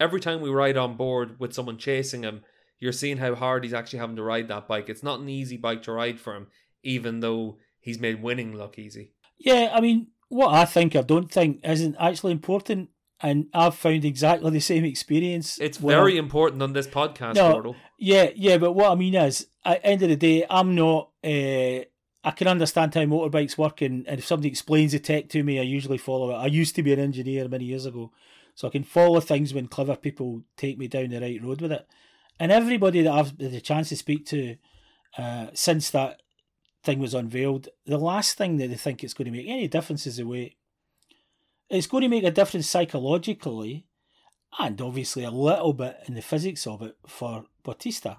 every 0.00 0.20
time 0.20 0.40
we 0.40 0.50
ride 0.50 0.76
on 0.76 0.96
board 0.96 1.38
with 1.38 1.52
someone 1.52 1.78
chasing 1.78 2.22
him, 2.22 2.42
you're 2.80 2.92
seeing 2.92 3.18
how 3.18 3.34
hard 3.34 3.62
he's 3.62 3.74
actually 3.74 3.98
having 3.98 4.16
to 4.16 4.22
ride 4.22 4.48
that 4.48 4.66
bike. 4.66 4.88
It's 4.88 5.02
not 5.02 5.20
an 5.20 5.28
easy 5.28 5.56
bike 5.56 5.82
to 5.82 5.92
ride 5.92 6.18
for 6.18 6.34
him, 6.34 6.48
even 6.82 7.20
though 7.20 7.58
he's 7.78 8.00
made 8.00 8.22
winning 8.22 8.56
look 8.56 8.78
easy. 8.78 9.12
Yeah, 9.38 9.70
I 9.72 9.80
mean, 9.80 10.08
what 10.30 10.54
I 10.54 10.64
think 10.64 10.96
I 10.96 11.02
don't 11.02 11.30
think 11.30 11.60
isn't 11.64 11.96
actually 11.98 12.32
important, 12.32 12.88
and 13.20 13.48
I've 13.52 13.74
found 13.74 14.04
exactly 14.04 14.50
the 14.50 14.60
same 14.60 14.84
experience. 14.84 15.58
It's 15.60 15.76
very 15.76 16.16
I'm, 16.18 16.24
important 16.24 16.62
on 16.62 16.72
this 16.72 16.86
podcast, 16.86 17.34
no, 17.34 17.76
Yeah, 17.98 18.30
yeah, 18.34 18.56
but 18.56 18.72
what 18.72 18.90
I 18.90 18.94
mean 18.94 19.16
is, 19.16 19.48
at 19.64 19.82
the 19.82 19.86
end 19.86 20.02
of 20.02 20.08
the 20.08 20.16
day, 20.16 20.46
I'm 20.48 20.74
not. 20.74 21.10
Uh, 21.22 21.84
I 22.22 22.32
can 22.32 22.48
understand 22.48 22.94
how 22.94 23.00
motorbikes 23.02 23.58
work, 23.58 23.82
and, 23.82 24.06
and 24.06 24.18
if 24.18 24.26
somebody 24.26 24.48
explains 24.48 24.92
the 24.92 25.00
tech 25.00 25.28
to 25.30 25.42
me, 25.42 25.58
I 25.58 25.62
usually 25.62 25.98
follow 25.98 26.30
it. 26.30 26.34
I 26.34 26.46
used 26.46 26.76
to 26.76 26.82
be 26.82 26.92
an 26.92 27.00
engineer 27.00 27.48
many 27.48 27.64
years 27.64 27.86
ago, 27.86 28.12
so 28.54 28.68
I 28.68 28.70
can 28.70 28.84
follow 28.84 29.20
things 29.20 29.52
when 29.52 29.66
clever 29.66 29.96
people 29.96 30.42
take 30.56 30.78
me 30.78 30.86
down 30.86 31.08
the 31.08 31.20
right 31.20 31.42
road 31.42 31.60
with 31.60 31.72
it. 31.72 31.88
And 32.38 32.52
everybody 32.52 33.02
that 33.02 33.12
I've 33.12 33.38
had 33.38 33.52
the 33.52 33.60
chance 33.60 33.88
to 33.88 33.96
speak 33.96 34.26
to 34.26 34.56
uh, 35.18 35.48
since 35.54 35.90
that 35.90 36.20
thing 36.82 36.98
was 36.98 37.14
unveiled, 37.14 37.68
the 37.86 37.98
last 37.98 38.36
thing 38.36 38.56
that 38.56 38.68
they 38.68 38.74
think 38.74 39.02
it's 39.02 39.14
going 39.14 39.26
to 39.26 39.36
make 39.36 39.48
any 39.48 39.68
difference 39.68 40.06
is 40.06 40.16
the 40.16 40.24
weight. 40.24 40.56
It's 41.68 41.86
going 41.86 42.02
to 42.02 42.08
make 42.08 42.24
a 42.24 42.30
difference 42.30 42.68
psychologically 42.68 43.86
and 44.58 44.80
obviously 44.80 45.24
a 45.24 45.30
little 45.30 45.72
bit 45.72 45.98
in 46.06 46.14
the 46.14 46.22
physics 46.22 46.66
of 46.66 46.82
it 46.82 46.96
for 47.06 47.44
Bautista. 47.62 48.18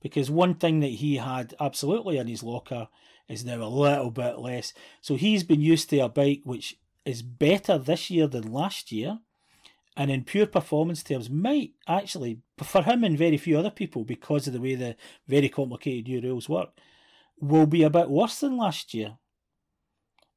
Because 0.00 0.30
one 0.30 0.54
thing 0.54 0.80
that 0.80 0.86
he 0.86 1.16
had 1.16 1.54
absolutely 1.60 2.18
in 2.18 2.28
his 2.28 2.42
locker 2.42 2.88
is 3.28 3.44
now 3.44 3.62
a 3.62 3.68
little 3.68 4.10
bit 4.10 4.38
less. 4.38 4.72
So 5.00 5.16
he's 5.16 5.42
been 5.42 5.60
used 5.60 5.90
to 5.90 5.98
a 5.98 6.08
bike 6.08 6.42
which 6.44 6.78
is 7.04 7.22
better 7.22 7.78
this 7.78 8.10
year 8.10 8.26
than 8.26 8.52
last 8.52 8.92
year 8.92 9.18
and 9.96 10.10
in 10.10 10.22
pure 10.22 10.46
performance 10.46 11.02
terms 11.02 11.28
might 11.28 11.72
actually 11.88 12.38
for 12.62 12.82
him 12.82 13.02
and 13.02 13.18
very 13.18 13.36
few 13.36 13.58
other 13.58 13.70
people 13.70 14.04
because 14.04 14.46
of 14.46 14.52
the 14.52 14.60
way 14.60 14.74
the 14.76 14.94
very 15.26 15.48
complicated 15.48 16.06
new 16.06 16.20
rules 16.20 16.48
work 16.48 16.70
will 17.40 17.66
be 17.66 17.82
a 17.82 17.90
bit 17.90 18.08
worse 18.08 18.40
than 18.40 18.56
last 18.56 18.94
year 18.94 19.16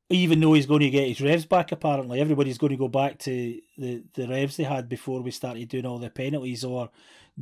even 0.09 0.41
though 0.41 0.53
he's 0.53 0.65
going 0.65 0.81
to 0.81 0.89
get 0.89 1.07
his 1.07 1.21
revs 1.21 1.45
back 1.45 1.71
apparently 1.71 2.19
everybody's 2.19 2.57
going 2.57 2.71
to 2.71 2.77
go 2.77 2.87
back 2.87 3.17
to 3.17 3.59
the, 3.77 4.03
the 4.13 4.27
revs 4.27 4.57
they 4.57 4.63
had 4.63 4.89
before 4.89 5.21
we 5.21 5.31
started 5.31 5.67
doing 5.69 5.85
all 5.85 5.99
the 5.99 6.09
penalties 6.09 6.63
or 6.63 6.89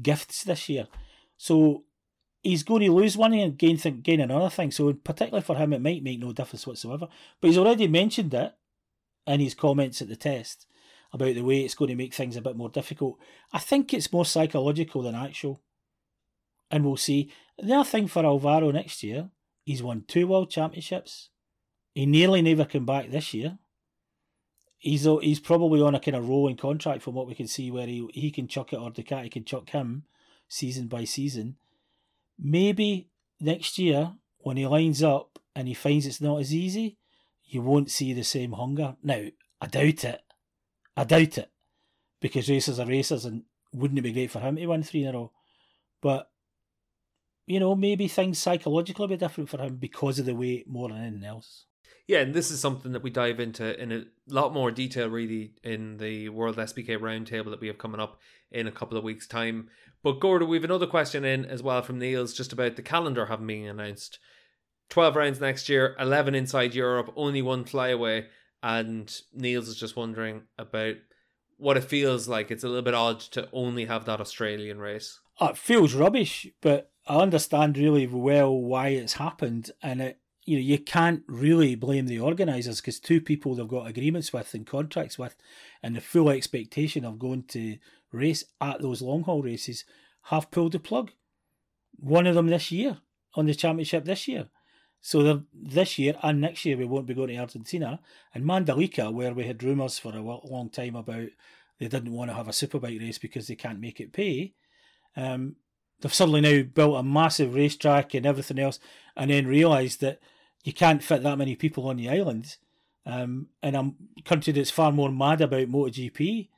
gifts 0.02 0.44
this 0.44 0.70
year 0.70 0.88
so 1.38 1.84
he's 2.44 2.64
going 2.64 2.82
to 2.82 2.92
lose 2.92 3.18
one 3.18 3.34
and 3.34 3.58
gain, 3.58 3.78
th- 3.78 4.04
gain 4.04 4.22
another 4.22 4.50
thing 4.50 4.72
so 4.72 4.94
particularly 4.94 5.44
for 5.44 5.56
him 5.56 5.74
it 5.74 5.82
might 5.82 6.04
make 6.04 6.20
no 6.20 6.32
difference 6.32 6.68
whatsoever 6.68 7.08
but 7.42 7.48
he's 7.48 7.58
already 7.58 7.88
mentioned 7.88 8.34
it 8.34 8.54
in 9.26 9.40
his 9.40 9.56
comments 9.56 10.02
at 10.02 10.10
the 10.10 10.16
test 10.16 10.66
about 11.12 11.34
the 11.34 11.42
way 11.42 11.62
it's 11.62 11.76
going 11.76 11.90
to 11.90 11.96
make 11.96 12.14
things 12.14 12.36
a 12.36 12.42
bit 12.42 12.56
more 12.56 12.70
difficult. 12.70 13.18
I 13.52 13.60
think 13.60 13.94
it's 13.94 14.14
more 14.14 14.26
psychological 14.26 15.02
than 15.02 15.16
actual. 15.16 15.62
And 16.70 16.86
we'll 16.86 16.98
see. 16.98 17.32
The 17.58 17.74
other 17.74 17.90
thing 17.90 18.08
for 18.08 18.26
Alvaro 18.26 18.72
next 18.72 19.02
year, 19.02 19.30
he's 19.70 19.84
won 19.84 20.04
two 20.08 20.26
world 20.26 20.50
championships. 20.50 21.30
He 21.94 22.08
nearly 22.08 22.42
never 22.42 22.66
came 22.66 22.88
back 22.88 23.12
this 23.12 23.36
year. 23.36 23.60
He's 24.80 25.04
he's 25.04 25.40
probably 25.40 25.80
on 25.80 25.94
a 25.94 26.00
kind 26.00 26.18
of 26.18 26.28
rolling 26.28 26.58
contract 26.58 27.04
from 27.04 27.14
what 27.14 27.28
we 27.28 27.36
can 27.36 27.46
see 27.46 27.70
where 27.70 27.86
he, 27.86 28.10
he 28.12 28.32
can 28.32 28.48
chuck 28.48 28.74
it 28.74 28.78
or 28.78 28.90
Ducati 28.90 29.30
can 29.30 29.46
chuck 29.46 29.70
him 29.70 30.06
season 30.48 30.88
by 30.88 31.04
season. 31.04 31.58
Maybe 32.40 33.10
next 33.40 33.78
year 33.78 34.14
when 34.40 34.58
he 34.58 34.66
lines 34.66 35.04
up 35.04 35.38
and 35.56 35.68
he 35.68 35.76
finds 35.76 36.08
it's 36.08 36.20
not 36.20 36.40
as 36.40 36.52
easy, 36.52 36.98
you 37.46 37.62
won't 37.62 37.92
see 37.92 38.12
the 38.12 38.24
same 38.24 38.54
hunger. 38.54 38.96
Now, 39.04 39.26
I 39.62 39.68
doubt 39.68 40.04
it. 40.04 40.24
I 40.98 41.04
doubt 41.04 41.38
it 41.38 41.52
because 42.22 42.50
racers 42.50 42.80
are 42.80 42.88
racers 42.88 43.24
and 43.24 43.44
wouldn't 43.72 44.00
it 44.00 44.02
be 44.02 44.14
great 44.14 44.32
for 44.32 44.40
him 44.40 44.56
to 44.56 44.66
win 44.66 44.82
three 44.82 45.04
in 45.04 45.14
a 45.14 45.14
row? 45.20 45.32
But, 46.02 46.32
you 47.50 47.60
know, 47.60 47.76
maybe 47.76 48.08
things 48.08 48.38
psychologically 48.38 49.08
be 49.08 49.18
different 49.18 49.50
for 49.50 49.58
him 49.62 49.76
because 49.76 50.20
of 50.20 50.26
the 50.26 50.36
weight 50.36 50.70
more 50.70 50.88
than 50.88 51.00
anything 51.00 51.26
else. 51.26 51.66
Yeah, 52.08 52.20
and 52.20 52.34
this 52.34 52.52
is 52.52 52.60
something 52.60 52.92
that 52.94 53.04
we 53.04 53.10
dive 53.10 53.40
into 53.40 53.80
in 53.82 53.92
a 53.92 54.06
lot 54.28 54.54
more 54.54 54.72
detail, 54.72 55.10
really, 55.10 55.54
in 55.64 55.98
the 55.98 56.30
World 56.30 56.58
SBK 56.58 56.98
Roundtable 56.98 57.50
that 57.50 57.60
we 57.60 57.68
have 57.68 57.78
coming 57.78 58.00
up 58.00 58.20
in 58.52 58.68
a 58.68 58.72
couple 58.72 58.98
of 58.98 59.04
weeks' 59.04 59.28
time. 59.28 59.68
But 60.04 60.20
Gordon, 60.20 60.48
we 60.48 60.58
have 60.58 60.64
another 60.64 60.88
question 60.88 61.26
in 61.26 61.44
as 61.46 61.62
well 61.62 61.82
from 61.82 62.00
Niels 62.00 62.34
just 62.34 62.54
about 62.54 62.76
the 62.76 62.82
calendar 62.82 63.26
having 63.26 63.48
been 63.48 63.68
announced. 63.68 64.20
12 64.90 65.16
rounds 65.16 65.42
next 65.42 65.70
year, 65.70 65.96
11 66.00 66.36
inside 66.36 66.74
Europe, 66.74 67.14
only 67.16 67.42
one 67.42 67.66
flyaway 67.66 68.28
and 68.62 69.22
Niels 69.34 69.68
is 69.68 69.76
just 69.76 69.96
wondering 69.96 70.44
about 70.58 70.96
what 71.58 71.78
it 71.78 71.84
feels 71.84 72.28
like. 72.28 72.52
It's 72.52 72.64
a 72.64 72.68
little 72.68 72.84
bit 72.84 72.94
odd 72.94 73.20
to 73.32 73.50
only 73.52 73.86
have 73.86 74.06
that 74.06 74.22
Australian 74.22 74.80
race. 74.80 75.20
Oh, 75.40 75.48
it 75.48 75.58
feels 75.58 75.94
rubbish, 75.94 76.48
but 76.62 76.89
I 77.10 77.16
understand 77.16 77.76
really 77.76 78.06
well 78.06 78.56
why 78.56 78.90
it's 78.90 79.14
happened, 79.14 79.72
and 79.82 80.00
it 80.00 80.20
you 80.46 80.58
know 80.58 80.62
you 80.62 80.78
can't 80.78 81.24
really 81.28 81.74
blame 81.74 82.06
the 82.06 82.20
organisers 82.20 82.80
because 82.80 83.00
two 83.00 83.20
people 83.20 83.56
they've 83.56 83.68
got 83.68 83.88
agreements 83.88 84.32
with 84.32 84.54
and 84.54 84.66
contracts 84.66 85.18
with, 85.18 85.36
and 85.82 85.96
the 85.96 86.02
full 86.02 86.30
expectation 86.30 87.04
of 87.04 87.18
going 87.18 87.44
to 87.50 87.78
race 88.12 88.44
at 88.62 88.82
those 88.82 89.02
long 89.02 89.24
haul 89.24 89.42
races 89.42 89.86
have 90.26 90.52
pulled 90.52 90.74
the 90.74 90.80
plug. 90.80 91.12
One 91.98 92.28
of 92.28 92.36
them 92.36 92.48
this 92.48 92.72
year 92.72 93.00
on 93.34 93.48
the 93.48 93.56
championship 93.56 94.06
this 94.06 94.28
year. 94.28 94.50
So 95.02 95.44
this 95.54 95.98
year 95.98 96.16
and 96.22 96.40
next 96.40 96.64
year 96.64 96.78
we 96.78 96.86
won't 96.86 97.08
be 97.08 97.14
going 97.16 97.30
to 97.30 97.38
Argentina 97.38 98.00
and 98.36 98.44
Mandalika, 98.44 99.12
where 99.12 99.34
we 99.34 99.46
had 99.46 99.64
rumours 99.64 99.98
for 99.98 100.16
a 100.16 100.22
long 100.22 100.70
time 100.70 100.96
about 100.96 101.30
they 101.80 101.88
didn't 101.88 102.14
want 102.14 102.30
to 102.30 102.36
have 102.36 102.48
a 102.48 102.52
superbike 102.52 103.00
race 103.00 103.18
because 103.18 103.48
they 103.48 103.56
can't 103.56 103.80
make 103.80 104.00
it 104.00 104.14
pay. 104.14 104.54
Um, 105.16 105.56
they've 106.02 106.14
suddenly 106.14 106.42
now 106.42 106.64
built 106.64 107.00
a 107.00 107.04
massive 107.04 107.54
racetrack 107.56 108.14
and 108.14 108.26
everything 108.26 108.60
else, 108.60 108.80
and 109.16 109.32
then 109.32 109.48
realised 109.48 110.02
that 110.02 110.20
you 110.64 110.74
can't 110.74 111.04
fit 111.04 111.24
that 111.24 111.38
many 111.38 111.56
people 111.56 111.88
on 111.88 111.98
the 111.98 112.10
island. 112.10 112.58
Um, 113.06 113.48
and 113.64 113.76
a 113.76 113.92
country 114.24 114.54
that's 114.54 114.70
far 114.70 114.92
more 114.92 115.12
mad 115.12 115.42
about 115.42 115.68
MotoGP 115.68 116.50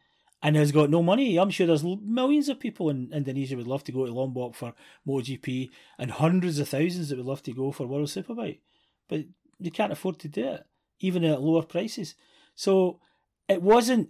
and 0.44 0.56
has 0.56 0.72
got 0.72 0.90
no 0.90 1.04
money. 1.04 1.38
I'm 1.38 1.50
sure 1.50 1.68
there's 1.68 1.84
millions 1.84 2.50
of 2.50 2.60
people 2.60 2.90
in 2.90 3.12
Indonesia 3.14 3.56
would 3.56 3.68
love 3.68 3.84
to 3.86 3.92
go 3.92 4.06
to 4.06 4.12
Lombok 4.12 4.56
for 4.56 4.74
MotoGP 5.08 5.70
and 6.00 6.12
hundreds 6.12 6.60
of 6.60 6.68
thousands 6.68 7.10
that 7.10 7.18
would 7.18 7.28
love 7.28 7.44
to 7.44 7.54
go 7.54 7.72
for 7.72 7.86
World 7.86 8.08
Superbike, 8.08 8.60
but 9.08 9.22
they 9.60 9.70
can't 9.70 9.92
afford 9.92 10.20
to 10.20 10.28
do 10.28 10.46
it, 10.46 10.66
even 11.00 11.24
at 11.24 11.42
lower 11.42 11.62
prices. 11.62 12.16
So 12.56 13.00
it 13.48 13.62
wasn't 13.62 14.10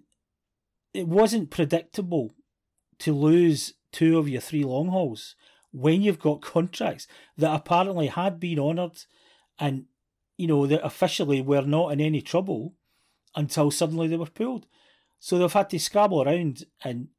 it 0.93 1.07
wasn't 1.07 1.51
predictable 1.51 2.33
to 2.99 3.13
lose 3.13 3.73
two 3.91 4.17
of 4.17 4.29
your 4.29 4.41
three 4.41 4.63
long 4.63 4.89
hauls 4.89 5.35
when 5.71 6.01
you've 6.01 6.19
got 6.19 6.41
contracts 6.41 7.07
that 7.37 7.53
apparently 7.53 8.07
had 8.07 8.39
been 8.39 8.59
honoured 8.59 9.03
and 9.59 9.85
you 10.37 10.47
know 10.47 10.65
that 10.65 10.85
officially 10.85 11.41
were 11.41 11.61
not 11.61 11.89
in 11.89 12.01
any 12.01 12.21
trouble 12.21 12.73
until 13.35 13.71
suddenly 13.71 14.07
they 14.07 14.17
were 14.17 14.25
pulled. 14.25 14.65
So 15.19 15.37
they've 15.37 15.53
had 15.53 15.69
to 15.69 15.79
scrabble 15.79 16.23
around, 16.23 16.65
and 16.83 17.09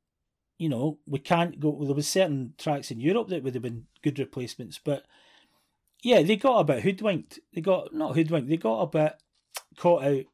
you 0.59 0.69
know 0.69 0.99
we 1.07 1.21
can't 1.21 1.61
go. 1.61 1.85
There 1.85 1.95
was 1.95 2.09
certain 2.09 2.55
tracks 2.59 2.91
in 2.91 3.01
Europe 3.01 3.29
that 3.29 3.43
would 3.43 3.55
have 3.55 3.63
been 3.63 3.87
good 4.03 4.19
replacements, 4.19 4.81
but 4.83 5.05
yeah, 6.03 6.23
they 6.23 6.37
got 6.37 6.59
a 6.59 6.65
bit 6.65 6.83
hoodwinked. 6.83 7.39
They 7.55 7.61
got 7.61 7.95
not 7.95 8.17
hoodwinked. 8.17 8.49
They 8.49 8.57
got 8.57 8.81
a 8.81 8.87
bit 8.87 9.15
caught 9.77 10.03
out, 10.05 10.25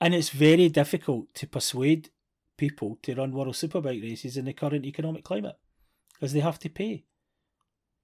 and 0.00 0.14
it's 0.14 0.30
very 0.30 0.68
difficult 0.68 1.34
to 1.34 1.46
persuade 1.48 2.10
people 2.56 2.98
to 3.02 3.14
run 3.14 3.32
World 3.32 3.54
Superbike 3.54 4.02
races 4.02 4.36
in 4.36 4.44
the 4.44 4.52
current 4.52 4.84
economic 4.84 5.24
climate 5.24 5.56
because 6.14 6.32
they 6.32 6.40
have 6.40 6.58
to 6.60 6.68
pay. 6.68 7.04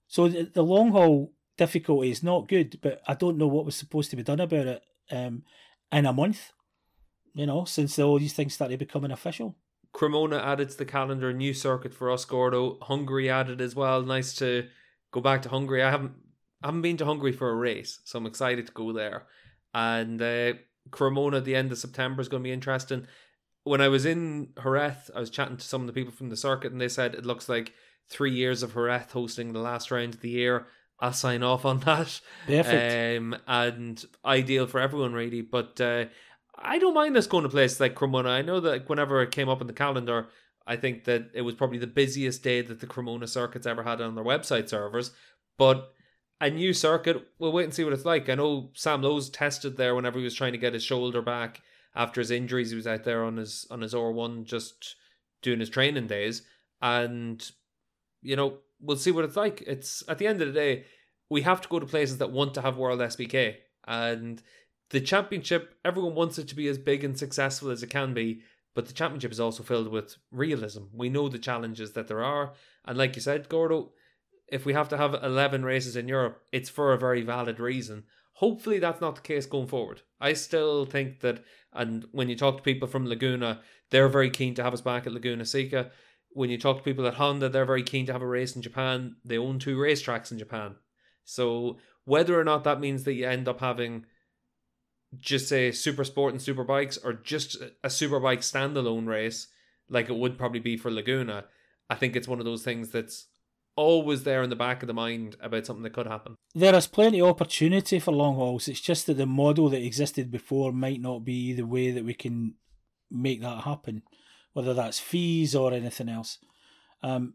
So 0.07 0.29
the, 0.29 0.51
the 0.53 0.63
long 0.63 0.91
haul 0.91 1.33
difficulty 1.57 2.11
is 2.11 2.23
not 2.23 2.49
good, 2.49 2.79
but 2.83 3.01
I 3.07 3.15
don't 3.15 3.39
know 3.39 3.47
what 3.47 3.65
was 3.65 3.75
supposed 3.75 4.11
to 4.11 4.17
be 4.17 4.23
done 4.23 4.41
about 4.41 4.67
it 4.67 4.83
um, 5.11 5.45
in 5.91 6.07
a 6.07 6.13
month. 6.13 6.53
You 7.35 7.47
know, 7.47 7.65
since 7.65 7.99
all 7.99 8.19
these 8.19 8.35
things 8.35 8.53
started 8.53 8.79
becoming 8.79 9.11
official. 9.11 9.57
Cremona 9.95 10.39
added 10.39 10.71
to 10.71 10.79
the 10.79 10.85
calendar, 10.85 11.33
new 11.33 11.55
circuit 11.55 11.95
for 11.95 12.11
us, 12.11 12.25
Gordo. 12.25 12.79
Hungary 12.83 13.31
added 13.31 13.61
as 13.61 13.75
well. 13.75 14.03
Nice 14.03 14.35
to 14.35 14.69
go 15.13 15.21
back 15.21 15.43
to 15.43 15.49
Hungary. 15.49 15.83
I 15.83 15.91
haven't 15.91 16.13
I 16.63 16.69
haven't 16.69 16.83
been 16.83 16.97
to 16.99 17.07
Hungary 17.07 17.33
for 17.33 17.51
a 17.51 17.55
race, 17.55 18.01
so 18.05 18.19
I'm 18.19 18.27
excited 18.27 18.67
to 18.67 18.73
go 18.73 18.93
there. 18.93 19.27
And 19.75 20.21
uh, 20.21 20.55
Cremona 20.91 21.39
at 21.39 21.45
the 21.45 21.57
end 21.57 21.73
of 21.73 21.79
September 21.79 22.21
is 22.21 22.29
going 22.29 22.43
to 22.43 22.49
be 22.49 22.53
interesting. 22.53 23.07
When 23.65 23.81
I 23.81 23.89
was 23.89 24.05
in 24.05 24.49
Jerez, 24.61 25.11
I 25.15 25.21
was 25.21 25.31
chatting 25.31 25.57
to 25.57 25.65
some 25.65 25.83
of 25.83 25.87
the 25.87 25.93
people 25.93 26.13
from 26.13 26.31
the 26.31 26.37
circuit, 26.37 26.73
and 26.73 26.81
they 26.81 26.89
said 26.89 27.15
it 27.15 27.27
looks 27.27 27.49
like 27.49 27.73
three 28.09 28.33
years 28.33 28.63
of 28.63 28.75
Jerez 28.75 29.13
hosting 29.13 29.53
the 29.53 29.61
last 29.61 29.91
round 29.91 30.15
of 30.15 30.21
the 30.21 30.31
year. 30.31 30.67
I'll 30.99 31.13
sign 31.13 31.43
off 31.43 31.65
on 31.65 31.81
that. 31.87 32.21
Perfect. 32.47 33.19
Um, 33.19 33.37
and 33.47 34.05
ideal 34.25 34.67
for 34.67 34.81
everyone, 34.81 35.13
really. 35.13 35.43
But 35.43 35.81
uh, 35.81 36.07
I 36.57 36.79
don't 36.79 36.95
mind 36.95 37.17
us 37.17 37.27
going 37.27 37.45
to 37.45 37.49
places 37.49 37.81
like 37.81 37.95
Cremona. 37.95 38.31
I 38.31 38.43
know 38.43 38.61
that 38.61 38.89
whenever 38.89 39.23
it 39.23 39.31
came 39.31 39.49
up 39.49 39.61
in 39.61 39.67
the 39.67 39.73
calendar, 39.73 40.29
I 40.67 40.77
think 40.77 41.05
that 41.05 41.31
it 41.35 41.43
was 41.43 41.55
probably 41.55 41.79
the 41.79 41.87
busiest 41.87 42.43
day 42.43 42.63
that 42.63 42.81
the 42.81 42.87
Cremona 42.87 43.27
circuit's 43.27 43.67
ever 43.67 43.83
had 43.83 44.01
on 44.01 44.15
their 44.15 44.25
website 44.25 44.69
servers. 44.69 45.11
But 45.59 45.93
a 46.41 46.51
new 46.51 46.73
circuit, 46.73 47.27
we'll 47.39 47.53
wait 47.53 47.65
and 47.65 47.75
see 47.75 47.85
what 47.85 47.93
it's 47.93 48.05
like. 48.05 48.29
I 48.29 48.35
know 48.35 48.71
Sam 48.75 49.03
Lowes 49.03 49.31
tested 49.31 49.77
there 49.77 49.95
whenever 49.95 50.19
he 50.19 50.25
was 50.25 50.35
trying 50.35 50.53
to 50.53 50.59
get 50.59 50.75
his 50.75 50.85
shoulder 50.85 51.23
back 51.23 51.63
after 51.95 52.21
his 52.21 52.31
injuries. 52.31 52.71
He 52.71 52.77
was 52.77 52.87
out 52.87 53.05
there 53.05 53.25
on 53.25 53.37
his 53.37 53.67
on 53.71 53.81
his 53.81 53.95
R1 53.95 54.45
just 54.45 54.97
doing 55.43 55.61
his 55.61 55.71
training 55.71 56.07
days. 56.07 56.43
And, 56.81 57.49
you 58.23 58.37
know, 58.37 58.59
we'll 58.81 58.97
see 58.97 59.11
what 59.11 59.25
it's 59.25 59.37
like. 59.37 59.63
It's 59.67 60.03
at 60.09 60.19
the 60.19 60.27
end 60.27 60.41
of 60.41 60.49
the 60.49 60.55
day, 60.55 60.85
we 61.31 61.43
have 61.43 61.61
to 61.61 61.69
go 61.69 61.79
to 61.79 61.87
places 61.87 62.19
that 62.19 62.31
want 62.31 62.55
to 62.55 62.63
have 62.63 62.77
World 62.77 63.01
SBK. 63.01 63.57
And 63.87 64.43
the 64.91 65.01
championship, 65.01 65.75
everyone 65.85 66.15
wants 66.15 66.39
it 66.39 66.49
to 66.49 66.55
be 66.55 66.69
as 66.69 66.79
big 66.79 67.05
and 67.05 67.19
successful 67.19 67.71
as 67.71 67.83
it 67.83 67.91
can 67.91 68.15
be, 68.15 68.43
but 68.75 68.87
the 68.87 68.93
championship 68.93 69.33
is 69.33 69.41
also 69.41 69.63
filled 69.63 69.89
with 69.89 70.17
realism. 70.31 70.83
We 70.93 71.09
know 71.09 71.29
the 71.29 71.39
challenges 71.39 71.93
that 71.93 72.09
there 72.09 72.23
are. 72.23 72.53
And 72.85 72.99
like 72.99 73.17
you 73.17 73.23
said, 73.23 73.49
Gordo, 73.49 73.93
if 74.49 74.67
we 74.67 74.75
have 74.75 74.89
to 74.91 74.99
have 74.99 75.15
11 75.15 75.65
races 75.65 75.97
in 75.97 76.09
Europe, 76.09 76.43
it's 76.53 76.69
for 76.69 76.93
a 76.93 76.99
very 76.99 77.23
valid 77.23 77.59
reason. 77.59 78.05
Hopefully, 78.35 78.79
that's 78.79 79.01
not 79.01 79.17
the 79.17 79.23
case 79.23 79.47
going 79.47 79.67
forward. 79.67 80.03
I 80.23 80.33
still 80.35 80.87
think 80.87 81.21
that, 81.21 81.45
and 81.73 82.07
when 82.13 82.29
you 82.29 82.37
talk 82.37 82.57
to 82.57 82.63
people 82.63 82.89
from 82.89 83.07
Laguna, 83.07 83.61
they're 83.91 84.09
very 84.09 84.31
keen 84.31 84.55
to 84.55 84.63
have 84.63 84.73
us 84.73 84.81
back 84.81 85.07
at 85.07 85.13
Laguna 85.13 85.45
Seca. 85.45 85.91
When 86.31 86.49
you 86.49 86.57
talk 86.57 86.79
to 86.79 86.83
people 86.83 87.07
at 87.07 87.15
Honda, 87.15 87.49
they're 87.49 87.67
very 87.67 87.83
keen 87.83 88.07
to 88.07 88.13
have 88.13 88.23
a 88.23 88.27
race 88.27 88.57
in 88.57 88.63
Japan. 88.63 89.17
They 89.25 89.37
own 89.37 89.59
two 89.59 89.77
racetracks 89.77 90.33
in 90.33 90.39
Japan. 90.39 90.77
So, 91.25 91.79
whether 92.05 92.39
or 92.39 92.45
not 92.45 92.65
that 92.65 92.81
means 92.81 93.05
that 93.05 93.15
you 93.15 93.29
end 93.29 93.49
up 93.49 93.61
having 93.61 94.07
just 95.19 95.49
say 95.49 95.71
super 95.71 96.05
sport 96.05 96.33
and 96.33 96.41
super 96.41 96.65
bikes 96.65 96.97
or 96.97 97.13
just 97.13 97.59
a 97.85 97.91
super 97.91 98.19
bike 98.19 98.41
standalone 98.41 99.07
race 99.07 99.49
like 99.91 100.09
it 100.09 100.17
would 100.17 100.39
probably 100.39 100.61
be 100.61 100.77
for 100.77 100.91
Laguna, 100.91 101.45
I 101.91 101.97
think 101.97 102.17
it's 102.17 102.27
one 102.27 102.39
of 102.39 102.47
those 102.47 102.63
things 102.63 102.89
that's 102.91 103.27
always 103.77 104.25
there 104.25 104.43
in 104.43 104.51
the 104.51 104.57
back 104.57 104.83
of 104.83 104.87
the 104.87 104.95
mind 104.95 105.37
about 105.41 105.67
something 105.67 105.83
that 105.83 105.93
could 105.93 106.07
happen. 106.07 106.37
There 106.55 106.75
is 106.75 106.87
plenty 106.87 107.21
of 107.21 107.29
opportunity 107.29 107.99
for 107.99 108.13
long 108.13 108.35
hauls. 108.37 108.69
It's 108.69 108.81
just 108.81 109.07
that 109.07 109.15
the 109.15 109.27
model 109.27 109.69
that 109.71 109.83
existed 109.83 110.31
before 110.31 110.73
might 110.73 111.01
not 111.01 111.25
be 111.25 111.53
the 111.53 111.67
way 111.67 111.91
that 111.91 112.05
we 112.05 112.15
can 112.15 112.55
make 113.11 113.41
that 113.43 113.65
happen, 113.65 114.03
whether 114.53 114.75
that's 114.75 114.99
fees 114.99 115.55
or 115.55 115.73
anything 115.73 116.09
else. 116.09 116.39
Um, 117.03 117.35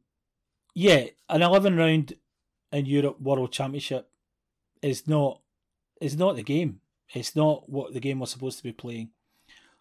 yeah, 0.73 1.05
an 1.29 1.41
eleven 1.41 1.75
round 1.75 2.13
in 2.71 2.85
Europe 2.85 3.19
World 3.19 3.51
Championship 3.51 4.09
is 4.81 5.07
not 5.07 5.41
is 5.99 6.17
not 6.17 6.35
the 6.35 6.43
game. 6.43 6.81
It's 7.13 7.35
not 7.35 7.69
what 7.69 7.93
the 7.93 7.99
game 7.99 8.19
was 8.19 8.31
supposed 8.31 8.57
to 8.57 8.63
be 8.63 8.73
playing. 8.73 9.09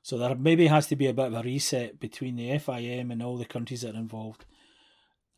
So 0.02 0.16
there 0.16 0.34
maybe 0.36 0.68
has 0.68 0.86
to 0.86 0.96
be 0.96 1.08
a 1.08 1.12
bit 1.12 1.26
of 1.26 1.34
a 1.34 1.42
reset 1.42 1.98
between 1.98 2.36
the 2.36 2.50
FIM 2.50 3.10
and 3.10 3.22
all 3.22 3.36
the 3.36 3.44
countries 3.44 3.82
that 3.82 3.94
are 3.94 3.98
involved. 3.98 4.44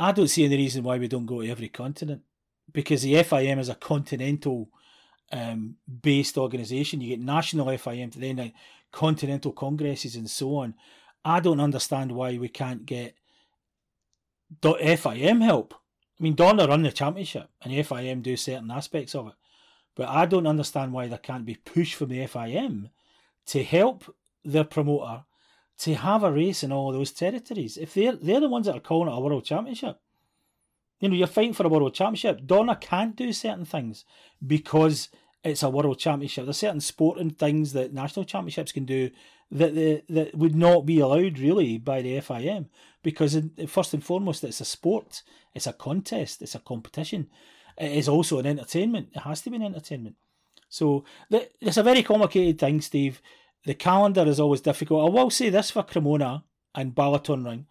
I 0.00 0.12
don't 0.12 0.28
see 0.28 0.44
any 0.44 0.56
reason 0.56 0.84
why 0.84 0.98
we 0.98 1.08
don't 1.08 1.26
go 1.26 1.42
to 1.42 1.50
every 1.50 1.68
continent 1.68 2.22
because 2.72 3.02
the 3.02 3.14
FIM 3.14 3.58
is 3.58 3.68
a 3.68 3.74
continental 3.74 4.68
um, 5.32 5.76
based 6.02 6.38
organisation. 6.38 7.00
You 7.00 7.10
get 7.10 7.20
national 7.20 7.66
FIM, 7.66 8.14
then 8.14 8.40
uh, 8.40 8.48
continental 8.92 9.52
congresses, 9.52 10.16
and 10.16 10.30
so 10.30 10.56
on. 10.56 10.74
I 11.24 11.40
don't 11.40 11.60
understand 11.60 12.12
why 12.12 12.38
we 12.38 12.48
can't 12.48 12.86
get 12.86 13.14
FIM 14.62 15.42
help. 15.42 15.74
I 16.18 16.22
mean, 16.22 16.36
Dorna 16.36 16.68
run 16.68 16.82
the 16.82 16.92
championship, 16.92 17.48
and 17.62 17.72
the 17.72 17.82
FIM 17.82 18.22
do 18.22 18.36
certain 18.36 18.70
aspects 18.70 19.14
of 19.14 19.28
it, 19.28 19.34
but 19.94 20.08
I 20.08 20.26
don't 20.26 20.46
understand 20.46 20.92
why 20.92 21.06
there 21.06 21.18
can't 21.18 21.44
be 21.44 21.54
push 21.54 21.94
from 21.94 22.08
the 22.10 22.26
FIM 22.26 22.90
to 23.46 23.64
help 23.64 24.14
their 24.44 24.64
promoter 24.64 25.24
to 25.78 25.94
have 25.94 26.24
a 26.24 26.32
race 26.32 26.62
in 26.62 26.72
all 26.72 26.92
those 26.92 27.12
territories. 27.12 27.76
If 27.76 27.94
they're 27.94 28.16
they're 28.16 28.40
the 28.40 28.48
ones 28.48 28.66
that 28.66 28.76
are 28.76 28.80
calling 28.80 29.12
it 29.12 29.16
a 29.16 29.20
world 29.20 29.44
championship, 29.44 30.00
you 31.00 31.08
know, 31.08 31.14
you're 31.14 31.26
fighting 31.26 31.52
for 31.52 31.66
a 31.66 31.68
world 31.68 31.94
championship. 31.94 32.42
Dorna 32.46 32.80
can't 32.80 33.16
do 33.16 33.32
certain 33.32 33.64
things 33.64 34.04
because 34.44 35.08
it's 35.44 35.62
a 35.62 35.70
world 35.70 35.98
championship. 35.98 36.44
There's 36.44 36.58
certain 36.58 36.80
sporting 36.80 37.30
things 37.30 37.72
that 37.72 37.92
national 37.92 38.24
championships 38.24 38.72
can 38.72 38.84
do 38.84 39.10
that 39.50 39.74
the, 39.74 40.02
that 40.08 40.34
would 40.34 40.54
not 40.54 40.84
be 40.84 41.00
allowed 41.00 41.38
really 41.38 41.78
by 41.78 42.02
the 42.02 42.20
FIM 42.20 42.66
because 43.02 43.34
in, 43.34 43.50
first 43.66 43.94
and 43.94 44.04
foremost 44.04 44.44
it's 44.44 44.60
a 44.60 44.64
sport, 44.64 45.22
it's 45.54 45.66
a 45.66 45.72
contest, 45.72 46.42
it's 46.42 46.54
a 46.54 46.60
competition. 46.60 47.28
It 47.78 47.92
is 47.92 48.08
also 48.08 48.38
an 48.38 48.46
entertainment. 48.46 49.10
It 49.14 49.20
has 49.20 49.40
to 49.42 49.50
be 49.50 49.56
an 49.56 49.62
entertainment. 49.62 50.16
So 50.68 51.04
the, 51.30 51.48
it's 51.60 51.76
a 51.76 51.82
very 51.82 52.02
complicated 52.02 52.58
thing, 52.58 52.80
Steve. 52.80 53.22
The 53.64 53.74
calendar 53.74 54.26
is 54.26 54.40
always 54.40 54.60
difficult. 54.60 55.08
I 55.08 55.12
will 55.12 55.30
say 55.30 55.50
this 55.50 55.70
for 55.70 55.82
Cremona 55.82 56.44
and 56.74 56.94
Balaton 56.94 57.44
Ring. 57.44 57.66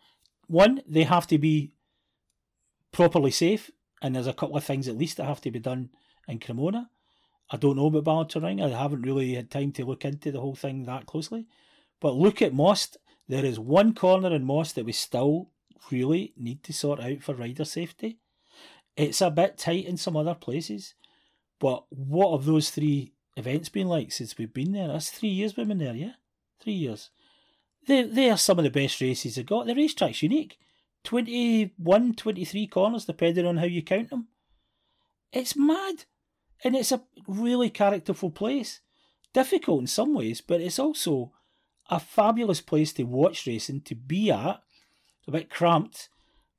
One, 0.47 0.81
they 0.87 1.03
have 1.03 1.27
to 1.27 1.37
be 1.37 1.73
properly 2.91 3.31
safe, 3.31 3.71
and 4.01 4.15
there's 4.15 4.27
a 4.27 4.33
couple 4.33 4.57
of 4.57 4.63
things 4.63 4.87
at 4.87 4.97
least 4.97 5.17
that 5.17 5.25
have 5.25 5.41
to 5.41 5.51
be 5.51 5.59
done 5.59 5.89
in 6.27 6.39
Cremona. 6.39 6.89
I 7.49 7.57
don't 7.57 7.77
know 7.77 7.87
about 7.87 8.03
Balaton 8.05 8.43
Ring. 8.43 8.61
I 8.61 8.69
haven't 8.69 9.03
really 9.03 9.33
had 9.33 9.49
time 9.49 9.71
to 9.73 9.85
look 9.85 10.03
into 10.03 10.31
the 10.31 10.41
whole 10.41 10.55
thing 10.55 10.83
that 10.83 11.05
closely. 11.05 11.47
But 11.99 12.15
look 12.15 12.41
at 12.41 12.53
Most. 12.53 12.97
There 13.27 13.45
is 13.45 13.59
one 13.59 13.93
corner 13.93 14.33
in 14.33 14.43
Most 14.43 14.75
that 14.75 14.85
we 14.85 14.91
still 14.91 15.49
really 15.91 16.33
need 16.37 16.63
to 16.63 16.73
sort 16.73 16.99
out 16.99 17.21
for 17.23 17.35
rider 17.35 17.65
safety. 17.65 18.19
It's 18.95 19.21
a 19.21 19.29
bit 19.29 19.57
tight 19.57 19.85
in 19.85 19.97
some 19.97 20.17
other 20.17 20.35
places. 20.35 20.93
But 21.59 21.85
what 21.89 22.33
of 22.33 22.45
those 22.45 22.69
three 22.69 23.13
events 23.37 23.69
been 23.69 23.87
like 23.87 24.11
since 24.11 24.37
we've 24.37 24.53
been 24.53 24.73
there? 24.73 24.87
That's 24.87 25.09
three 25.09 25.29
years 25.29 25.55
we've 25.55 25.67
been 25.67 25.77
there, 25.77 25.95
yeah? 25.95 26.13
Three 26.59 26.73
years. 26.73 27.09
They, 27.85 28.03
they 28.03 28.29
are 28.29 28.37
some 28.37 28.57
of 28.57 28.63
the 28.63 28.69
best 28.69 28.99
races 28.99 29.35
they've 29.35 29.45
got. 29.45 29.65
The 29.65 29.75
racetrack's 29.75 30.23
unique. 30.23 30.57
21, 31.03 32.15
23 32.15 32.67
corners, 32.67 33.05
depending 33.05 33.45
on 33.45 33.57
how 33.57 33.65
you 33.65 33.81
count 33.81 34.09
them. 34.09 34.27
It's 35.31 35.55
mad. 35.55 36.03
And 36.63 36.75
it's 36.75 36.91
a 36.91 37.03
really 37.27 37.69
characterful 37.69 38.31
place. 38.31 38.81
Difficult 39.33 39.81
in 39.81 39.87
some 39.87 40.13
ways, 40.13 40.41
but 40.41 40.59
it's 40.59 40.79
also 40.79 41.31
a 41.89 41.99
fabulous 41.99 42.59
place 42.59 42.91
to 42.93 43.03
watch 43.03 43.47
racing, 43.47 43.81
to 43.81 43.95
be 43.95 44.31
at. 44.31 44.61
A 45.27 45.31
bit 45.31 45.49
cramped, 45.49 46.07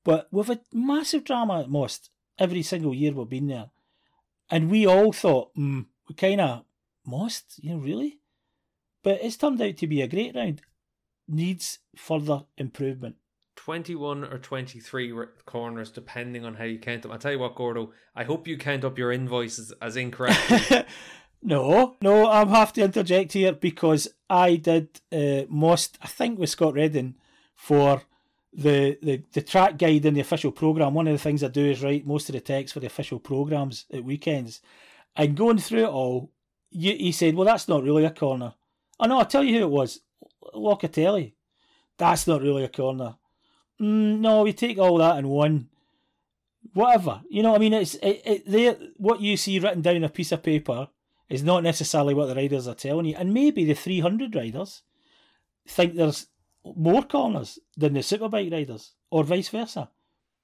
but 0.04 0.28
with 0.30 0.50
a 0.50 0.60
massive 0.74 1.24
drama 1.24 1.60
at 1.60 1.70
most 1.70 2.10
every 2.38 2.62
single 2.62 2.94
year 2.94 3.12
we've 3.12 3.28
been 3.28 3.46
there. 3.46 3.70
And 4.50 4.70
we 4.70 4.86
all 4.86 5.12
thought, 5.12 5.54
mm, 5.54 5.86
we 6.08 6.14
kind 6.14 6.40
of 6.40 6.64
must, 7.08 7.62
you 7.62 7.70
know, 7.70 7.78
really? 7.78 8.20
But 9.02 9.20
it's 9.22 9.36
turned 9.36 9.60
out 9.62 9.76
to 9.78 9.86
be 9.86 10.02
a 10.02 10.08
great 10.08 10.34
round. 10.34 10.62
Needs 11.26 11.78
further 11.96 12.44
improvement. 12.56 13.16
21 13.56 14.24
or 14.24 14.38
23 14.38 15.12
corners, 15.44 15.90
depending 15.90 16.44
on 16.44 16.54
how 16.54 16.64
you 16.64 16.78
count 16.78 17.02
them. 17.02 17.10
I'll 17.10 17.18
tell 17.18 17.32
you 17.32 17.38
what, 17.38 17.56
Gordo, 17.56 17.92
I 18.14 18.24
hope 18.24 18.46
you 18.46 18.56
count 18.56 18.84
up 18.84 18.96
your 18.96 19.12
invoices 19.12 19.72
as 19.82 19.96
incorrectly. 19.96 20.84
no, 21.42 21.96
no, 22.00 22.28
I 22.28 22.44
have 22.46 22.72
to 22.74 22.82
interject 22.82 23.32
here 23.32 23.52
because 23.52 24.08
I 24.30 24.56
did 24.56 25.00
uh, 25.10 25.42
most, 25.48 25.98
I 26.00 26.06
think, 26.06 26.38
with 26.38 26.50
Scott 26.50 26.74
Redding 26.74 27.16
for 27.54 28.02
the, 28.52 28.96
the, 29.02 29.22
the 29.32 29.42
track 29.42 29.76
guide 29.76 30.06
in 30.06 30.14
the 30.14 30.20
official 30.20 30.52
programme. 30.52 30.94
One 30.94 31.08
of 31.08 31.12
the 31.12 31.18
things 31.18 31.42
I 31.42 31.48
do 31.48 31.64
is 31.64 31.82
write 31.82 32.06
most 32.06 32.28
of 32.28 32.34
the 32.34 32.40
text 32.40 32.74
for 32.74 32.80
the 32.80 32.86
official 32.86 33.18
programmes 33.18 33.86
at 33.92 34.04
weekends. 34.04 34.60
And 35.16 35.36
going 35.36 35.58
through 35.58 35.84
it 35.84 35.90
all, 35.90 36.30
you, 36.70 36.94
he 36.94 37.12
said, 37.12 37.34
Well, 37.34 37.46
that's 37.46 37.68
not 37.68 37.82
really 37.82 38.04
a 38.04 38.10
corner. 38.10 38.54
Oh 39.00 39.06
no, 39.06 39.18
I'll 39.18 39.26
tell 39.26 39.44
you 39.44 39.58
who 39.58 39.64
it 39.64 39.70
was. 39.70 40.00
Locatelli. 40.54 41.34
That's 41.96 42.26
not 42.26 42.42
really 42.42 42.64
a 42.64 42.68
corner. 42.68 43.16
Mm, 43.80 44.20
no, 44.20 44.42
we 44.42 44.52
take 44.52 44.78
all 44.78 44.98
that 44.98 45.18
in 45.18 45.28
one. 45.28 45.68
Whatever. 46.74 47.22
You 47.28 47.42
know, 47.42 47.54
I 47.54 47.58
mean, 47.58 47.72
it's 47.72 47.94
it, 47.94 48.44
it. 48.46 48.80
What 48.96 49.20
you 49.20 49.36
see 49.36 49.58
written 49.58 49.82
down 49.82 49.96
on 49.96 50.04
a 50.04 50.08
piece 50.08 50.32
of 50.32 50.42
paper 50.42 50.88
is 51.28 51.42
not 51.42 51.62
necessarily 51.62 52.14
what 52.14 52.26
the 52.26 52.34
riders 52.34 52.66
are 52.66 52.74
telling 52.74 53.06
you. 53.06 53.14
And 53.16 53.34
maybe 53.34 53.64
the 53.64 53.74
300 53.74 54.34
riders 54.34 54.82
think 55.66 55.94
there's 55.94 56.26
more 56.76 57.02
corners 57.02 57.58
than 57.76 57.94
the 57.94 58.00
superbike 58.00 58.52
riders, 58.52 58.94
or 59.10 59.24
vice 59.24 59.48
versa. 59.48 59.90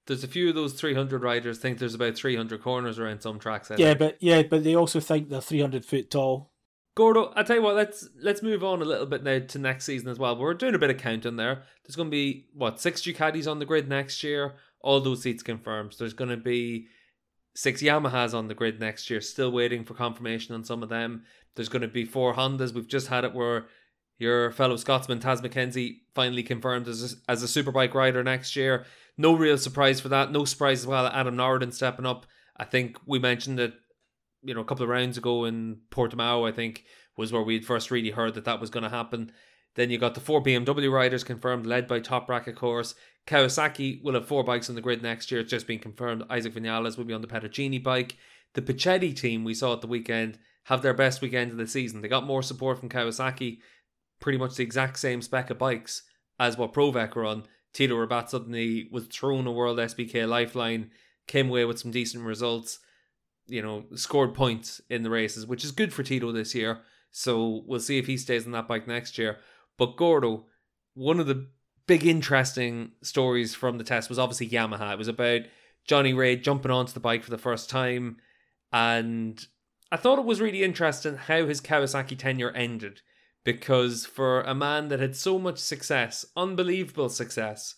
There's 0.07 0.25
a 0.25 0.29
few 0.29 0.49
of 0.51 0.55
those 0.55 0.75
300 0.75 1.23
riders 1.23 1.59
think 1.59 1.79
there's 1.79 1.95
about 1.95 2.15
300 2.17 2.63
corners 2.63 2.99
around 2.99 3.21
some 3.23 3.39
tracks. 3.39 3.71
I 3.71 3.77
Yeah, 3.77 3.89
think. 3.89 3.99
but 3.99 4.17
yeah, 4.21 4.43
but 4.43 4.63
they 4.65 4.77
also 4.77 5.01
think 5.01 5.29
they're 5.29 5.41
300 5.41 5.85
foot 5.85 6.11
tall. 6.11 6.51
Gordo, 6.97 7.33
I 7.35 7.43
tell 7.43 7.57
you 7.57 7.63
what, 7.63 7.75
let's 7.75 8.09
let's 8.23 8.43
move 8.43 8.63
on 8.63 8.81
a 8.81 8.85
little 8.85 9.07
bit 9.07 9.25
now 9.25 9.41
to 9.41 9.59
next 9.59 9.85
season 9.85 10.09
as 10.09 10.19
well. 10.19 10.37
We're 10.39 10.55
doing 10.55 10.75
a 10.77 10.79
bit 10.79 10.91
of 10.91 10.99
counting 10.99 11.37
there. 11.37 11.63
There's 11.85 11.97
going 11.97 12.09
to 12.09 12.15
be 12.15 12.47
what 12.53 12.81
six 12.81 13.01
Ducatis 13.03 13.51
on 13.51 13.59
the 13.59 13.65
grid 13.65 13.89
next 13.89 14.23
year. 14.23 14.55
All 14.81 15.01
those 15.01 15.23
seats 15.23 15.43
confirmed. 15.43 15.95
There's 15.99 16.13
going 16.13 16.31
to 16.31 16.37
be 16.37 16.87
six 17.57 17.83
Yamahas 17.83 18.35
on 18.35 18.47
the 18.49 18.55
grid 18.55 18.79
next 18.79 19.11
year. 19.11 19.21
Still 19.21 19.51
waiting 19.51 19.85
for 19.85 19.95
confirmation 19.95 20.55
on 20.55 20.63
some 20.63 20.83
of 20.83 20.89
them. 20.89 21.25
There's 21.57 21.69
going 21.69 21.83
to 21.83 21.89
be 21.89 22.05
four 22.05 22.35
Hondas. 22.35 22.75
We've 22.75 22.87
just 22.87 23.09
had 23.09 23.25
it 23.25 23.35
where 23.35 23.67
your 24.19 24.53
fellow 24.53 24.77
Scotsman 24.77 25.19
Taz 25.21 25.43
Mackenzie 25.43 26.03
finally 26.15 26.43
confirmed 26.43 26.87
as 26.87 27.15
a, 27.29 27.31
as 27.31 27.43
a 27.43 27.47
superbike 27.47 27.95
rider 27.95 28.23
next 28.23 28.55
year. 28.55 28.85
No 29.17 29.35
real 29.35 29.59
surprise 29.59 30.01
for 30.01 30.09
that. 30.09 30.33
No 30.33 30.45
surprise 30.45 30.81
as 30.81 30.87
well. 30.87 31.07
Adam 31.07 31.37
Norrodin 31.37 31.73
stepping 31.73 32.07
up. 32.07 32.27
I 32.57 32.65
think 32.65 32.99
we 33.07 33.19
mentioned 33.19 33.61
it 33.61 33.75
you 34.45 34.55
know, 34.55 34.61
a 34.61 34.65
couple 34.65 34.83
of 34.83 34.91
rounds 34.91 35.17
ago 35.17 35.45
in 35.45 35.79
Portimao, 35.91 36.49
I 36.49 36.53
think, 36.53 36.85
was 37.17 37.33
where 37.33 37.43
we'd 37.43 37.67
first 37.67 37.91
really 37.91 38.11
heard 38.11 38.35
that 38.35 38.45
that 38.45 38.61
was 38.61 38.71
going 38.71 38.83
to 38.83 38.91
happen. 38.91 39.33
Then 39.75 39.91
you 39.91 39.99
got 39.99 40.15
the 40.15 40.21
four 40.21 40.43
BMW 40.43 40.93
riders 40.93 41.25
confirmed, 41.25 41.67
led 41.67 41.89
by 41.89 41.99
Top 41.99 42.27
Bracket 42.27 42.55
Course. 42.55 42.95
Kawasaki 43.27 44.03
will 44.05 44.15
have 44.15 44.29
four 44.29 44.45
bikes 44.45 44.69
on 44.69 44.77
the 44.77 44.83
grid 44.83 45.03
next 45.03 45.31
year. 45.31 45.41
It's 45.41 45.51
just 45.51 45.67
been 45.67 45.79
confirmed. 45.79 46.25
Isaac 46.31 46.55
Vinales 46.55 46.97
will 46.97 47.05
be 47.05 47.15
on 47.15 47.23
the 47.23 47.27
Puccetti 47.27 47.83
bike. 47.83 48.17
The 48.53 48.63
Puccetti 48.63 49.17
team 49.17 49.43
we 49.43 49.55
saw 49.55 49.73
at 49.73 49.81
the 49.81 49.87
weekend 49.87 50.39
have 50.65 50.83
their 50.83 50.95
best 50.95 51.21
weekend 51.23 51.51
of 51.51 51.57
the 51.57 51.67
season. 51.67 52.03
They 52.03 52.09
got 52.09 52.27
more 52.27 52.43
support 52.43 52.79
from 52.79 52.89
Kawasaki, 52.89 53.59
pretty 54.21 54.39
much 54.39 54.55
the 54.55 54.63
exact 54.63 54.99
same 54.99 55.23
spec 55.23 55.51
of 55.51 55.59
bikes 55.59 56.03
as 56.39 56.57
what 56.57 56.73
Provec 56.73 57.15
were 57.15 57.25
on. 57.25 57.45
Tito 57.75 57.97
Rabat 57.97 58.31
suddenly 58.31 58.89
was 58.91 59.07
thrown 59.07 59.47
a 59.47 59.53
World 59.53 59.79
SBK 59.79 60.27
lifeline, 60.27 60.91
came 61.27 61.51
away 61.51 61.67
with 61.67 61.79
some 61.79 61.91
decent 61.91 62.25
results 62.25 62.79
you 63.47 63.63
know, 63.63 63.85
scored 63.95 64.35
points 64.35 64.81
in 64.89 65.03
the 65.03 65.11
races, 65.11 65.47
which 65.47 65.65
is 65.65 65.73
good 65.73 65.93
for 65.93 66.03
Tito 66.03 66.33
this 66.33 66.55
year. 66.55 66.81
So 67.11 67.63
we'll 67.67 67.81
see 67.81 67.99
if 67.99 68.07
he 68.07 68.17
stays 68.17 68.47
on 68.47 68.53
that 68.53 68.69
bike 68.69 68.89
next 68.89 69.19
year. 69.19 69.39
But 69.79 69.97
Gordo, 69.97 70.47
one 70.95 71.21
of 71.21 71.27
the 71.27 71.49
big 71.87 72.07
interesting 72.07 72.93
stories 73.03 73.55
from 73.55 73.79
the 73.79 73.85
test 73.85 74.09
was 74.09 74.19
obviously 74.19 74.49
Yamaha. 74.49 74.93
It 74.93 74.99
was 74.99 75.09
about 75.09 75.43
Johnny 75.85 76.15
Rea 76.15 76.37
jumping 76.37 76.71
onto 76.71 76.93
the 76.93 77.01
bike 77.01 77.23
for 77.23 77.31
the 77.31 77.39
first 77.39 77.69
time. 77.69 78.17
And 78.73 79.45
I 79.93 79.97
thought 79.97 80.19
it 80.19 80.25
was 80.25 80.41
really 80.41 80.65
interesting 80.65 81.17
how 81.17 81.47
his 81.47 81.61
Kawasaki 81.61 82.19
tenure 82.19 82.51
ended. 82.53 83.03
Because 83.45 84.07
for 84.07 84.41
a 84.43 84.55
man 84.55 84.89
that 84.89 85.01
had 85.01 85.15
so 85.15 85.39
much 85.39 85.59
success, 85.59 86.25
unbelievable 86.37 87.11
success 87.11 87.75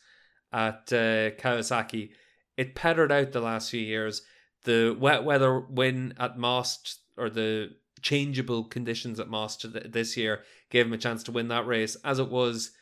at 0.52 0.92
uh, 0.92 1.30
Kawasaki, 1.32 2.10
it 2.56 2.74
petered 2.74 3.12
out 3.12 3.32
the 3.32 3.40
last 3.40 3.70
few 3.70 3.80
years 3.80 4.22
the 4.64 4.96
wet 4.98 5.24
weather 5.24 5.60
win 5.60 6.14
at 6.18 6.38
Most 6.38 7.00
or 7.16 7.30
the 7.30 7.70
changeable 8.02 8.64
conditions 8.64 9.18
at 9.18 9.28
Most 9.28 9.66
this 9.90 10.16
year 10.16 10.42
gave 10.70 10.86
him 10.86 10.92
a 10.92 10.98
chance 10.98 11.22
to 11.24 11.32
win 11.32 11.48
that 11.48 11.66
race. 11.66 11.96
As 12.04 12.18
it 12.18 12.28
was, 12.28 12.72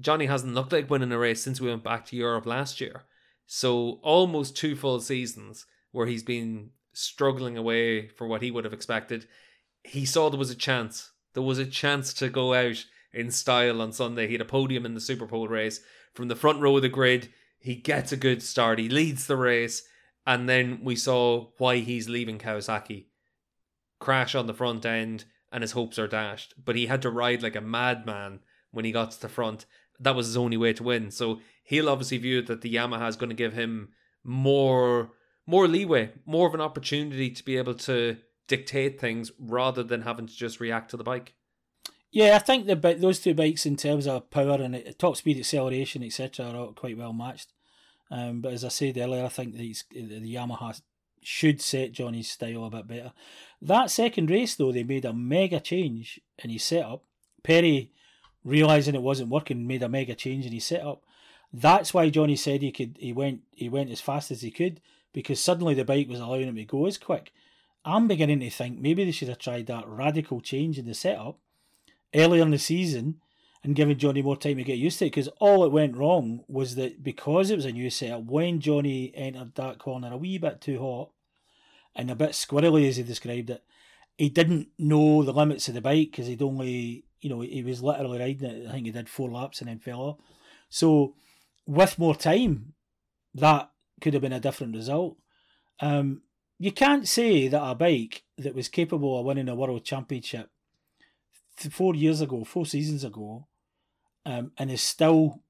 Johnny 0.00 0.26
hasn't 0.26 0.54
looked 0.54 0.72
like 0.72 0.90
winning 0.90 1.12
a 1.12 1.18
race 1.18 1.42
since 1.42 1.60
we 1.60 1.68
went 1.68 1.84
back 1.84 2.06
to 2.06 2.16
Europe 2.16 2.46
last 2.46 2.80
year. 2.80 3.02
So 3.46 4.00
almost 4.02 4.56
two 4.56 4.76
full 4.76 5.00
seasons 5.00 5.66
where 5.92 6.06
he's 6.06 6.22
been 6.22 6.70
struggling 6.92 7.56
away 7.56 8.08
for 8.08 8.26
what 8.26 8.42
he 8.42 8.50
would 8.50 8.64
have 8.64 8.72
expected. 8.72 9.26
He 9.82 10.04
saw 10.06 10.28
there 10.28 10.38
was 10.38 10.50
a 10.50 10.56
chance. 10.56 11.10
There 11.34 11.42
was 11.42 11.58
a 11.58 11.66
chance 11.66 12.12
to 12.14 12.28
go 12.28 12.54
out 12.54 12.84
in 13.12 13.30
style 13.30 13.82
on 13.82 13.92
Sunday. 13.92 14.26
He 14.26 14.34
had 14.34 14.40
a 14.40 14.46
podium 14.46 14.86
in 14.86 14.94
the 14.94 15.00
Superpole 15.00 15.48
race. 15.48 15.80
From 16.14 16.28
the 16.28 16.36
front 16.36 16.60
row 16.60 16.76
of 16.76 16.82
the 16.82 16.88
grid, 16.88 17.28
he 17.58 17.74
gets 17.74 18.12
a 18.12 18.16
good 18.16 18.42
start. 18.42 18.78
He 18.78 18.88
leads 18.88 19.26
the 19.26 19.36
race 19.36 19.82
and 20.26 20.48
then 20.48 20.80
we 20.82 20.96
saw 20.96 21.48
why 21.58 21.78
he's 21.78 22.08
leaving 22.08 22.38
Kawasaki. 22.38 23.06
Crash 23.98 24.34
on 24.34 24.46
the 24.46 24.54
front 24.54 24.84
end, 24.86 25.24
and 25.52 25.62
his 25.62 25.72
hopes 25.72 25.98
are 25.98 26.08
dashed. 26.08 26.54
But 26.62 26.76
he 26.76 26.86
had 26.86 27.02
to 27.02 27.10
ride 27.10 27.42
like 27.42 27.56
a 27.56 27.60
madman 27.60 28.40
when 28.70 28.84
he 28.84 28.92
got 28.92 29.12
to 29.12 29.20
the 29.20 29.28
front. 29.28 29.66
That 30.00 30.16
was 30.16 30.26
his 30.26 30.36
only 30.36 30.56
way 30.56 30.72
to 30.72 30.82
win. 30.82 31.10
So 31.10 31.40
he'll 31.62 31.88
obviously 31.88 32.18
view 32.18 32.42
that 32.42 32.62
the 32.62 32.74
Yamaha 32.74 33.08
is 33.08 33.16
going 33.16 33.30
to 33.30 33.36
give 33.36 33.52
him 33.52 33.90
more 34.22 35.12
more 35.46 35.68
leeway, 35.68 36.10
more 36.24 36.48
of 36.48 36.54
an 36.54 36.60
opportunity 36.62 37.30
to 37.30 37.44
be 37.44 37.58
able 37.58 37.74
to 37.74 38.16
dictate 38.46 39.00
things 39.00 39.32
rather 39.38 39.82
than 39.82 40.02
having 40.02 40.26
to 40.26 40.34
just 40.34 40.60
react 40.60 40.90
to 40.90 40.96
the 40.96 41.04
bike. 41.04 41.34
Yeah, 42.10 42.36
I 42.36 42.38
think 42.38 42.66
the 42.66 42.76
those 42.76 43.18
two 43.18 43.34
bikes 43.34 43.66
in 43.66 43.76
terms 43.76 44.06
of 44.06 44.30
power 44.30 44.60
and 44.62 44.94
top 44.98 45.16
speed 45.16 45.38
acceleration, 45.38 46.04
etc., 46.04 46.46
are 46.46 46.68
quite 46.68 46.96
well 46.96 47.12
matched. 47.12 47.52
Um, 48.10 48.40
but 48.40 48.52
as 48.52 48.64
I 48.64 48.68
said 48.68 48.96
earlier, 48.98 49.24
I 49.24 49.28
think 49.28 49.54
these, 49.54 49.84
the 49.90 50.34
Yamaha 50.34 50.80
should 51.22 51.60
set 51.60 51.92
Johnny's 51.92 52.30
style 52.30 52.64
a 52.64 52.70
bit 52.70 52.86
better. 52.86 53.12
That 53.60 53.90
second 53.90 54.30
race, 54.30 54.54
though, 54.54 54.70
they 54.70 54.84
made 54.84 55.04
a 55.04 55.12
mega 55.12 55.58
change 55.58 56.20
in 56.38 56.50
his 56.50 56.62
setup. 56.62 57.02
Pere, 57.42 57.86
realizing 58.44 58.94
it 58.94 59.02
wasn't 59.02 59.30
working, 59.30 59.66
made 59.66 59.82
a 59.82 59.88
mega 59.88 60.14
change 60.14 60.46
in 60.46 60.52
his 60.52 60.66
setup. 60.66 61.02
That's 61.52 61.92
why 61.94 62.10
Johnny 62.10 62.36
said 62.36 62.62
he 62.62 62.70
could. 62.70 62.96
He 63.00 63.12
went. 63.12 63.40
He 63.52 63.68
went 63.68 63.90
as 63.90 64.00
fast 64.00 64.30
as 64.30 64.42
he 64.42 64.50
could 64.50 64.80
because 65.12 65.40
suddenly 65.40 65.74
the 65.74 65.84
bike 65.84 66.08
was 66.08 66.20
allowing 66.20 66.48
him 66.48 66.56
to 66.56 66.64
go 66.64 66.86
as 66.86 66.98
quick. 66.98 67.32
I'm 67.84 68.08
beginning 68.08 68.40
to 68.40 68.50
think 68.50 68.80
maybe 68.80 69.04
they 69.04 69.10
should 69.10 69.28
have 69.28 69.38
tried 69.38 69.66
that 69.66 69.86
radical 69.86 70.40
change 70.40 70.78
in 70.78 70.86
the 70.86 70.94
setup 70.94 71.38
earlier 72.14 72.42
in 72.42 72.50
the 72.50 72.58
season 72.58 73.20
and 73.62 73.74
giving 73.74 73.98
Johnny 73.98 74.22
more 74.22 74.36
time 74.36 74.56
to 74.56 74.64
get 74.64 74.78
used 74.78 74.98
to 74.98 75.06
it 75.06 75.10
because 75.10 75.28
all 75.38 75.62
that 75.62 75.70
went 75.70 75.96
wrong 75.96 76.44
was 76.48 76.74
that 76.76 77.02
because 77.02 77.50
it 77.50 77.56
was 77.56 77.64
a 77.64 77.72
new 77.72 77.90
setup, 77.90 78.24
when 78.24 78.60
Johnny 78.60 79.12
entered 79.14 79.54
that 79.54 79.78
corner 79.78 80.12
a 80.12 80.16
wee 80.16 80.38
bit 80.38 80.60
too 80.60 80.78
hot 80.78 81.10
and 81.96 82.10
a 82.10 82.14
bit 82.14 82.30
squirrely 82.30 82.88
as 82.88 82.96
he 82.96 83.02
described 83.02 83.50
it, 83.50 83.62
he 84.18 84.28
didn't 84.28 84.68
know 84.78 85.22
the 85.22 85.32
limits 85.32 85.66
of 85.68 85.74
the 85.74 85.80
bike 85.80 86.10
because 86.10 86.26
he'd 86.26 86.42
only, 86.42 87.04
you 87.20 87.30
know, 87.30 87.40
he 87.40 87.62
was 87.62 87.82
literally 87.82 88.18
riding 88.18 88.48
it. 88.48 88.68
I 88.68 88.72
think 88.72 88.86
he 88.86 88.92
did 88.92 89.08
four 89.08 89.30
laps 89.30 89.60
and 89.60 89.68
then 89.68 89.78
fell 89.78 90.00
off. 90.00 90.16
So 90.68 91.14
with 91.66 91.98
more 91.98 92.14
time, 92.14 92.74
that 93.34 93.70
could 94.00 94.14
have 94.14 94.22
been 94.22 94.32
a 94.32 94.40
different 94.40 94.76
result. 94.76 95.16
Um, 95.80 96.22
you 96.58 96.72
can't 96.72 97.06
say 97.08 97.48
that 97.48 97.62
a 97.62 97.74
bike 97.74 98.22
that 98.38 98.54
was 98.54 98.68
capable 98.68 99.18
of 99.18 99.26
winning 99.26 99.48
a 99.48 99.54
world 99.54 99.84
championship 99.84 100.50
four 101.56 101.94
years 101.94 102.20
ago, 102.20 102.44
four 102.44 102.66
seasons 102.66 103.04
ago, 103.04 103.46
um, 104.26 104.52
and 104.58 104.70
is 104.70 104.82
still 104.82 105.40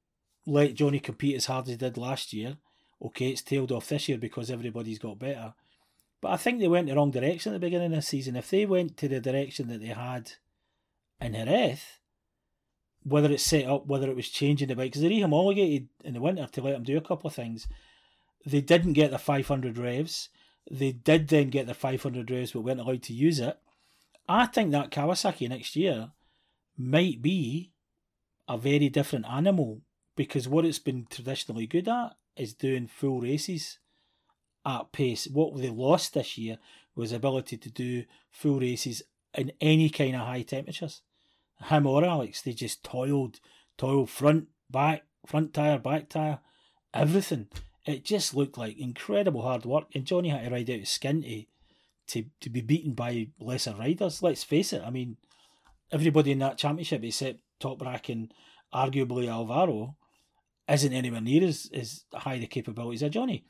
let 0.47 0.75
Johnny 0.75 1.01
compete 1.01 1.37
as 1.37 1.47
hard 1.47 1.65
as 1.65 1.71
he 1.71 1.77
did 1.77 1.97
last 1.97 2.33
year. 2.33 2.57
Okay, 3.03 3.31
it's 3.31 3.43
tailed 3.43 3.73
off 3.73 3.89
this 3.89 4.09
year 4.09 4.19
because 4.19 4.51
everybody's 4.51 4.99
got 4.99 5.19
better. 5.19 5.55
But 6.21 6.33
I 6.33 6.37
think 6.37 6.59
they 6.59 6.69
went 6.69 6.87
the 6.87 6.95
wrong 6.95 7.11
direction 7.11 7.53
at 7.53 7.61
the 7.61 7.67
beginning 7.67 7.93
of 7.93 7.97
the 7.97 8.03
season. 8.03 8.37
If 8.37 8.51
they 8.51 8.65
went 8.65 8.97
to 8.99 9.09
the 9.09 9.21
direction 9.21 9.69
that 9.69 9.81
they 9.81 9.89
had 9.89 10.33
in 11.21 11.35
Jerez, 11.35 11.83
whether 13.03 13.31
it's 13.31 13.43
set 13.43 13.67
up, 13.67 13.87
whether 13.87 14.09
it 14.09 14.17
was 14.17 14.31
changing 14.31 14.69
the 14.69 14.77
bike, 14.77 14.93
because 14.93 15.03
they 15.03 15.11
rehomologated 15.11 15.87
in 16.03 16.15
the 16.15 16.21
winter 16.21 16.47
to 16.51 16.63
let 16.63 16.73
them 16.73 16.83
do 16.83 16.97
a 16.97 17.03
couple 17.03 17.29
of 17.29 17.35
things. 17.35 17.69
They 18.47 18.63
didn't 18.63 18.95
get 18.95 19.11
the 19.11 19.19
500 19.19 19.77
revs. 19.77 20.31
They 20.71 20.93
did 20.93 21.29
then 21.29 21.51
get 21.51 21.67
the 21.67 21.75
500 21.75 22.31
revs, 22.31 22.53
but 22.53 22.63
weren't 22.63 22.81
allowed 22.81 23.03
to 23.05 23.13
use 23.13 23.39
it. 23.39 23.59
I 24.29 24.47
think 24.47 24.73
that 24.73 24.91
Kawasaki 24.91 25.49
next 25.49 25.77
year 25.77 26.13
might 26.77 27.21
be 27.21 27.73
a 28.49 28.57
very 28.57 28.89
different 28.89 29.27
animal 29.27 29.83
because 30.17 30.49
what 30.49 30.65
it's 30.65 30.79
been 30.79 31.07
traditionally 31.11 31.67
good 31.67 31.89
at 31.89 32.17
is 32.37 32.55
doing 32.55 32.87
full 32.87 33.21
races 33.21 33.79
at 34.65 34.93
pace. 34.93 35.27
What 35.27 35.57
they 35.57 35.69
lost 35.69 36.15
this 36.15 36.39
year 36.39 36.59
was 36.95 37.13
ability 37.13 37.57
to 37.59 37.71
do 37.71 38.05
full 38.31 38.61
races 38.61 39.03
in 39.35 39.53
any 39.61 39.91
kind 39.91 40.15
of 40.15 40.23
high 40.23 40.43
temperatures. 40.43 41.03
Him 41.65 41.87
or 41.87 42.05
Alex, 42.05 42.43
they 42.43 42.53
just 42.53 42.85
toiled, 42.85 43.41
toiled 43.77 44.11
front, 44.11 44.49
back, 44.71 45.05
front 45.27 45.55
tire, 45.55 45.79
back 45.79 46.09
tire, 46.09 46.41
everything. 46.93 47.49
It 47.87 48.05
just 48.05 48.35
looked 48.35 48.57
like 48.57 48.79
incredible 48.79 49.43
hard 49.43 49.65
work, 49.65 49.89
and 49.95 50.07
Johnny 50.07 50.31
had 50.31 50.45
to 50.45 50.51
ride 50.51 50.71
out 50.71 50.79
his 50.79 50.89
skin 50.89 51.23
to, 51.23 51.45
to, 52.09 52.25
to 52.41 52.51
be 52.51 52.61
beaten 52.63 52.95
by 52.95 53.29
lesser 53.39 53.75
riders. 53.75 54.23
Let's 54.23 54.45
face 54.45 54.73
it. 54.73 54.83
I 54.85 54.91
mean, 54.91 55.17
everybody 55.93 56.33
in 56.33 56.39
that 56.39 56.59
championship 56.59 57.05
except 57.05 57.41
Toprak 57.61 58.09
and 58.11 58.33
arguably 58.73 59.29
Alvaro 59.29 59.97
isn't 60.69 60.93
anywhere 60.93 61.21
near 61.21 61.45
as, 61.45 61.71
as 61.75 62.05
high 62.13 62.39
the 62.39 62.47
capabilities 62.47 63.03
of 63.03 63.13
Johnny. 63.13 63.45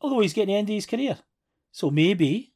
Although 0.00 0.20
he's 0.20 0.32
getting 0.32 0.54
the 0.54 0.58
end 0.58 0.70
of 0.70 0.74
his 0.74 0.86
career. 0.86 1.18
So 1.70 1.90
maybe 1.90 2.54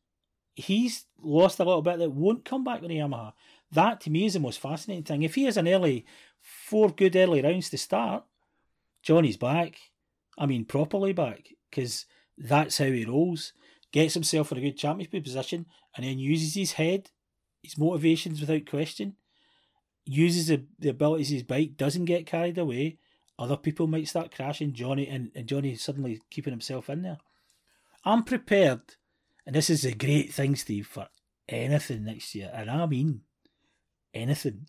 he's 0.54 1.04
lost 1.22 1.60
a 1.60 1.64
little 1.64 1.82
bit 1.82 1.98
that 1.98 2.10
won't 2.12 2.44
come 2.44 2.64
back 2.64 2.80
with 2.80 2.88
the 2.88 2.98
Yamaha. 2.98 3.32
That 3.70 4.00
to 4.02 4.10
me 4.10 4.24
is 4.24 4.34
the 4.34 4.40
most 4.40 4.60
fascinating 4.60 5.04
thing. 5.04 5.22
If 5.22 5.34
he 5.34 5.44
has 5.44 5.56
an 5.56 5.68
early 5.68 6.06
four 6.40 6.90
good 6.90 7.16
early 7.16 7.42
rounds 7.42 7.70
to 7.70 7.78
start, 7.78 8.24
Johnny's 9.02 9.36
back. 9.36 9.76
I 10.38 10.46
mean, 10.46 10.64
properly 10.64 11.12
back 11.12 11.48
because 11.70 12.06
that's 12.36 12.78
how 12.78 12.86
he 12.86 13.04
rolls. 13.04 13.52
Gets 13.92 14.14
himself 14.14 14.50
in 14.50 14.58
a 14.58 14.60
good 14.60 14.76
championship 14.76 15.22
position 15.22 15.66
and 15.96 16.04
then 16.04 16.18
uses 16.18 16.54
his 16.54 16.72
head, 16.72 17.10
his 17.62 17.78
motivations 17.78 18.40
without 18.40 18.66
question. 18.66 19.14
Uses 20.04 20.48
the, 20.48 20.64
the 20.78 20.90
abilities 20.90 21.30
of 21.30 21.34
his 21.34 21.42
bike, 21.44 21.76
doesn't 21.76 22.04
get 22.06 22.26
carried 22.26 22.58
away. 22.58 22.98
Other 23.38 23.56
people 23.56 23.86
might 23.86 24.08
start 24.08 24.34
crashing 24.34 24.72
Johnny 24.72 25.08
and, 25.08 25.30
and 25.34 25.46
Johnny 25.46 25.74
suddenly 25.76 26.20
keeping 26.30 26.52
himself 26.52 26.90
in 26.90 27.02
there. 27.02 27.18
I'm 28.04 28.22
prepared, 28.22 28.82
and 29.46 29.54
this 29.54 29.70
is 29.70 29.84
a 29.84 29.94
great 29.94 30.32
thing, 30.32 30.56
Steve, 30.56 30.86
for 30.86 31.08
anything 31.48 32.04
next 32.04 32.34
year. 32.34 32.50
And 32.52 32.70
I 32.70 32.86
mean 32.86 33.22
anything. 34.12 34.66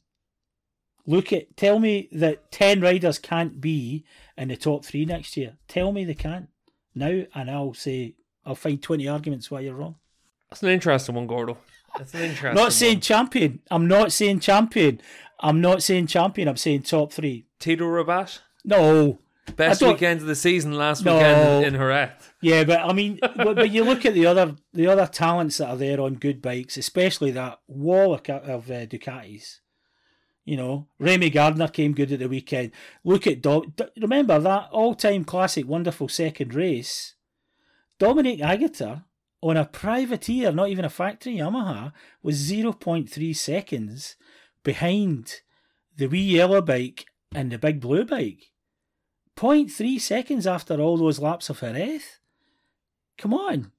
Look 1.07 1.31
at 1.31 1.55
tell 1.55 1.79
me 1.79 2.09
that 2.11 2.51
ten 2.51 2.81
riders 2.81 3.19
can't 3.19 3.61
be 3.61 4.05
in 4.37 4.47
the 4.47 4.57
top 4.57 4.83
three 4.83 5.05
next 5.05 5.37
year. 5.37 5.57
Tell 5.67 5.91
me 5.91 6.03
they 6.03 6.15
can't 6.15 6.49
now, 6.95 7.23
and 7.33 7.51
I'll 7.51 7.73
say 7.73 8.15
I'll 8.45 8.55
find 8.55 8.81
twenty 8.81 9.07
arguments 9.07 9.51
why 9.51 9.61
you're 9.61 9.75
wrong. 9.75 9.95
That's 10.49 10.63
an 10.63 10.69
interesting 10.69 11.15
one, 11.15 11.27
Gordo. 11.27 11.57
That's 11.97 12.13
an 12.13 12.21
interesting. 12.21 12.47
One. 12.47 12.55
Not 12.55 12.73
saying 12.73 12.95
one. 12.95 13.01
champion. 13.01 13.59
I'm 13.69 13.87
not 13.87 14.11
saying 14.11 14.39
champion. 14.39 15.01
I'm 15.39 15.61
not 15.61 15.83
saying 15.83 16.07
champion. 16.07 16.47
I'm 16.47 16.57
saying 16.57 16.83
top 16.83 17.11
three. 17.11 17.45
Tito 17.59 17.85
Rabat. 17.85 18.39
No. 18.63 19.19
Best 19.55 19.81
weekend 19.83 20.21
of 20.21 20.27
the 20.27 20.35
season 20.35 20.73
last 20.73 21.05
No. 21.05 21.13
weekend 21.13 21.75
in, 21.75 21.81
in. 21.81 22.09
Yeah, 22.41 22.63
but 22.63 22.79
I 22.79 22.93
mean, 22.93 23.19
but, 23.21 23.55
but 23.55 23.69
you 23.69 23.83
look 23.83 24.05
at 24.05 24.13
the 24.13 24.25
other 24.25 24.55
the 24.73 24.87
other 24.87 25.05
talents 25.05 25.57
that 25.57 25.69
are 25.69 25.77
there 25.77 26.01
on 26.01 26.15
good 26.15 26.41
bikes, 26.41 26.77
especially 26.77 27.31
that 27.31 27.59
wall 27.67 28.13
of, 28.13 28.27
of 28.27 28.71
uh, 28.71 28.85
Ducatis. 28.87 29.59
You 30.45 30.57
know, 30.57 30.87
Remy 30.99 31.31
Gardner 31.31 31.67
came 31.67 31.93
good 31.93 32.11
at 32.11 32.19
the 32.19 32.29
weekend. 32.29 32.71
Look 33.03 33.25
at 33.25 33.41
Dom. 33.41 33.73
Remember 33.99 34.39
that 34.39 34.69
all-time 34.71 35.25
classic, 35.25 35.67
wonderful 35.67 36.07
second 36.07 36.53
race. 36.53 37.15
Dominique 37.97 38.41
Aegerter 38.41 39.03
on 39.41 39.57
a 39.57 39.65
privateer, 39.65 40.51
not 40.51 40.69
even 40.69 40.85
a 40.85 40.89
factory 40.89 41.37
Yamaha, 41.37 41.91
was 42.21 42.35
zero 42.35 42.73
point 42.73 43.09
three 43.09 43.33
seconds 43.33 44.15
behind 44.63 45.41
the 45.97 46.07
wee 46.07 46.19
yellow 46.19 46.61
bike 46.61 47.05
and 47.33 47.51
the 47.51 47.57
big 47.57 47.81
blue 47.81 48.05
bike. 48.05 48.51
0.3 49.35 49.99
seconds 49.99 50.47
after 50.47 50.79
all 50.79 50.97
those 50.97 51.19
laps 51.19 51.49
of 51.49 51.59
Jerez. 51.59 52.19
Come 53.17 53.33
on. 53.33 53.71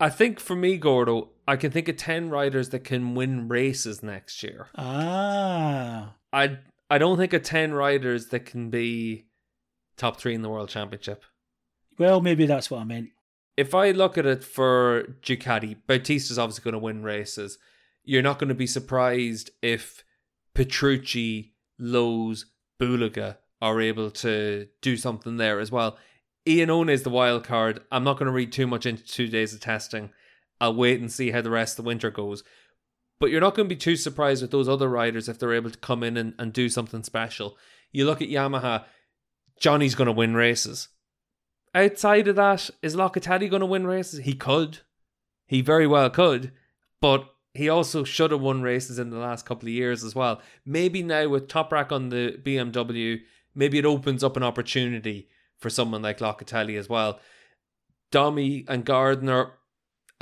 I 0.00 0.08
think 0.08 0.40
for 0.40 0.56
me, 0.56 0.78
Gordo, 0.78 1.31
I 1.46 1.56
can 1.56 1.70
think 1.70 1.88
of 1.88 1.96
ten 1.96 2.30
riders 2.30 2.68
that 2.70 2.84
can 2.84 3.14
win 3.14 3.48
races 3.48 4.02
next 4.02 4.42
year. 4.42 4.68
Ah. 4.76 6.14
I 6.32 6.58
I 6.88 6.98
don't 6.98 7.18
think 7.18 7.32
of 7.32 7.42
ten 7.42 7.72
riders 7.72 8.28
that 8.28 8.46
can 8.46 8.70
be 8.70 9.26
top 9.96 10.18
three 10.18 10.34
in 10.34 10.42
the 10.42 10.48
world 10.48 10.68
championship. 10.68 11.24
Well, 11.98 12.20
maybe 12.20 12.46
that's 12.46 12.70
what 12.70 12.80
I 12.80 12.84
meant. 12.84 13.10
If 13.56 13.74
I 13.74 13.90
look 13.90 14.16
at 14.16 14.26
it 14.26 14.42
for 14.42 15.16
Ducati, 15.22 15.76
Bautista's 15.86 16.38
obviously 16.38 16.64
going 16.64 16.72
to 16.72 16.78
win 16.78 17.02
races. 17.02 17.58
You're 18.02 18.22
not 18.22 18.38
going 18.38 18.48
to 18.48 18.54
be 18.54 18.66
surprised 18.66 19.50
if 19.60 20.02
Petrucci, 20.54 21.52
Lowes, 21.78 22.46
Bulega 22.80 23.36
are 23.60 23.80
able 23.80 24.10
to 24.10 24.68
do 24.80 24.96
something 24.96 25.36
there 25.36 25.60
as 25.60 25.70
well. 25.70 25.98
Iannone 26.46 26.90
is 26.90 27.02
the 27.02 27.10
wild 27.10 27.44
card. 27.44 27.80
I'm 27.92 28.04
not 28.04 28.18
going 28.18 28.26
to 28.26 28.32
read 28.32 28.52
too 28.52 28.66
much 28.66 28.86
into 28.86 29.04
two 29.04 29.28
days 29.28 29.54
of 29.54 29.60
testing. 29.60 30.10
I'll 30.62 30.76
wait 30.76 31.00
and 31.00 31.10
see 31.10 31.32
how 31.32 31.42
the 31.42 31.50
rest 31.50 31.76
of 31.76 31.84
the 31.84 31.88
winter 31.88 32.08
goes. 32.08 32.44
But 33.18 33.32
you're 33.32 33.40
not 33.40 33.56
going 33.56 33.68
to 33.68 33.74
be 33.74 33.78
too 33.78 33.96
surprised 33.96 34.42
with 34.42 34.52
those 34.52 34.68
other 34.68 34.88
riders 34.88 35.28
if 35.28 35.36
they're 35.36 35.54
able 35.54 35.70
to 35.70 35.78
come 35.78 36.04
in 36.04 36.16
and, 36.16 36.34
and 36.38 36.52
do 36.52 36.68
something 36.68 37.02
special. 37.02 37.58
You 37.90 38.06
look 38.06 38.22
at 38.22 38.28
Yamaha, 38.28 38.84
Johnny's 39.58 39.96
going 39.96 40.06
to 40.06 40.12
win 40.12 40.34
races. 40.34 40.86
Outside 41.74 42.28
of 42.28 42.36
that, 42.36 42.70
is 42.80 42.94
Locatelli 42.94 43.50
going 43.50 43.60
to 43.60 43.66
win 43.66 43.88
races? 43.88 44.20
He 44.20 44.34
could. 44.34 44.78
He 45.46 45.62
very 45.62 45.86
well 45.86 46.08
could. 46.10 46.52
But 47.00 47.28
he 47.54 47.68
also 47.68 48.04
should 48.04 48.30
have 48.30 48.40
won 48.40 48.62
races 48.62 49.00
in 49.00 49.10
the 49.10 49.18
last 49.18 49.44
couple 49.44 49.68
of 49.68 49.74
years 49.74 50.04
as 50.04 50.14
well. 50.14 50.40
Maybe 50.64 51.02
now 51.02 51.28
with 51.28 51.48
Toprak 51.48 51.90
on 51.90 52.10
the 52.10 52.38
BMW, 52.40 53.20
maybe 53.52 53.78
it 53.78 53.84
opens 53.84 54.22
up 54.22 54.36
an 54.36 54.44
opportunity 54.44 55.28
for 55.58 55.70
someone 55.70 56.02
like 56.02 56.20
Locatelli 56.20 56.78
as 56.78 56.88
well. 56.88 57.18
Domi 58.12 58.64
and 58.68 58.84
Gardner, 58.84 59.54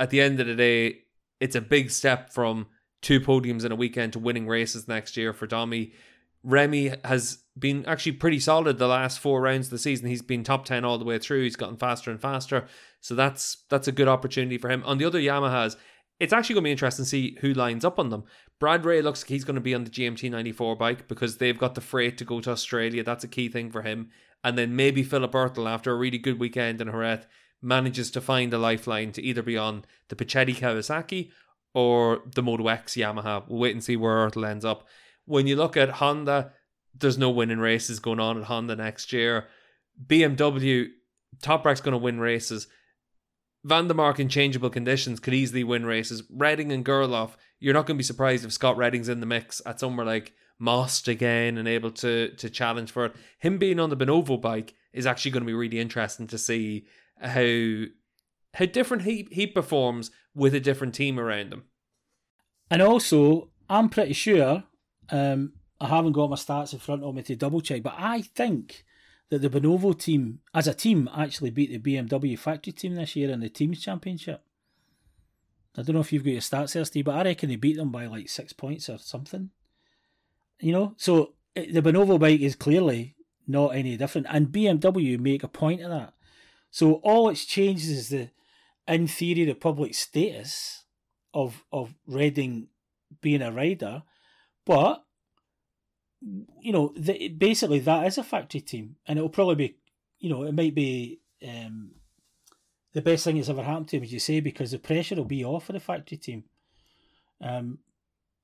at 0.01 0.09
the 0.09 0.19
end 0.19 0.39
of 0.39 0.47
the 0.47 0.55
day, 0.55 1.03
it's 1.39 1.55
a 1.55 1.61
big 1.61 1.91
step 1.91 2.33
from 2.33 2.65
two 3.03 3.21
podiums 3.21 3.63
in 3.63 3.71
a 3.71 3.75
weekend 3.75 4.13
to 4.13 4.19
winning 4.19 4.47
races 4.47 4.87
next 4.87 5.15
year 5.15 5.31
for 5.31 5.45
Domi. 5.45 5.93
Remy 6.43 6.93
has 7.05 7.43
been 7.57 7.85
actually 7.85 8.13
pretty 8.13 8.39
solid 8.39 8.79
the 8.79 8.87
last 8.87 9.19
four 9.19 9.41
rounds 9.41 9.67
of 9.67 9.71
the 9.71 9.77
season. 9.77 10.07
He's 10.07 10.23
been 10.23 10.43
top 10.43 10.65
ten 10.65 10.83
all 10.83 10.97
the 10.97 11.05
way 11.05 11.19
through. 11.19 11.43
He's 11.43 11.55
gotten 11.55 11.77
faster 11.77 12.09
and 12.09 12.19
faster. 12.19 12.65
So 12.99 13.13
that's 13.13 13.57
that's 13.69 13.87
a 13.87 13.91
good 13.91 14.07
opportunity 14.07 14.57
for 14.57 14.71
him. 14.71 14.81
On 14.87 14.97
the 14.97 15.05
other 15.05 15.19
Yamahas, 15.19 15.75
it's 16.19 16.33
actually 16.33 16.55
going 16.55 16.63
to 16.63 16.67
be 16.69 16.71
interesting 16.71 17.05
to 17.05 17.09
see 17.09 17.37
who 17.41 17.53
lines 17.53 17.85
up 17.85 17.99
on 17.99 18.09
them. 18.09 18.23
Brad 18.59 18.85
Ray 18.85 19.03
looks 19.03 19.21
like 19.21 19.29
he's 19.29 19.43
going 19.43 19.55
to 19.55 19.61
be 19.61 19.75
on 19.75 19.83
the 19.83 19.91
GMT 19.91 20.31
94 20.31 20.77
bike 20.77 21.07
because 21.07 21.37
they've 21.37 21.59
got 21.59 21.75
the 21.75 21.81
freight 21.81 22.17
to 22.17 22.25
go 22.25 22.41
to 22.41 22.49
Australia. 22.49 23.03
That's 23.03 23.23
a 23.23 23.27
key 23.27 23.49
thing 23.49 23.69
for 23.69 23.83
him. 23.83 24.09
And 24.43 24.57
then 24.57 24.75
maybe 24.75 25.03
Philipp 25.03 25.33
Oettl, 25.33 25.69
after 25.69 25.91
a 25.91 25.95
really 25.95 26.17
good 26.17 26.39
weekend 26.39 26.81
in 26.81 26.87
Jerez, 26.87 27.25
manages 27.61 28.11
to 28.11 28.21
find 28.21 28.53
a 28.53 28.57
lifeline 28.57 29.11
to 29.13 29.21
either 29.21 29.41
be 29.41 29.57
on 29.57 29.85
the 30.09 30.15
Puccetti 30.15 30.55
Kawasaki 30.55 31.31
or 31.73 32.21
the 32.35 32.41
Moto 32.41 32.67
X 32.67 32.95
Yamaha. 32.95 33.43
We'll 33.47 33.59
wait 33.59 33.73
and 33.73 33.83
see 33.83 33.95
where 33.95 34.27
Oettl 34.27 34.47
ends 34.47 34.65
up. 34.65 34.87
When 35.25 35.47
you 35.47 35.55
look 35.55 35.77
at 35.77 35.89
Honda, 35.89 36.53
there's 36.97 37.17
no 37.17 37.29
winning 37.29 37.59
races 37.59 37.99
going 37.99 38.19
on 38.19 38.37
at 38.37 38.45
Honda 38.45 38.75
next 38.75 39.13
year. 39.13 39.47
BMW, 40.05 40.89
Toprak's 41.41 41.81
going 41.81 41.93
to 41.93 41.97
win 41.97 42.19
races. 42.19 42.67
Van 43.63 43.87
der 43.87 43.93
Mark 43.93 44.19
in 44.19 44.27
changeable 44.27 44.69
conditions 44.69 45.19
could 45.19 45.33
easily 45.33 45.63
win 45.63 45.85
races. 45.85 46.23
Redding 46.31 46.71
and 46.71 46.83
Gerloff, 46.83 47.31
you're 47.59 47.73
not 47.73 47.85
going 47.85 47.95
to 47.95 47.99
be 47.99 48.03
surprised 48.03 48.43
if 48.43 48.51
Scott 48.51 48.75
Redding's 48.75 49.09
in 49.09 49.19
the 49.19 49.25
mix 49.25 49.61
at 49.65 49.79
somewhere 49.79 50.05
like 50.05 50.33
Most 50.57 51.07
again 51.07 51.57
and 51.57 51.67
able 51.67 51.91
to 51.91 52.29
to 52.35 52.49
challenge 52.49 52.91
for 52.91 53.05
it. 53.05 53.15
Him 53.39 53.57
being 53.57 53.79
on 53.79 53.89
the 53.89 53.97
Bonovo 53.97 54.41
bike 54.41 54.73
is 54.93 55.05
actually 55.05 55.31
going 55.31 55.43
to 55.43 55.47
be 55.47 55.53
really 55.53 55.79
interesting 55.79 56.27
to 56.27 56.37
see 56.37 56.85
how 57.21 57.85
how 58.53 58.65
different 58.65 59.03
he 59.03 59.27
he 59.31 59.47
performs 59.47 60.11
with 60.33 60.53
a 60.53 60.59
different 60.59 60.95
team 60.95 61.19
around 61.19 61.53
him. 61.53 61.63
And 62.69 62.81
also, 62.81 63.49
I'm 63.69 63.89
pretty 63.89 64.13
sure, 64.13 64.63
um, 65.09 65.53
I 65.79 65.87
haven't 65.87 66.13
got 66.13 66.29
my 66.29 66.37
stats 66.37 66.73
in 66.73 66.79
front 66.79 67.03
of 67.03 67.13
me 67.13 67.21
to 67.23 67.35
double 67.35 67.61
check, 67.61 67.83
but 67.83 67.95
I 67.97 68.21
think 68.21 68.85
that 69.29 69.41
the 69.41 69.49
Bonovo 69.49 69.97
team, 69.97 70.39
as 70.53 70.67
a 70.67 70.73
team, 70.73 71.09
actually 71.15 71.51
beat 71.51 71.71
the 71.71 71.97
BMW 71.97 72.37
factory 72.37 72.73
team 72.73 72.95
this 72.95 73.15
year 73.15 73.29
in 73.29 73.39
the 73.39 73.49
Teams 73.49 73.81
Championship. 73.81 74.41
I 75.77 75.83
don't 75.83 75.95
know 75.95 76.01
if 76.01 76.11
you've 76.11 76.23
got 76.23 76.31
your 76.31 76.41
stats 76.41 76.73
there, 76.73 76.83
Steve, 76.83 77.05
but 77.05 77.15
I 77.15 77.23
reckon 77.23 77.49
they 77.49 77.55
beat 77.55 77.77
them 77.77 77.91
by 77.91 78.05
like 78.05 78.29
six 78.29 78.51
points 78.51 78.89
or 78.89 78.97
something. 78.97 79.49
You 80.59 80.73
know, 80.73 80.93
so 80.97 81.33
the 81.55 81.81
Bonovo 81.81 82.19
bike 82.19 82.41
is 82.41 82.55
clearly 82.55 83.15
not 83.47 83.69
any 83.69 83.97
different, 83.97 84.27
and 84.29 84.47
BMW 84.47 85.19
make 85.19 85.43
a 85.43 85.47
point 85.47 85.81
of 85.81 85.89
that. 85.89 86.13
So 86.71 86.95
all 87.03 87.29
it's 87.29 87.45
changed 87.45 87.89
is 87.89 88.09
the, 88.09 88.29
in 88.87 89.07
theory, 89.07 89.45
the 89.45 89.53
public 89.53 89.93
status 89.93 90.85
of 91.33 91.63
of 91.71 91.93
Redding 92.07 92.67
being 93.21 93.41
a 93.41 93.51
rider, 93.51 94.03
but 94.65 95.03
you 96.61 96.71
know, 96.71 96.93
the, 96.95 97.29
basically 97.29 97.79
that 97.79 98.07
is 98.07 98.17
a 98.17 98.23
factory 98.23 98.61
team, 98.61 98.95
and 99.05 99.17
it'll 99.17 99.29
probably 99.29 99.55
be, 99.55 99.77
you 100.19 100.29
know, 100.29 100.43
it 100.43 100.53
might 100.53 100.75
be 100.75 101.19
um, 101.47 101.91
the 102.93 103.01
best 103.01 103.23
thing 103.23 103.37
that's 103.37 103.49
ever 103.49 103.63
happened 103.63 103.87
to 103.89 103.97
him, 103.97 104.03
as 104.03 104.13
you 104.13 104.19
say, 104.19 104.39
because 104.39 104.71
the 104.71 104.79
pressure 104.79 105.15
will 105.15 105.25
be 105.25 105.43
off 105.43 105.65
for 105.65 105.73
the 105.73 105.79
factory 105.79 106.17
team. 106.17 106.43
Um, 107.41 107.79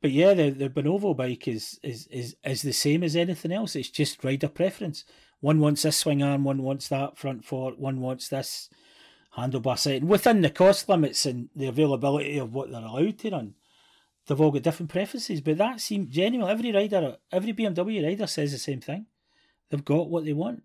but 0.02 0.12
yeah, 0.12 0.34
the 0.34 0.50
the 0.50 0.70
Bonovo 0.70 1.16
bike 1.16 1.48
is 1.48 1.80
is 1.84 2.08
is 2.08 2.36
is 2.44 2.62
the 2.62 2.74
same 2.74 3.04
as 3.04 3.16
anything 3.16 3.52
else. 3.52 3.76
It's 3.76 3.90
just 3.90 4.24
rider 4.24 4.48
preference. 4.48 5.06
One 5.40 5.60
wants 5.60 5.84
this 5.84 5.98
swing 5.98 6.24
arm, 6.24 6.44
one 6.44 6.64
wants 6.64 6.88
that 6.90 7.18
front 7.18 7.46
fork, 7.46 7.76
one 7.78 8.02
wants 8.02 8.28
this 8.28 8.70
handlebar 9.38 9.78
setting 9.78 10.08
within 10.08 10.42
the 10.42 10.50
cost 10.50 10.90
limits 10.90 11.26
and 11.26 11.50
the 11.56 11.68
availability 11.68 12.38
of 12.38 12.54
what 12.54 12.72
they're 12.72 12.82
allowed 12.82 13.20
to 13.20 13.30
run. 13.30 13.54
They've 14.26 14.42
all 14.42 14.52
got 14.52 14.64
different 14.64 14.92
preferences, 14.92 15.42
but 15.42 15.58
that 15.58 15.80
seems 15.80 16.10
genuine. 16.10 16.50
Every 16.50 16.72
rider, 16.72 17.18
every 17.32 17.54
BMW 17.54 18.04
rider 18.04 18.28
says 18.28 18.52
the 18.52 18.58
same 18.58 18.82
thing. 18.82 19.06
They've 19.70 19.86
got 19.86 20.10
what 20.10 20.26
they 20.26 20.34
want. 20.34 20.64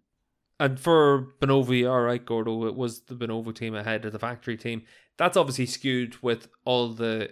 And 0.58 0.78
for 0.78 1.28
Bonovo, 1.40 1.90
all 1.90 2.02
right, 2.02 2.24
Gordo, 2.24 2.66
it 2.66 2.74
was 2.74 3.02
the 3.02 3.14
Bonovo 3.14 3.54
team 3.54 3.74
ahead 3.74 4.04
of 4.04 4.12
the 4.12 4.18
factory 4.18 4.56
team. 4.56 4.82
That's 5.16 5.36
obviously 5.36 5.66
skewed 5.66 6.22
with 6.22 6.48
all 6.64 6.88
the 6.88 7.30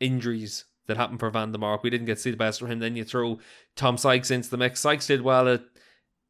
injuries 0.00 0.64
that 0.86 0.96
happened 0.96 1.20
for 1.20 1.30
Van 1.30 1.52
der 1.52 1.58
Mark. 1.58 1.82
We 1.82 1.90
didn't 1.90 2.06
get 2.06 2.16
to 2.16 2.22
see 2.22 2.30
the 2.30 2.36
best 2.36 2.60
from 2.60 2.70
him. 2.70 2.78
Then 2.78 2.96
you 2.96 3.04
throw 3.04 3.38
Tom 3.74 3.96
Sykes 3.96 4.30
into 4.30 4.50
the 4.50 4.56
mix. 4.56 4.80
Sykes 4.80 5.06
did 5.06 5.22
well 5.22 5.48
at 5.48 5.62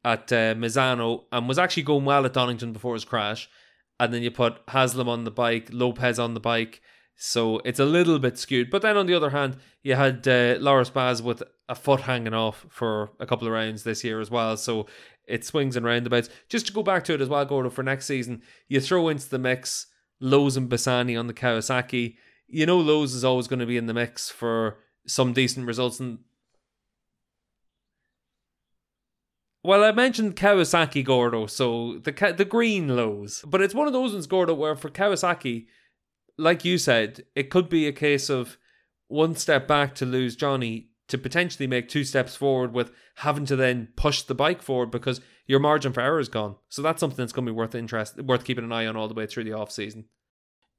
at 0.07 0.31
uh, 0.31 0.55
Misano 0.55 1.25
and 1.33 1.49
was 1.49 1.59
actually 1.59 1.83
going 1.83 2.05
well 2.05 2.25
at 2.25 2.33
Donington 2.33 2.71
before 2.71 2.93
his 2.93 3.03
crash. 3.03 3.49
And 3.99 4.13
then 4.13 4.23
you 4.23 4.31
put 4.31 4.61
Haslam 4.69 5.09
on 5.09 5.25
the 5.25 5.31
bike, 5.31 5.69
Lopez 5.71 6.17
on 6.17 6.33
the 6.33 6.39
bike, 6.39 6.81
So 7.15 7.59
it's 7.65 7.79
a 7.79 7.85
little 7.85 8.17
bit 8.17 8.37
skewed. 8.37 8.69
But 8.69 8.83
then 8.83 8.95
on 8.95 9.05
the 9.05 9.15
other 9.15 9.31
hand, 9.31 9.57
you 9.83 9.95
had 9.95 10.25
uh, 10.25 10.55
Loris 10.59 10.89
Baz 10.89 11.21
with 11.21 11.43
a 11.67 11.75
foot 11.75 12.01
hanging 12.01 12.33
off 12.33 12.65
for 12.69 13.11
a 13.19 13.25
couple 13.25 13.47
of 13.47 13.53
rounds 13.53 13.83
this 13.83 14.03
year 14.03 14.21
as 14.21 14.31
well. 14.31 14.55
So 14.55 14.85
it 15.27 15.43
swings 15.43 15.75
and 15.75 15.85
roundabouts. 15.85 16.29
Just 16.47 16.67
to 16.67 16.73
go 16.73 16.83
back 16.83 17.03
to 17.05 17.13
it 17.13 17.21
as 17.21 17.27
well, 17.27 17.43
Gordon, 17.43 17.71
for 17.71 17.83
next 17.83 18.05
season, 18.05 18.43
you 18.69 18.79
throw 18.79 19.09
into 19.09 19.29
the 19.29 19.39
mix 19.39 19.87
Lowes 20.21 20.55
and 20.55 20.69
Bassani 20.69 21.19
on 21.19 21.27
the 21.27 21.33
Kawasaki. 21.33 22.15
You 22.47 22.65
know 22.65 22.77
Lowes 22.77 23.13
is 23.13 23.25
always 23.25 23.47
going 23.47 23.59
to 23.59 23.65
be 23.65 23.77
in 23.77 23.87
the 23.87 23.93
mix 23.93 24.29
for 24.29 24.77
some 25.05 25.33
decent 25.33 25.67
results. 25.67 25.99
And 25.99 26.19
well, 29.67 29.83
I 29.83 29.91
mentioned 29.91 30.35
Kawasaki 30.35 31.03
Gordo, 31.03 31.45
so 31.45 31.99
the 32.03 32.33
the 32.35 32.45
green 32.45 32.95
Lowes, 32.95 33.43
but 33.45 33.61
it's 33.61 33.75
one 33.75 33.87
of 33.87 33.93
those 33.93 34.13
ones, 34.13 34.27
Gordo, 34.27 34.53
where 34.53 34.75
for 34.75 34.89
Kawasaki 34.89 35.67
like 36.37 36.63
you 36.63 36.77
said, 36.77 37.23
it 37.35 37.49
could 37.49 37.69
be 37.69 37.87
a 37.87 37.91
case 37.91 38.29
of 38.29 38.57
one 39.07 39.35
step 39.35 39.67
back 39.67 39.95
to 39.95 40.05
lose 40.05 40.35
Johnny 40.35 40.89
to 41.07 41.17
potentially 41.17 41.67
make 41.67 41.87
two 41.87 42.03
steps 42.03 42.35
forward 42.35 42.73
with 42.73 42.91
having 43.15 43.45
to 43.45 43.55
then 43.55 43.87
push 43.95 44.21
the 44.21 44.35
bike 44.35 44.61
forward 44.61 44.91
because 44.91 45.21
your 45.45 45.59
margin 45.59 45.93
for 45.93 46.01
error 46.01 46.19
is 46.19 46.29
gone. 46.29 46.55
So 46.69 46.81
that's 46.81 46.99
something 46.99 47.17
that's 47.17 47.31
going 47.31 47.45
to 47.45 47.51
be 47.51 47.55
worth 47.55 47.73
interest, 47.73 48.21
worth 48.21 48.43
keeping 48.43 48.65
an 48.65 48.73
eye 48.73 48.85
on 48.85 48.97
all 48.97 49.07
the 49.07 49.13
way 49.13 49.25
through 49.25 49.45
the 49.45 49.53
off 49.53 49.71
season. 49.71 50.05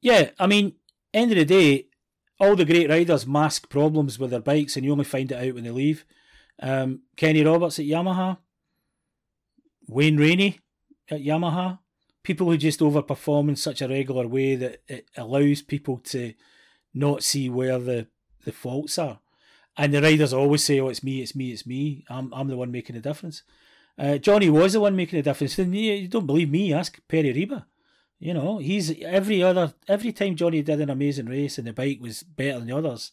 Yeah, 0.00 0.30
I 0.38 0.46
mean, 0.46 0.74
end 1.14 1.32
of 1.32 1.38
the 1.38 1.44
day, 1.44 1.86
all 2.38 2.54
the 2.54 2.66
great 2.66 2.90
riders 2.90 3.26
mask 3.26 3.70
problems 3.70 4.18
with 4.18 4.30
their 4.30 4.40
bikes, 4.40 4.76
and 4.76 4.84
you 4.84 4.92
only 4.92 5.04
find 5.04 5.32
it 5.32 5.48
out 5.48 5.54
when 5.54 5.64
they 5.64 5.70
leave. 5.70 6.04
Um, 6.60 7.02
Kenny 7.16 7.42
Roberts 7.42 7.78
at 7.78 7.86
Yamaha, 7.86 8.36
Wayne 9.88 10.16
Rainey 10.16 10.60
at 11.10 11.22
Yamaha, 11.22 11.78
people 12.22 12.48
who 12.48 12.56
just 12.56 12.80
overperform 12.80 13.48
in 13.48 13.56
such 13.56 13.80
a 13.80 13.88
regular 13.88 14.28
way 14.28 14.54
that 14.54 14.82
it 14.86 15.08
allows 15.16 15.62
people 15.62 15.98
to 15.98 16.34
not 16.94 17.22
see 17.22 17.48
where 17.48 17.78
the, 17.78 18.06
the 18.44 18.52
faults 18.52 18.98
are. 18.98 19.20
And 19.76 19.94
the 19.94 20.02
riders 20.02 20.32
always 20.32 20.64
say, 20.64 20.80
"Oh, 20.80 20.88
it's 20.88 21.04
me, 21.04 21.22
it's 21.22 21.36
me, 21.36 21.52
it's 21.52 21.64
me. 21.64 22.04
I'm 22.10 22.34
I'm 22.34 22.48
the 22.48 22.56
one 22.56 22.72
making 22.72 22.96
the 22.96 23.00
difference." 23.00 23.44
Uh, 23.96 24.18
Johnny 24.18 24.50
was 24.50 24.72
the 24.72 24.80
one 24.80 24.96
making 24.96 25.18
the 25.18 25.22
difference. 25.22 25.54
Then 25.54 25.72
you, 25.72 25.92
you 25.92 26.08
don't 26.08 26.26
believe 26.26 26.50
me? 26.50 26.72
Ask 26.72 26.98
Pere 27.08 27.32
Riba. 27.32 27.64
You 28.18 28.34
know, 28.34 28.58
he's 28.58 29.00
every 29.02 29.40
other 29.40 29.74
every 29.86 30.12
time 30.12 30.34
Johnny 30.34 30.62
did 30.62 30.80
an 30.80 30.90
amazing 30.90 31.26
race 31.26 31.58
and 31.58 31.68
the 31.68 31.72
bike 31.72 31.98
was 32.00 32.24
better 32.24 32.58
than 32.58 32.66
the 32.66 32.76
others. 32.76 33.12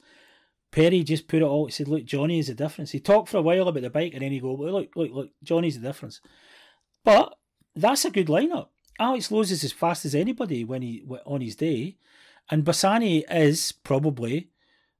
Perry 0.71 1.03
just 1.03 1.27
put 1.27 1.41
it 1.41 1.45
all. 1.45 1.67
He 1.67 1.71
said, 1.71 1.87
"Look, 1.87 2.05
Johnny 2.05 2.39
is 2.39 2.47
the 2.47 2.55
difference." 2.55 2.91
He 2.91 2.99
talked 2.99 3.29
for 3.29 3.37
a 3.37 3.41
while 3.43 3.67
about 3.67 3.83
the 3.83 3.89
bike, 3.91 4.13
and 4.13 4.23
then 4.23 4.31
he 4.31 4.39
go, 4.39 4.55
"Look, 4.55 4.95
look, 4.95 5.11
look, 5.11 5.29
Johnny's 5.43 5.79
the 5.79 5.87
difference." 5.87 6.19
But 7.05 7.37
that's 7.75 8.03
a 8.03 8.11
good 8.11 8.27
lineup. 8.27 8.67
Alex 8.99 9.31
Lowes 9.31 9.51
is 9.51 9.63
as 9.63 9.71
fast 9.71 10.03
as 10.05 10.15
anybody 10.15 10.65
when 10.65 10.81
he 10.81 11.05
on 11.25 11.41
his 11.41 11.55
day, 11.55 11.97
and 12.49 12.65
Bassani 12.65 13.23
is 13.29 13.71
probably 13.71 14.49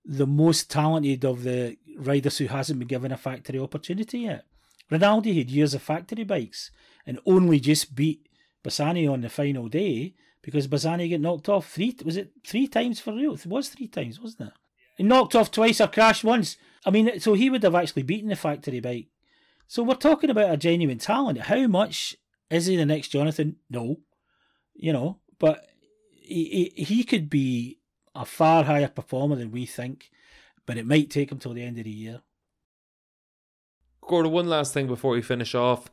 the 0.06 0.28
most 0.28 0.70
talented 0.70 1.26
of 1.26 1.44
the 1.44 1.78
riders 1.98 2.38
who 2.38 2.48
hasn't 2.48 2.80
been 2.80 2.88
given 2.88 3.12
a 3.12 3.18
factory 3.18 3.60
opportunity 3.60 4.20
yet. 4.20 4.46
Rinaldi 4.92 5.38
had 5.38 5.50
years 5.50 5.74
of 5.74 5.82
factory 5.82 6.24
bikes 6.24 6.70
and 7.08 7.20
only 7.26 7.60
just 7.60 7.96
beat 7.96 8.28
Bassani 8.64 9.12
on 9.12 9.22
the 9.22 9.30
final 9.30 9.68
day 9.68 10.14
because 10.44 10.68
Bassani 10.68 11.10
got 11.10 11.22
knocked 11.22 11.50
off 11.50 11.72
three. 11.72 11.96
Was 12.06 12.18
it 12.18 12.32
three 12.46 12.68
times 12.68 13.00
for 13.00 13.14
real? 13.14 13.34
It 13.34 13.48
was 13.48 13.70
three 13.70 13.88
times, 13.88 14.20
wasn't 14.20 14.50
it? 14.50 14.54
He 14.98 15.04
knocked 15.04 15.36
off 15.36 15.50
twice 15.50 15.82
or 15.82 15.88
crashed 15.88 16.24
once. 16.24 16.58
I 16.86 16.92
mean, 16.92 17.20
so 17.20 17.34
he 17.34 17.50
would 17.50 17.64
have 17.64 17.74
actually 17.74 18.04
beaten 18.04 18.30
the 18.30 18.36
factory 18.36 18.80
bike. 18.80 19.08
So 19.68 19.84
we're 19.84 19.96
talking 19.96 20.30
about 20.30 20.54
a 20.54 20.58
genuine 20.58 21.00
talent. 21.00 21.42
How 21.42 21.68
much 21.68 22.16
is 22.50 22.68
he 22.68 22.76
the 22.76 22.86
next 22.86 23.10
Jonathan? 23.10 23.58
No. 23.70 23.98
You 24.74 24.94
know, 24.94 25.20
but 25.40 25.66
he, 26.12 26.72
he, 26.76 26.84
he 26.84 27.04
could 27.04 27.30
be 27.30 27.80
a 28.14 28.26
far 28.26 28.64
higher 28.64 28.88
performer 28.88 29.36
than 29.36 29.52
we 29.52 29.66
think, 29.66 30.10
but 30.66 30.78
it 30.78 30.86
might 30.86 31.10
take 31.10 31.32
him 31.32 31.40
till 31.40 31.54
the 31.54 31.64
end 31.64 31.78
of 31.78 31.86
the 31.86 31.92
year. 31.92 32.22
Gordon, 34.02 34.32
one 34.32 34.48
last 34.48 34.74
thing 34.74 34.88
before 34.88 35.12
we 35.12 35.22
finish 35.22 35.56
off. 35.56 35.90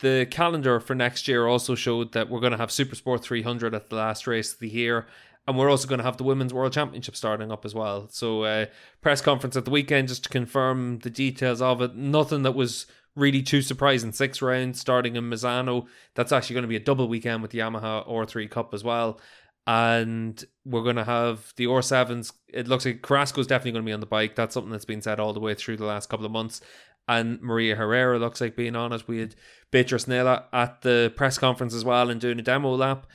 The 0.00 0.26
calendar 0.30 0.80
for 0.80 0.94
next 0.94 1.28
year 1.28 1.46
also 1.46 1.74
showed 1.74 2.12
that 2.12 2.28
we're 2.28 2.40
going 2.40 2.52
to 2.52 2.58
have 2.58 2.70
Supersport 2.70 3.22
300 3.22 3.74
at 3.74 3.88
the 3.88 3.96
last 3.96 4.26
race 4.26 4.52
of 4.52 4.58
the 4.58 4.68
year, 4.68 5.06
and 5.46 5.56
we're 5.56 5.70
also 5.70 5.86
going 5.86 5.98
to 5.98 6.04
have 6.04 6.16
the 6.16 6.24
Women's 6.24 6.52
World 6.52 6.72
Championship 6.72 7.14
starting 7.14 7.52
up 7.52 7.64
as 7.64 7.74
well. 7.74 8.08
So, 8.10 8.42
uh, 8.42 8.66
press 9.00 9.20
conference 9.20 9.56
at 9.56 9.64
the 9.64 9.70
weekend 9.70 10.08
just 10.08 10.24
to 10.24 10.28
confirm 10.28 10.98
the 11.00 11.10
details 11.10 11.62
of 11.62 11.80
it. 11.82 11.94
Nothing 11.94 12.42
that 12.42 12.52
was 12.52 12.86
really 13.14 13.42
too 13.42 13.62
surprising. 13.62 14.12
Six 14.12 14.42
rounds 14.42 14.80
starting 14.80 15.16
in 15.16 15.24
Misano. 15.24 15.86
That's 16.14 16.32
actually 16.32 16.54
going 16.54 16.62
to 16.62 16.68
be 16.68 16.76
a 16.76 16.80
double 16.80 17.08
weekend 17.08 17.42
with 17.42 17.50
the 17.50 17.58
Yamaha 17.58 18.08
R3 18.08 18.50
Cup 18.50 18.72
as 18.74 18.82
well. 18.84 19.20
And 19.66 20.42
we're 20.64 20.82
going 20.82 20.96
to 20.96 21.04
have 21.04 21.52
the 21.56 21.66
R7s. 21.66 22.32
It 22.48 22.66
looks 22.68 22.84
like 22.84 23.02
Carrasco's 23.02 23.46
definitely 23.46 23.72
going 23.72 23.84
to 23.84 23.88
be 23.88 23.92
on 23.92 24.00
the 24.00 24.06
bike. 24.06 24.34
That's 24.34 24.54
something 24.54 24.72
that's 24.72 24.84
been 24.84 25.02
said 25.02 25.20
all 25.20 25.32
the 25.32 25.40
way 25.40 25.54
through 25.54 25.76
the 25.76 25.84
last 25.84 26.08
couple 26.08 26.26
of 26.26 26.32
months. 26.32 26.60
And 27.08 27.40
Maria 27.40 27.76
Herrera 27.76 28.18
looks 28.18 28.40
like 28.40 28.56
being 28.56 28.76
on 28.76 28.92
it. 28.92 29.06
We 29.06 29.18
had 29.18 29.34
Beatrice 29.70 30.06
Neila 30.06 30.44
at 30.52 30.82
the 30.82 31.12
press 31.16 31.38
conference 31.38 31.74
as 31.74 31.84
well 31.84 32.10
and 32.10 32.20
doing 32.20 32.38
a 32.38 32.42
demo 32.42 32.74
lap. 32.74 33.06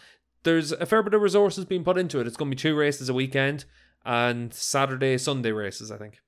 There's 0.44 0.72
a 0.72 0.86
fair 0.86 1.04
bit 1.04 1.14
of 1.14 1.22
resources 1.22 1.66
being 1.66 1.84
put 1.84 1.98
into 1.98 2.20
it. 2.20 2.28
It's 2.28 2.38
going 2.38 2.52
to 2.52 2.56
be 2.56 2.62
two 2.62 2.76
races 2.76 3.10
a 3.10 3.14
weekend 3.14 3.66
and 4.06 4.54
Saturday, 4.54 5.18
Sunday 5.18 5.52
races, 5.52 5.92
I 5.92 5.98
think. 5.98 6.20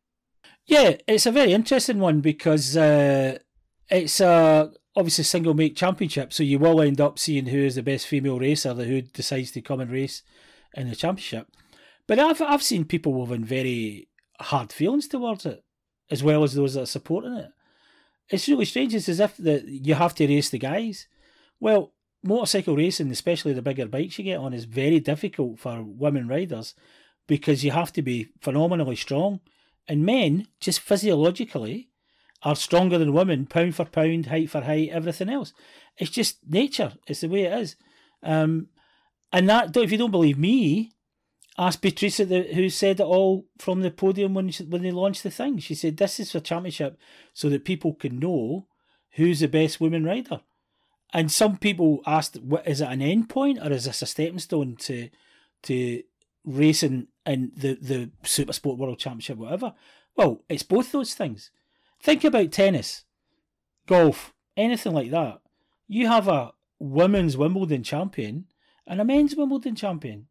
Yeah, 0.66 0.98
it's 1.08 1.26
a 1.26 1.32
very 1.32 1.54
interesting 1.54 2.00
one 2.00 2.22
because 2.22 2.78
uh, 2.78 3.40
it's 3.90 4.20
a 4.20 4.72
obviously 4.96 5.24
single 5.24 5.54
make 5.54 5.76
championship, 5.76 6.34
so 6.34 6.44
you 6.44 6.60
will 6.60 6.82
end 6.82 7.00
up 7.00 7.20
seeing 7.20 7.48
who 7.48 7.60
is 7.60 7.76
the 7.76 7.84
best 7.84 8.08
female 8.08 8.40
racer, 8.40 8.74
who 8.74 9.02
decides 9.02 9.52
to 9.52 9.62
come 9.62 9.80
and 9.80 9.92
race 9.92 10.24
in 10.76 10.90
the 10.90 10.96
championship. 10.96 11.48
But 12.08 12.20
I've 12.20 12.42
I've 12.42 12.64
seen 12.64 12.86
people 12.86 13.24
having 13.26 13.44
very 13.44 14.08
hard 14.40 14.72
feelings 14.72 15.08
towards 15.08 15.46
it, 15.46 15.64
as 16.10 16.24
well 16.24 16.44
as 16.44 16.54
those 16.54 16.74
that 16.74 16.84
are 16.84 16.88
supporting 16.88 17.34
it. 17.34 17.52
It's 18.30 18.48
really 18.48 18.66
strange. 18.66 18.94
It's 18.94 19.10
as 19.10 19.20
if 19.20 19.38
that 19.38 19.68
you 19.68 19.96
have 19.96 20.16
to 20.16 20.28
race 20.28 20.50
the 20.50 20.60
guys. 20.60 21.08
Well, 21.60 21.94
motorcycle 22.24 22.76
racing, 22.76 23.12
especially 23.12 23.54
the 23.54 23.62
bigger 23.62 23.88
bikes 23.88 24.18
you 24.18 24.24
get 24.24 24.40
on, 24.40 24.54
is 24.54 24.66
very 24.66 25.00
difficult 25.00 25.60
for 25.60 25.84
women 25.84 26.28
riders 26.28 26.76
because 27.28 27.64
you 27.64 27.72
have 27.72 27.92
to 27.94 28.02
be 28.02 28.30
phenomenally 28.42 28.96
strong. 28.96 29.40
And 29.88 30.06
men, 30.06 30.48
just 30.60 30.80
physiologically, 30.80 31.89
are 32.44 32.56
stronger 32.56 32.98
than 32.98 33.14
women, 33.14 33.46
pound 33.46 33.76
for 33.76 33.86
pound, 33.86 34.28
height 34.28 34.50
for 34.50 34.62
height, 34.62 34.90
everything 34.92 35.30
else. 35.30 35.54
It's 35.98 36.12
just 36.12 36.38
nature. 36.48 36.94
It's 37.08 37.22
the 37.22 37.28
way 37.28 37.44
it 37.44 37.54
is. 37.54 37.76
Um, 38.24 38.68
and 39.32 39.50
that, 39.50 39.76
if 39.76 39.92
you 39.92 39.98
don't 39.98 40.12
believe 40.12 40.38
me, 40.38 40.92
ask 41.58 41.82
Beatrice, 41.82 42.18
who 42.18 42.70
said 42.70 43.00
it 43.00 43.04
all 43.04 43.46
from 43.58 43.82
the 43.82 43.92
podium 43.92 44.34
when 44.34 44.50
she, 44.50 44.64
when 44.64 44.82
they 44.82 44.92
launched 44.92 45.24
the 45.24 45.30
thing. 45.30 45.60
She 45.60 45.76
said, 45.76 45.98
"This 45.98 46.20
is 46.20 46.32
for 46.32 46.40
championship, 46.40 46.98
so 47.34 47.50
that 47.50 47.66
people 47.66 47.94
can 47.94 48.20
know 48.20 48.68
who's 49.12 49.42
the 49.42 49.48
best 49.48 49.82
women 49.82 50.06
rider." 50.06 50.42
And 51.14 51.32
some 51.32 51.58
people 51.58 52.02
asked, 52.06 52.38
"What 52.38 52.68
is 52.68 52.82
it 52.82 52.88
an 52.88 53.02
end 53.02 53.30
point, 53.30 53.60
or 53.60 53.72
is 53.72 53.86
this 53.86 54.02
a 54.02 54.06
stepping 54.06 54.40
stone 54.40 54.78
to 54.78 55.10
to 55.64 56.04
racing 56.46 57.08
in 57.26 57.52
the 57.56 57.76
the 57.76 58.12
Super 58.24 58.54
Sport 58.54 58.80
World 58.80 59.00
Championship, 59.00 59.38
whatever?" 59.38 59.74
Well, 60.16 60.44
it's 60.50 60.64
both 60.64 60.92
those 60.92 61.14
things. 61.14 61.52
Think 62.02 62.24
about 62.24 62.52
tennis, 62.52 63.04
golf, 63.88 64.34
anything 64.56 64.93
like 64.93 65.12
that. 65.12 65.41
You 65.88 66.08
have 66.08 66.28
a 66.28 66.54
women's 66.80 67.36
Wimbledon 67.36 67.84
champion 67.84 68.45
and 68.88 69.02
a 69.02 69.06
men's 69.06 69.36
Wimbledon 69.36 69.76
champion. 69.76 70.28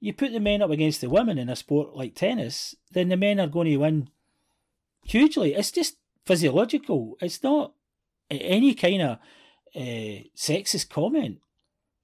You 0.00 0.12
put 0.12 0.32
the 0.32 0.40
men 0.40 0.60
up 0.60 0.70
against 0.70 1.00
the 1.00 1.08
women 1.08 1.38
in 1.38 1.48
a 1.48 1.56
sport 1.56 1.96
like 1.96 2.14
tennis, 2.14 2.74
then 2.92 3.08
the 3.08 3.16
men 3.16 3.40
are 3.40 3.46
going 3.46 3.68
to 3.68 3.76
win 3.76 4.10
hugely. 5.04 5.54
It's 5.54 5.70
just 5.70 5.96
physiological. 6.26 7.16
It's 7.20 7.42
not 7.42 7.72
any 8.30 8.74
kind 8.74 9.02
of 9.02 9.18
uh, 9.74 10.24
sexist 10.36 10.90
comment. 10.90 11.38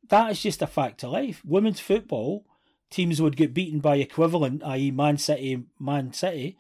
That 0.08 0.30
is 0.30 0.42
just 0.42 0.62
a 0.62 0.66
fact 0.66 1.04
of 1.04 1.12
life. 1.12 1.42
Women's 1.44 1.80
football 1.80 2.46
teams 2.90 3.20
would 3.20 3.36
get 3.36 3.54
beaten 3.54 3.80
by 3.80 3.96
equivalent, 3.96 4.62
i.e., 4.64 4.90
Man 4.90 5.18
City, 5.18 5.64
Man 5.78 6.12
City, 6.12 6.56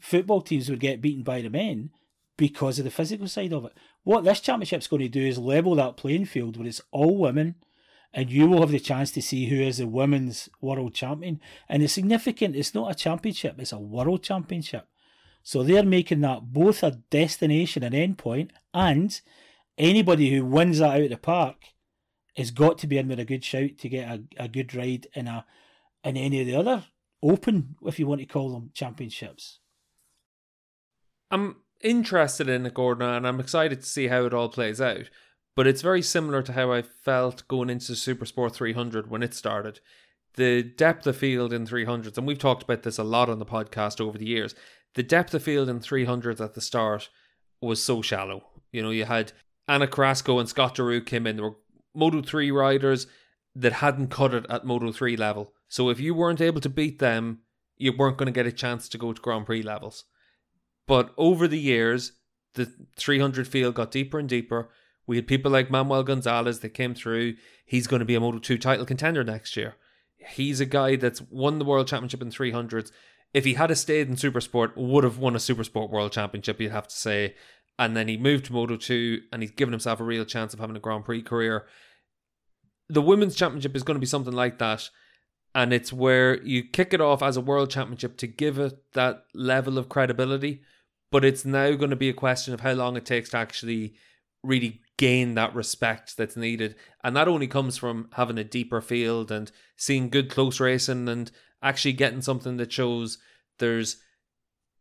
football 0.00 0.40
teams 0.40 0.68
would 0.68 0.80
get 0.80 1.00
beaten 1.00 1.22
by 1.22 1.42
the 1.42 1.50
men 1.50 1.90
because 2.36 2.78
of 2.78 2.84
the 2.84 2.90
physical 2.90 3.28
side 3.28 3.52
of 3.52 3.64
it. 3.64 3.72
What 4.02 4.24
this 4.24 4.40
championship's 4.40 4.86
going 4.86 5.02
to 5.02 5.08
do 5.08 5.24
is 5.24 5.38
level 5.38 5.74
that 5.76 5.96
playing 5.96 6.24
field 6.24 6.56
where 6.56 6.66
it's 6.66 6.80
all 6.90 7.16
women, 7.16 7.56
and 8.12 8.30
you 8.30 8.48
will 8.48 8.60
have 8.60 8.70
the 8.70 8.80
chance 8.80 9.10
to 9.12 9.22
see 9.22 9.46
who 9.46 9.60
is 9.60 9.78
the 9.78 9.86
women's 9.86 10.48
world 10.60 10.94
champion. 10.94 11.40
And 11.68 11.82
it's 11.82 11.92
significant. 11.92 12.56
It's 12.56 12.74
not 12.74 12.90
a 12.90 12.94
championship; 12.94 13.56
it's 13.58 13.72
a 13.72 13.78
world 13.78 14.22
championship. 14.22 14.88
So 15.42 15.62
they're 15.62 15.84
making 15.84 16.20
that 16.22 16.52
both 16.52 16.82
a 16.82 16.92
destination 17.10 17.82
and 17.82 17.94
endpoint, 17.94 18.50
and 18.74 19.20
anybody 19.78 20.30
who 20.30 20.44
wins 20.44 20.78
that 20.78 20.96
out 20.96 21.02
of 21.02 21.10
the 21.10 21.16
park 21.16 21.56
has 22.36 22.50
got 22.50 22.78
to 22.78 22.86
be 22.86 22.98
in 22.98 23.08
with 23.08 23.20
a 23.20 23.24
good 23.24 23.44
shout 23.44 23.78
to 23.78 23.88
get 23.88 24.08
a, 24.08 24.44
a 24.44 24.48
good 24.48 24.74
ride 24.74 25.06
in 25.14 25.28
a 25.28 25.44
in 26.02 26.16
any 26.16 26.40
of 26.40 26.46
the 26.46 26.56
other 26.56 26.84
open, 27.22 27.76
if 27.82 27.98
you 27.98 28.06
want 28.06 28.20
to 28.20 28.26
call 28.26 28.52
them, 28.52 28.70
championships. 28.74 29.59
I'm 31.30 31.56
interested 31.80 32.48
in 32.48 32.66
it, 32.66 32.74
Gordon, 32.74 33.08
and 33.08 33.26
I'm 33.26 33.40
excited 33.40 33.80
to 33.80 33.86
see 33.86 34.08
how 34.08 34.24
it 34.24 34.34
all 34.34 34.48
plays 34.48 34.80
out. 34.80 35.08
But 35.56 35.66
it's 35.66 35.82
very 35.82 36.02
similar 36.02 36.42
to 36.42 36.52
how 36.52 36.72
I 36.72 36.82
felt 36.82 37.46
going 37.48 37.70
into 37.70 37.96
Super 37.96 38.26
Sport 38.26 38.54
300 38.54 39.10
when 39.10 39.22
it 39.22 39.34
started. 39.34 39.80
the 40.34 40.62
depth 40.62 41.06
of 41.06 41.16
field 41.16 41.52
in 41.52 41.66
300s, 41.66 42.16
and 42.16 42.26
we've 42.26 42.38
talked 42.38 42.62
about 42.62 42.82
this 42.82 42.98
a 42.98 43.04
lot 43.04 43.28
on 43.28 43.38
the 43.38 43.46
podcast 43.46 44.00
over 44.00 44.18
the 44.18 44.26
years, 44.26 44.54
the 44.94 45.02
depth 45.02 45.34
of 45.34 45.42
field 45.42 45.68
in 45.68 45.80
300s 45.80 46.40
at 46.40 46.54
the 46.54 46.60
start 46.60 47.08
was 47.60 47.82
so 47.82 48.02
shallow. 48.02 48.44
You 48.72 48.82
know, 48.82 48.90
you 48.90 49.04
had 49.04 49.32
Ana 49.68 49.86
Carrasco 49.86 50.38
and 50.38 50.48
Scott 50.48 50.76
Deroue 50.76 51.04
came 51.04 51.26
in. 51.26 51.36
There 51.36 51.44
were 51.44 51.56
Moto 51.94 52.22
3 52.22 52.50
riders 52.50 53.06
that 53.54 53.74
hadn't 53.74 54.08
cut 54.08 54.34
it 54.34 54.46
at 54.48 54.64
Moto 54.64 54.92
3 54.92 55.16
level. 55.16 55.52
So 55.68 55.90
if 55.90 56.00
you 56.00 56.14
weren't 56.14 56.40
able 56.40 56.60
to 56.60 56.68
beat 56.68 56.98
them, 56.98 57.40
you 57.76 57.92
weren't 57.96 58.16
going 58.16 58.26
to 58.26 58.32
get 58.32 58.46
a 58.46 58.52
chance 58.52 58.88
to 58.88 58.98
go 58.98 59.12
to 59.12 59.20
Grand 59.20 59.46
Prix 59.46 59.62
levels. 59.62 60.04
But 60.90 61.14
over 61.16 61.46
the 61.46 61.56
years, 61.56 62.14
the 62.54 62.68
300 62.96 63.46
field 63.46 63.76
got 63.76 63.92
deeper 63.92 64.18
and 64.18 64.28
deeper. 64.28 64.70
We 65.06 65.14
had 65.14 65.28
people 65.28 65.52
like 65.52 65.70
Manuel 65.70 66.02
Gonzalez 66.02 66.58
that 66.58 66.70
came 66.70 66.96
through. 66.96 67.36
He's 67.64 67.86
going 67.86 68.00
to 68.00 68.04
be 68.04 68.16
a 68.16 68.20
Moto 68.20 68.40
2 68.40 68.58
title 68.58 68.84
contender 68.84 69.22
next 69.22 69.56
year. 69.56 69.76
He's 70.16 70.58
a 70.58 70.66
guy 70.66 70.96
that's 70.96 71.22
won 71.22 71.60
the 71.60 71.64
world 71.64 71.86
championship 71.86 72.22
in 72.22 72.30
300s. 72.30 72.90
If 73.32 73.44
he 73.44 73.54
had 73.54 73.72
stayed 73.78 74.08
in 74.08 74.16
Supersport, 74.16 74.76
would 74.76 75.04
have 75.04 75.16
won 75.16 75.36
a 75.36 75.38
Supersport 75.38 75.90
world 75.90 76.10
championship, 76.10 76.60
you'd 76.60 76.72
have 76.72 76.88
to 76.88 76.96
say. 76.96 77.36
And 77.78 77.96
then 77.96 78.08
he 78.08 78.16
moved 78.16 78.46
to 78.46 78.52
Moto 78.52 78.76
2 78.76 79.20
and 79.32 79.42
he's 79.42 79.52
given 79.52 79.72
himself 79.72 80.00
a 80.00 80.04
real 80.04 80.24
chance 80.24 80.52
of 80.54 80.58
having 80.58 80.74
a 80.74 80.80
Grand 80.80 81.04
Prix 81.04 81.22
career. 81.22 81.66
The 82.88 83.00
women's 83.00 83.36
championship 83.36 83.76
is 83.76 83.84
going 83.84 83.94
to 83.94 84.00
be 84.00 84.06
something 84.06 84.34
like 84.34 84.58
that. 84.58 84.90
And 85.54 85.72
it's 85.72 85.92
where 85.92 86.42
you 86.42 86.64
kick 86.64 86.92
it 86.92 87.00
off 87.00 87.22
as 87.22 87.36
a 87.36 87.40
world 87.40 87.70
championship 87.70 88.16
to 88.16 88.26
give 88.26 88.58
it 88.58 88.92
that 88.94 89.22
level 89.32 89.78
of 89.78 89.88
credibility. 89.88 90.62
But 91.10 91.24
it's 91.24 91.44
now 91.44 91.72
going 91.72 91.90
to 91.90 91.96
be 91.96 92.08
a 92.08 92.14
question 92.14 92.54
of 92.54 92.60
how 92.60 92.72
long 92.72 92.96
it 92.96 93.04
takes 93.04 93.30
to 93.30 93.38
actually 93.38 93.94
really 94.42 94.80
gain 94.96 95.34
that 95.34 95.54
respect 95.54 96.16
that's 96.16 96.36
needed. 96.36 96.76
And 97.02 97.16
that 97.16 97.28
only 97.28 97.46
comes 97.46 97.76
from 97.76 98.08
having 98.12 98.38
a 98.38 98.44
deeper 98.44 98.80
field 98.80 99.30
and 99.30 99.50
seeing 99.76 100.10
good 100.10 100.30
close 100.30 100.60
racing 100.60 101.08
and 101.08 101.30
actually 101.62 101.92
getting 101.92 102.22
something 102.22 102.56
that 102.58 102.72
shows 102.72 103.18
there's 103.58 103.98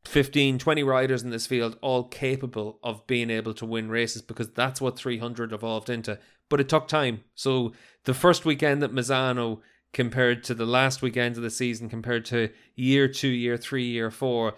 15, 0.06 0.60
20 0.60 0.84
riders 0.84 1.24
in 1.24 1.30
this 1.30 1.48
field 1.48 1.78
all 1.82 2.04
capable 2.04 2.80
of 2.84 3.06
being 3.06 3.30
able 3.30 3.54
to 3.54 3.66
win 3.66 3.90
races 3.90 4.22
because 4.22 4.50
that's 4.52 4.80
what 4.80 4.98
300 4.98 5.52
evolved 5.52 5.90
into. 5.90 6.18
But 6.50 6.60
it 6.60 6.70
took 6.70 6.88
time. 6.88 7.24
So 7.36 7.74
the 8.06 8.14
first 8.14 8.46
weekend 8.46 8.84
at 8.84 8.92
Misano 8.92 9.60
compared 9.94 10.44
to 10.46 10.54
the 10.54 10.66
last 10.66 11.02
weekend 11.02 11.36
of 11.36 11.44
the 11.44 11.50
season, 11.50 11.90
compared 11.90 12.26
to 12.26 12.50
year 12.76 13.08
two, 13.08 13.28
year 13.28 13.58
three, 13.58 13.86
year 13.86 14.12
four, 14.12 14.56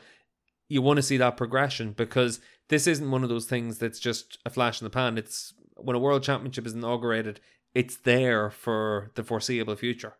you 0.72 0.82
want 0.82 0.98
to 0.98 1.04
see 1.04 1.18
that 1.18 1.36
progression 1.36 1.92
because 1.92 2.40
this 2.70 2.88
isn't 2.88 3.12
one 3.12 3.24
of 3.24 3.30
those 3.30 3.46
things 3.46 3.78
that's 3.78 4.00
just 4.00 4.38
a 4.46 4.50
flash 4.50 4.80
in 4.80 4.86
the 4.86 4.90
pan. 4.90 5.18
It's 5.18 5.54
when 5.76 5.98
a 5.98 6.00
world 6.00 6.24
championship 6.24 6.66
is 6.66 6.74
inaugurated, 6.74 7.42
it's 7.74 7.98
there 7.98 8.50
for 8.50 9.12
the 9.16 9.24
foreseeable 9.24 9.76
future. 9.76 10.14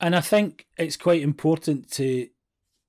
And 0.00 0.16
I 0.16 0.20
think 0.22 0.66
it's 0.76 0.96
quite 0.96 1.22
important 1.22 1.88
to 1.92 2.28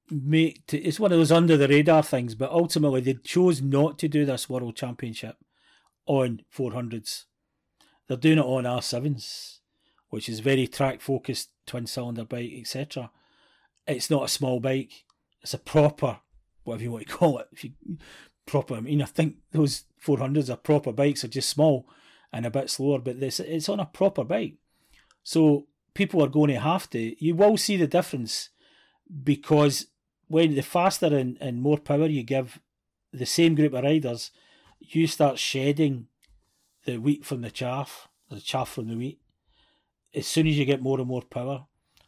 make 0.09 0.65
to, 0.67 0.79
it's 0.79 0.99
one 0.99 1.11
of 1.11 1.19
those 1.19 1.31
under 1.31 1.55
the 1.55 1.67
radar 1.67 2.01
things, 2.01 2.33
but 2.33 2.49
ultimately 2.49 3.01
they 3.01 3.13
chose 3.13 3.61
not 3.61 3.99
to 3.99 4.07
do 4.07 4.25
this 4.25 4.49
world 4.49 4.75
championship 4.75 5.35
on 6.07 6.41
400s. 6.55 7.25
They're 8.07 8.17
doing 8.17 8.39
it 8.39 8.45
on 8.45 8.63
R7s, 8.63 9.59
which 10.09 10.27
is 10.27 10.39
very 10.39 10.67
track 10.67 10.99
focused 10.99 11.49
twin 11.67 11.85
cylinder 11.85 12.25
bike, 12.25 12.51
etc. 12.57 13.11
It's 13.85 14.09
not 14.09 14.23
a 14.23 14.27
small 14.27 14.59
bike, 14.59 15.05
it's 15.43 15.53
a 15.53 15.59
proper 15.59 16.19
whatever 16.63 16.83
you 16.83 16.91
want 16.91 17.07
to 17.07 17.13
call 17.13 17.39
it. 17.39 17.47
If 17.51 17.63
you 17.63 17.71
proper. 18.45 18.75
I 18.75 18.81
mean, 18.81 19.01
I 19.01 19.05
think 19.05 19.37
those 19.51 19.85
400s 20.05 20.49
are 20.49 20.57
proper 20.57 20.91
bikes, 20.91 21.23
are 21.23 21.29
just 21.29 21.49
small 21.49 21.87
and 22.33 22.45
a 22.45 22.51
bit 22.51 22.69
slower, 22.69 22.99
but 22.99 23.19
this 23.19 23.39
it's 23.39 23.69
on 23.69 23.79
a 23.79 23.85
proper 23.85 24.23
bike. 24.23 24.55
So 25.23 25.67
people 25.93 26.23
are 26.23 26.29
going 26.29 26.49
to 26.49 26.59
have 26.59 26.89
to. 26.91 27.23
You 27.23 27.35
will 27.35 27.57
see 27.57 27.77
the 27.77 27.87
difference 27.87 28.49
because 29.23 29.87
when 30.27 30.55
the 30.55 30.61
faster 30.61 31.07
and, 31.07 31.37
and 31.41 31.61
more 31.61 31.77
power 31.77 32.07
you 32.07 32.23
give 32.23 32.59
the 33.11 33.25
same 33.25 33.55
group 33.55 33.73
of 33.73 33.83
riders, 33.83 34.31
you 34.79 35.07
start 35.07 35.37
shedding 35.37 36.07
the 36.85 36.97
wheat 36.97 37.25
from 37.25 37.41
the 37.41 37.51
chaff, 37.51 38.07
the 38.29 38.39
chaff 38.39 38.69
from 38.69 38.87
the 38.87 38.95
wheat. 38.95 39.19
As 40.13 40.27
soon 40.27 40.47
as 40.47 40.57
you 40.57 40.65
get 40.65 40.81
more 40.81 40.99
and 40.99 41.07
more 41.07 41.21
power, 41.21 41.65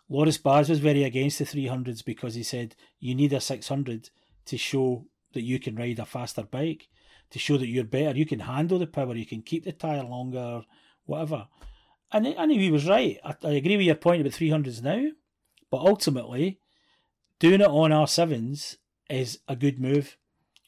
Loris 0.09 0.37
Baz 0.37 0.69
was 0.69 0.79
very 0.79 1.03
against 1.03 1.39
the 1.39 1.45
300s 1.45 2.03
because 2.03 2.35
he 2.35 2.43
said 2.43 2.75
you 2.99 3.15
need 3.15 3.33
a 3.33 3.39
600 3.39 4.09
to 4.45 4.57
show 4.57 5.05
that 5.33 5.41
you 5.41 5.59
can 5.59 5.75
ride 5.75 5.99
a 5.99 6.05
faster 6.05 6.43
bike 6.43 6.89
to 7.33 7.39
show 7.39 7.57
that 7.57 7.67
you're 7.67 7.83
better. 7.83 8.15
You 8.15 8.27
can 8.27 8.41
handle 8.41 8.77
the 8.77 8.85
power. 8.85 9.15
You 9.15 9.25
can 9.25 9.41
keep 9.41 9.65
the 9.65 9.71
tire 9.71 10.03
longer, 10.03 10.63
whatever. 11.05 11.47
And 12.11 12.27
and 12.27 12.51
he 12.51 12.71
was 12.71 12.87
right. 12.87 13.19
I, 13.23 13.35
I 13.43 13.51
agree 13.53 13.75
with 13.75 13.87
your 13.87 13.95
point 13.95 14.21
about 14.21 14.33
three 14.33 14.51
hundreds 14.51 14.83
now, 14.83 15.07
but 15.71 15.81
ultimately, 15.81 16.59
doing 17.39 17.61
it 17.61 17.67
on 17.67 17.91
R 17.91 18.07
sevens 18.07 18.77
is 19.09 19.39
a 19.47 19.55
good 19.55 19.79
move 19.79 20.15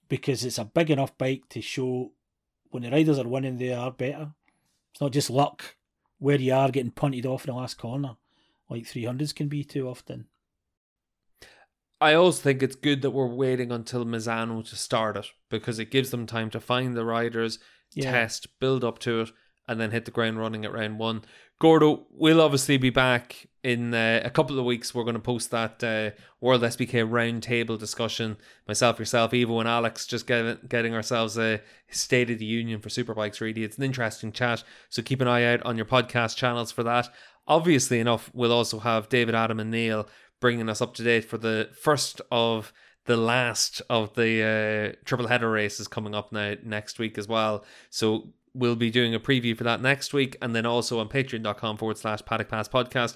because 0.09 0.43
it's 0.43 0.57
a 0.57 0.65
big 0.65 0.89
enough 0.89 1.15
bike 1.19 1.43
to 1.49 1.61
show 1.61 2.13
when 2.71 2.82
the 2.82 2.89
riders 2.89 3.19
are 3.19 3.28
winning, 3.28 3.57
they 3.57 3.71
are 3.71 3.91
better. 3.91 4.34
It's 4.91 5.01
not 5.01 5.13
just 5.13 5.30
luck 5.30 5.76
where 6.17 6.39
you 6.39 6.53
are 6.53 6.71
getting 6.71 6.91
punted 6.91 7.28
off 7.28 7.45
in 7.45 7.53
the 7.53 7.59
last 7.59 7.78
corner, 7.78 8.15
like 8.71 8.88
three 8.88 9.05
hundreds 9.05 9.34
can 9.34 9.49
be 9.49 9.63
too 9.63 9.88
often. 9.88 10.26
I 12.06 12.14
also 12.14 12.39
think 12.39 12.62
it's 12.62 12.76
good 12.76 13.01
that 13.01 13.10
we're 13.10 13.26
waiting 13.26 13.72
until 13.72 14.06
Misano 14.06 14.64
to 14.70 14.76
start 14.76 15.18
it 15.18 15.26
because 15.49 15.80
it 15.80 15.89
gives 15.89 16.12
them 16.12 16.28
time 16.28 16.51
to 16.51 16.60
find 16.60 16.95
the 16.95 17.03
riders, 17.03 17.58
yeah. 17.95 18.12
test, 18.12 18.60
build 18.60 18.84
up 18.84 18.99
to 18.99 19.22
it, 19.22 19.32
and 19.68 19.82
then 19.82 19.89
hit 19.89 20.06
the 20.06 20.12
ground 20.12 20.38
running 20.38 20.66
at 20.66 20.72
round 20.72 20.99
one. 20.99 21.24
Gordo, 21.60 22.06
we'll 22.12 22.41
obviously 22.41 22.78
be 22.78 22.91
back 22.91 23.47
in 23.64 23.95
uh, 23.95 24.22
a 24.24 24.30
couple 24.30 24.60
of 24.60 24.66
weeks. 24.66 24.93
We're 24.93 25.03
going 25.03 25.16
to 25.16 25.20
post 25.20 25.49
that 25.49 25.84
uh, 25.84 26.12
World 26.41 26.62
SBK 26.62 27.10
roundtable 27.10 27.80
discussion. 27.80 28.38
Myself, 28.68 28.99
yourself, 28.99 29.32
Evo, 29.32 29.60
and 29.60 29.68
Alex 29.68 30.06
just 30.06 30.28
get, 30.28 30.70
getting 30.70 30.93
ourselves 30.93 31.39
a 31.39 31.60
State 31.89 32.30
of 32.30 32.38
the 32.38 32.45
Union 32.45 32.82
for 32.82 32.89
Superbikes. 32.89 33.41
Really, 33.41 33.64
it's 33.64 33.80
an 33.80 33.84
interesting 33.84 34.32
chat. 34.32 34.64
So 34.89 35.01
keep 35.01 35.22
an 35.22 35.28
eye 35.28 35.45
out 35.45 35.64
on 35.64 35.76
your 35.76 35.88
podcast 35.88 36.36
channels 36.36 36.72
for 36.72 36.84
that. 36.84 37.10
Obviously 37.47 37.99
enough, 37.99 38.30
we'll 38.32 38.51
also 38.51 38.78
have 38.78 39.10
David, 39.10 39.34
Adam, 39.34 39.60
and 39.60 39.72
Neil 39.72 40.08
bringing 40.39 40.69
us 40.69 40.81
up 40.81 40.93
to 40.95 41.03
date 41.03 41.25
for 41.25 41.38
the 41.38 41.69
first 41.79 42.21
of 42.31 42.73
the 43.05 43.17
last 43.17 43.81
of 43.89 44.13
the 44.15 44.95
uh, 44.95 45.01
triple 45.05 45.27
header 45.27 45.49
races 45.49 45.88
coming 45.88 46.15
up 46.15 46.31
now 46.31 46.55
next 46.63 46.99
week 46.99 47.17
as 47.17 47.27
well. 47.27 47.63
So 47.89 48.33
we'll 48.53 48.75
be 48.75 48.89
doing 48.89 49.13
a 49.13 49.19
preview 49.19 49.55
for 49.55 49.63
that 49.65 49.81
next 49.81 50.13
week, 50.13 50.38
and 50.41 50.55
then 50.55 50.65
also 50.65 50.99
on 50.99 51.09
patreon.com 51.09 51.77
forward 51.77 51.97
slash 51.97 52.23
paddock 52.25 52.49
pass 52.49 52.67
podcast. 52.67 53.15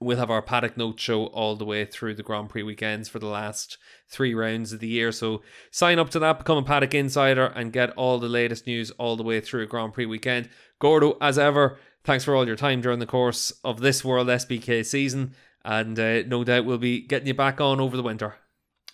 We'll 0.00 0.18
have 0.18 0.30
our 0.30 0.42
paddock 0.42 0.76
note 0.76 1.00
show 1.00 1.26
all 1.26 1.56
the 1.56 1.64
way 1.64 1.86
through 1.86 2.14
the 2.14 2.22
Grand 2.22 2.50
Prix 2.50 2.64
weekends 2.64 3.08
for 3.08 3.20
the 3.20 3.28
last 3.28 3.78
three 4.10 4.34
rounds 4.34 4.72
of 4.72 4.80
the 4.80 4.88
year. 4.88 5.12
So 5.12 5.40
sign 5.70 5.98
up 5.98 6.10
to 6.10 6.18
that, 6.18 6.38
become 6.38 6.58
a 6.58 6.62
paddock 6.62 6.94
insider, 6.94 7.46
and 7.46 7.72
get 7.72 7.90
all 7.90 8.18
the 8.18 8.28
latest 8.28 8.66
news 8.66 8.90
all 8.92 9.16
the 9.16 9.22
way 9.22 9.40
through 9.40 9.68
Grand 9.68 9.94
Prix 9.94 10.04
weekend. 10.04 10.50
Gordo, 10.78 11.16
as 11.22 11.38
ever, 11.38 11.78
thanks 12.02 12.24
for 12.24 12.34
all 12.34 12.46
your 12.46 12.56
time 12.56 12.82
during 12.82 12.98
the 12.98 13.06
course 13.06 13.52
of 13.62 13.80
this 13.80 14.04
World 14.04 14.26
SBK 14.26 14.84
season 14.84 15.34
and 15.64 15.98
uh, 15.98 16.22
no 16.22 16.44
doubt 16.44 16.64
we'll 16.64 16.78
be 16.78 17.00
getting 17.00 17.28
you 17.28 17.34
back 17.34 17.60
on 17.60 17.80
over 17.80 17.96
the 17.96 18.02
winter. 18.02 18.36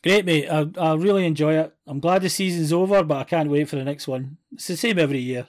Great, 0.03 0.25
mate. 0.25 0.49
I, 0.49 0.67
I 0.79 0.95
really 0.95 1.27
enjoy 1.27 1.59
it. 1.59 1.75
I'm 1.87 2.01
glad 2.01 2.23
the 2.23 2.31
season's 2.31 2.73
over, 2.73 3.03
but 3.03 3.19
I 3.19 3.25
can't 3.25 3.51
wait 3.51 3.69
for 3.69 3.77
the 3.77 3.85
next 3.85 4.09
one. 4.09 4.39
It's 4.53 4.67
the 4.67 4.77
same 4.77 4.99
every 4.99 5.19
year. 5.19 5.49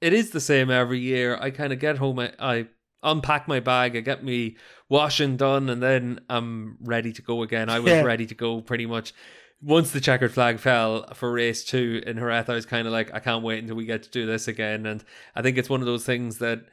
It 0.00 0.12
is 0.12 0.30
the 0.30 0.40
same 0.40 0.70
every 0.70 1.00
year. 1.00 1.36
I 1.40 1.50
kind 1.50 1.72
of 1.72 1.80
get 1.80 1.98
home, 1.98 2.18
I, 2.18 2.32
I 2.38 2.68
unpack 3.02 3.46
my 3.48 3.60
bag, 3.60 3.96
I 3.96 4.00
get 4.00 4.24
me 4.24 4.56
washing 4.88 5.36
done, 5.36 5.68
and 5.68 5.82
then 5.82 6.20
I'm 6.30 6.78
ready 6.80 7.12
to 7.12 7.20
go 7.20 7.42
again. 7.42 7.68
I 7.68 7.80
was 7.80 7.92
yeah. 7.92 8.02
ready 8.02 8.24
to 8.26 8.34
go 8.34 8.60
pretty 8.60 8.86
much. 8.86 9.12
Once 9.60 9.90
the 9.90 10.00
checkered 10.00 10.32
flag 10.32 10.60
fell 10.60 11.04
for 11.14 11.32
race 11.32 11.64
two 11.64 12.00
in 12.06 12.16
Jerez, 12.16 12.48
I 12.48 12.54
was 12.54 12.64
kind 12.64 12.86
of 12.86 12.92
like, 12.92 13.12
I 13.12 13.18
can't 13.18 13.42
wait 13.42 13.58
until 13.58 13.74
we 13.74 13.86
get 13.86 14.04
to 14.04 14.10
do 14.10 14.24
this 14.24 14.46
again. 14.46 14.86
And 14.86 15.04
I 15.34 15.42
think 15.42 15.58
it's 15.58 15.68
one 15.68 15.80
of 15.80 15.86
those 15.86 16.06
things 16.06 16.38
that 16.38 16.64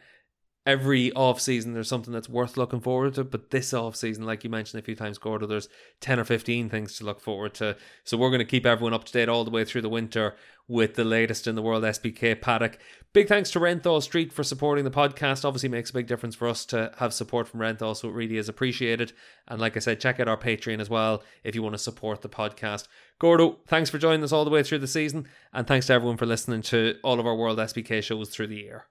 every 0.66 1.12
off 1.14 1.40
season 1.40 1.74
there's 1.74 1.88
something 1.88 2.14
that's 2.14 2.28
worth 2.28 2.58
looking 2.58 2.80
forward 2.80 3.14
to 3.14 3.24
but 3.24 3.52
this 3.52 3.74
off 3.74 3.96
season 3.96 4.26
like 4.26 4.44
you 4.44 4.50
mentioned 4.50 4.80
a 4.82 4.86
few 4.86 4.96
times 4.96 5.20
Gordo 5.20 5.46
there's 5.46 5.70
10 6.02 6.20
or 6.20 6.24
15 6.24 6.70
things 6.70 6.98
to 6.98 7.06
look 7.06 7.22
forward 7.22 7.54
to. 7.56 7.78
So 8.04 8.18
we're 8.18 8.30
going 8.30 8.40
to 8.40 8.46
keep 8.46 8.66
everyone 8.66 8.94
up 8.94 9.04
to 9.06 9.14
date 9.14 9.30
all 9.30 9.44
the 9.44 9.52
way 9.52 9.64
through 9.64 9.82
the 9.82 9.90
winter 9.90 10.36
with 10.68 10.96
the 10.96 11.04
latest 11.04 11.46
in 11.46 11.54
the 11.54 11.62
world 11.62 11.84
SBK 11.84 12.42
paddock. 12.42 12.80
Big 13.14 13.28
thanks 13.28 13.52
to 13.52 13.60
Renthal 13.60 14.02
Street 14.02 14.34
for 14.34 14.44
supporting 14.44 14.84
the 14.84 14.92
podcast. 14.92 15.46
Obviously 15.46 15.70
makes 15.70 15.92
a 15.92 15.94
big 15.94 16.08
difference 16.08 16.34
for 16.36 16.48
us 16.48 16.66
to 16.66 16.92
have 16.98 17.14
support 17.14 17.48
from 17.48 17.60
Renthal 17.60 17.96
so 17.96 18.10
it 18.10 18.14
really 18.14 18.38
is 18.38 18.50
appreciated. 18.50 19.14
And 19.48 19.62
like 19.62 19.78
I 19.78 19.80
said 19.80 20.00
check 20.00 20.20
out 20.20 20.28
our 20.28 20.38
Patreon 20.38 20.80
as 20.80 20.90
well 20.90 21.24
if 21.44 21.54
you 21.54 21.62
want 21.62 21.76
to 21.76 21.80
support 21.80 22.22
the 22.22 22.30
podcast. 22.30 22.88
Gordo 23.20 23.60
thanks 23.68 23.92
for 23.92 24.00
joining 24.00 24.24
us 24.24 24.32
all 24.32 24.46
the 24.46 24.52
way 24.52 24.64
through 24.64 24.80
the 24.80 24.88
season 24.88 25.28
and 25.54 25.68
thanks 25.68 25.88
to 25.88 25.94
everyone 25.94 26.18
for 26.18 26.26
listening 26.26 26.64
to 26.64 26.96
all 27.04 27.20
of 27.20 27.28
our 27.28 27.36
world 27.36 27.60
SBK 27.60 28.02
shows 28.02 28.30
through 28.30 28.48
the 28.48 28.56
year 28.56 28.88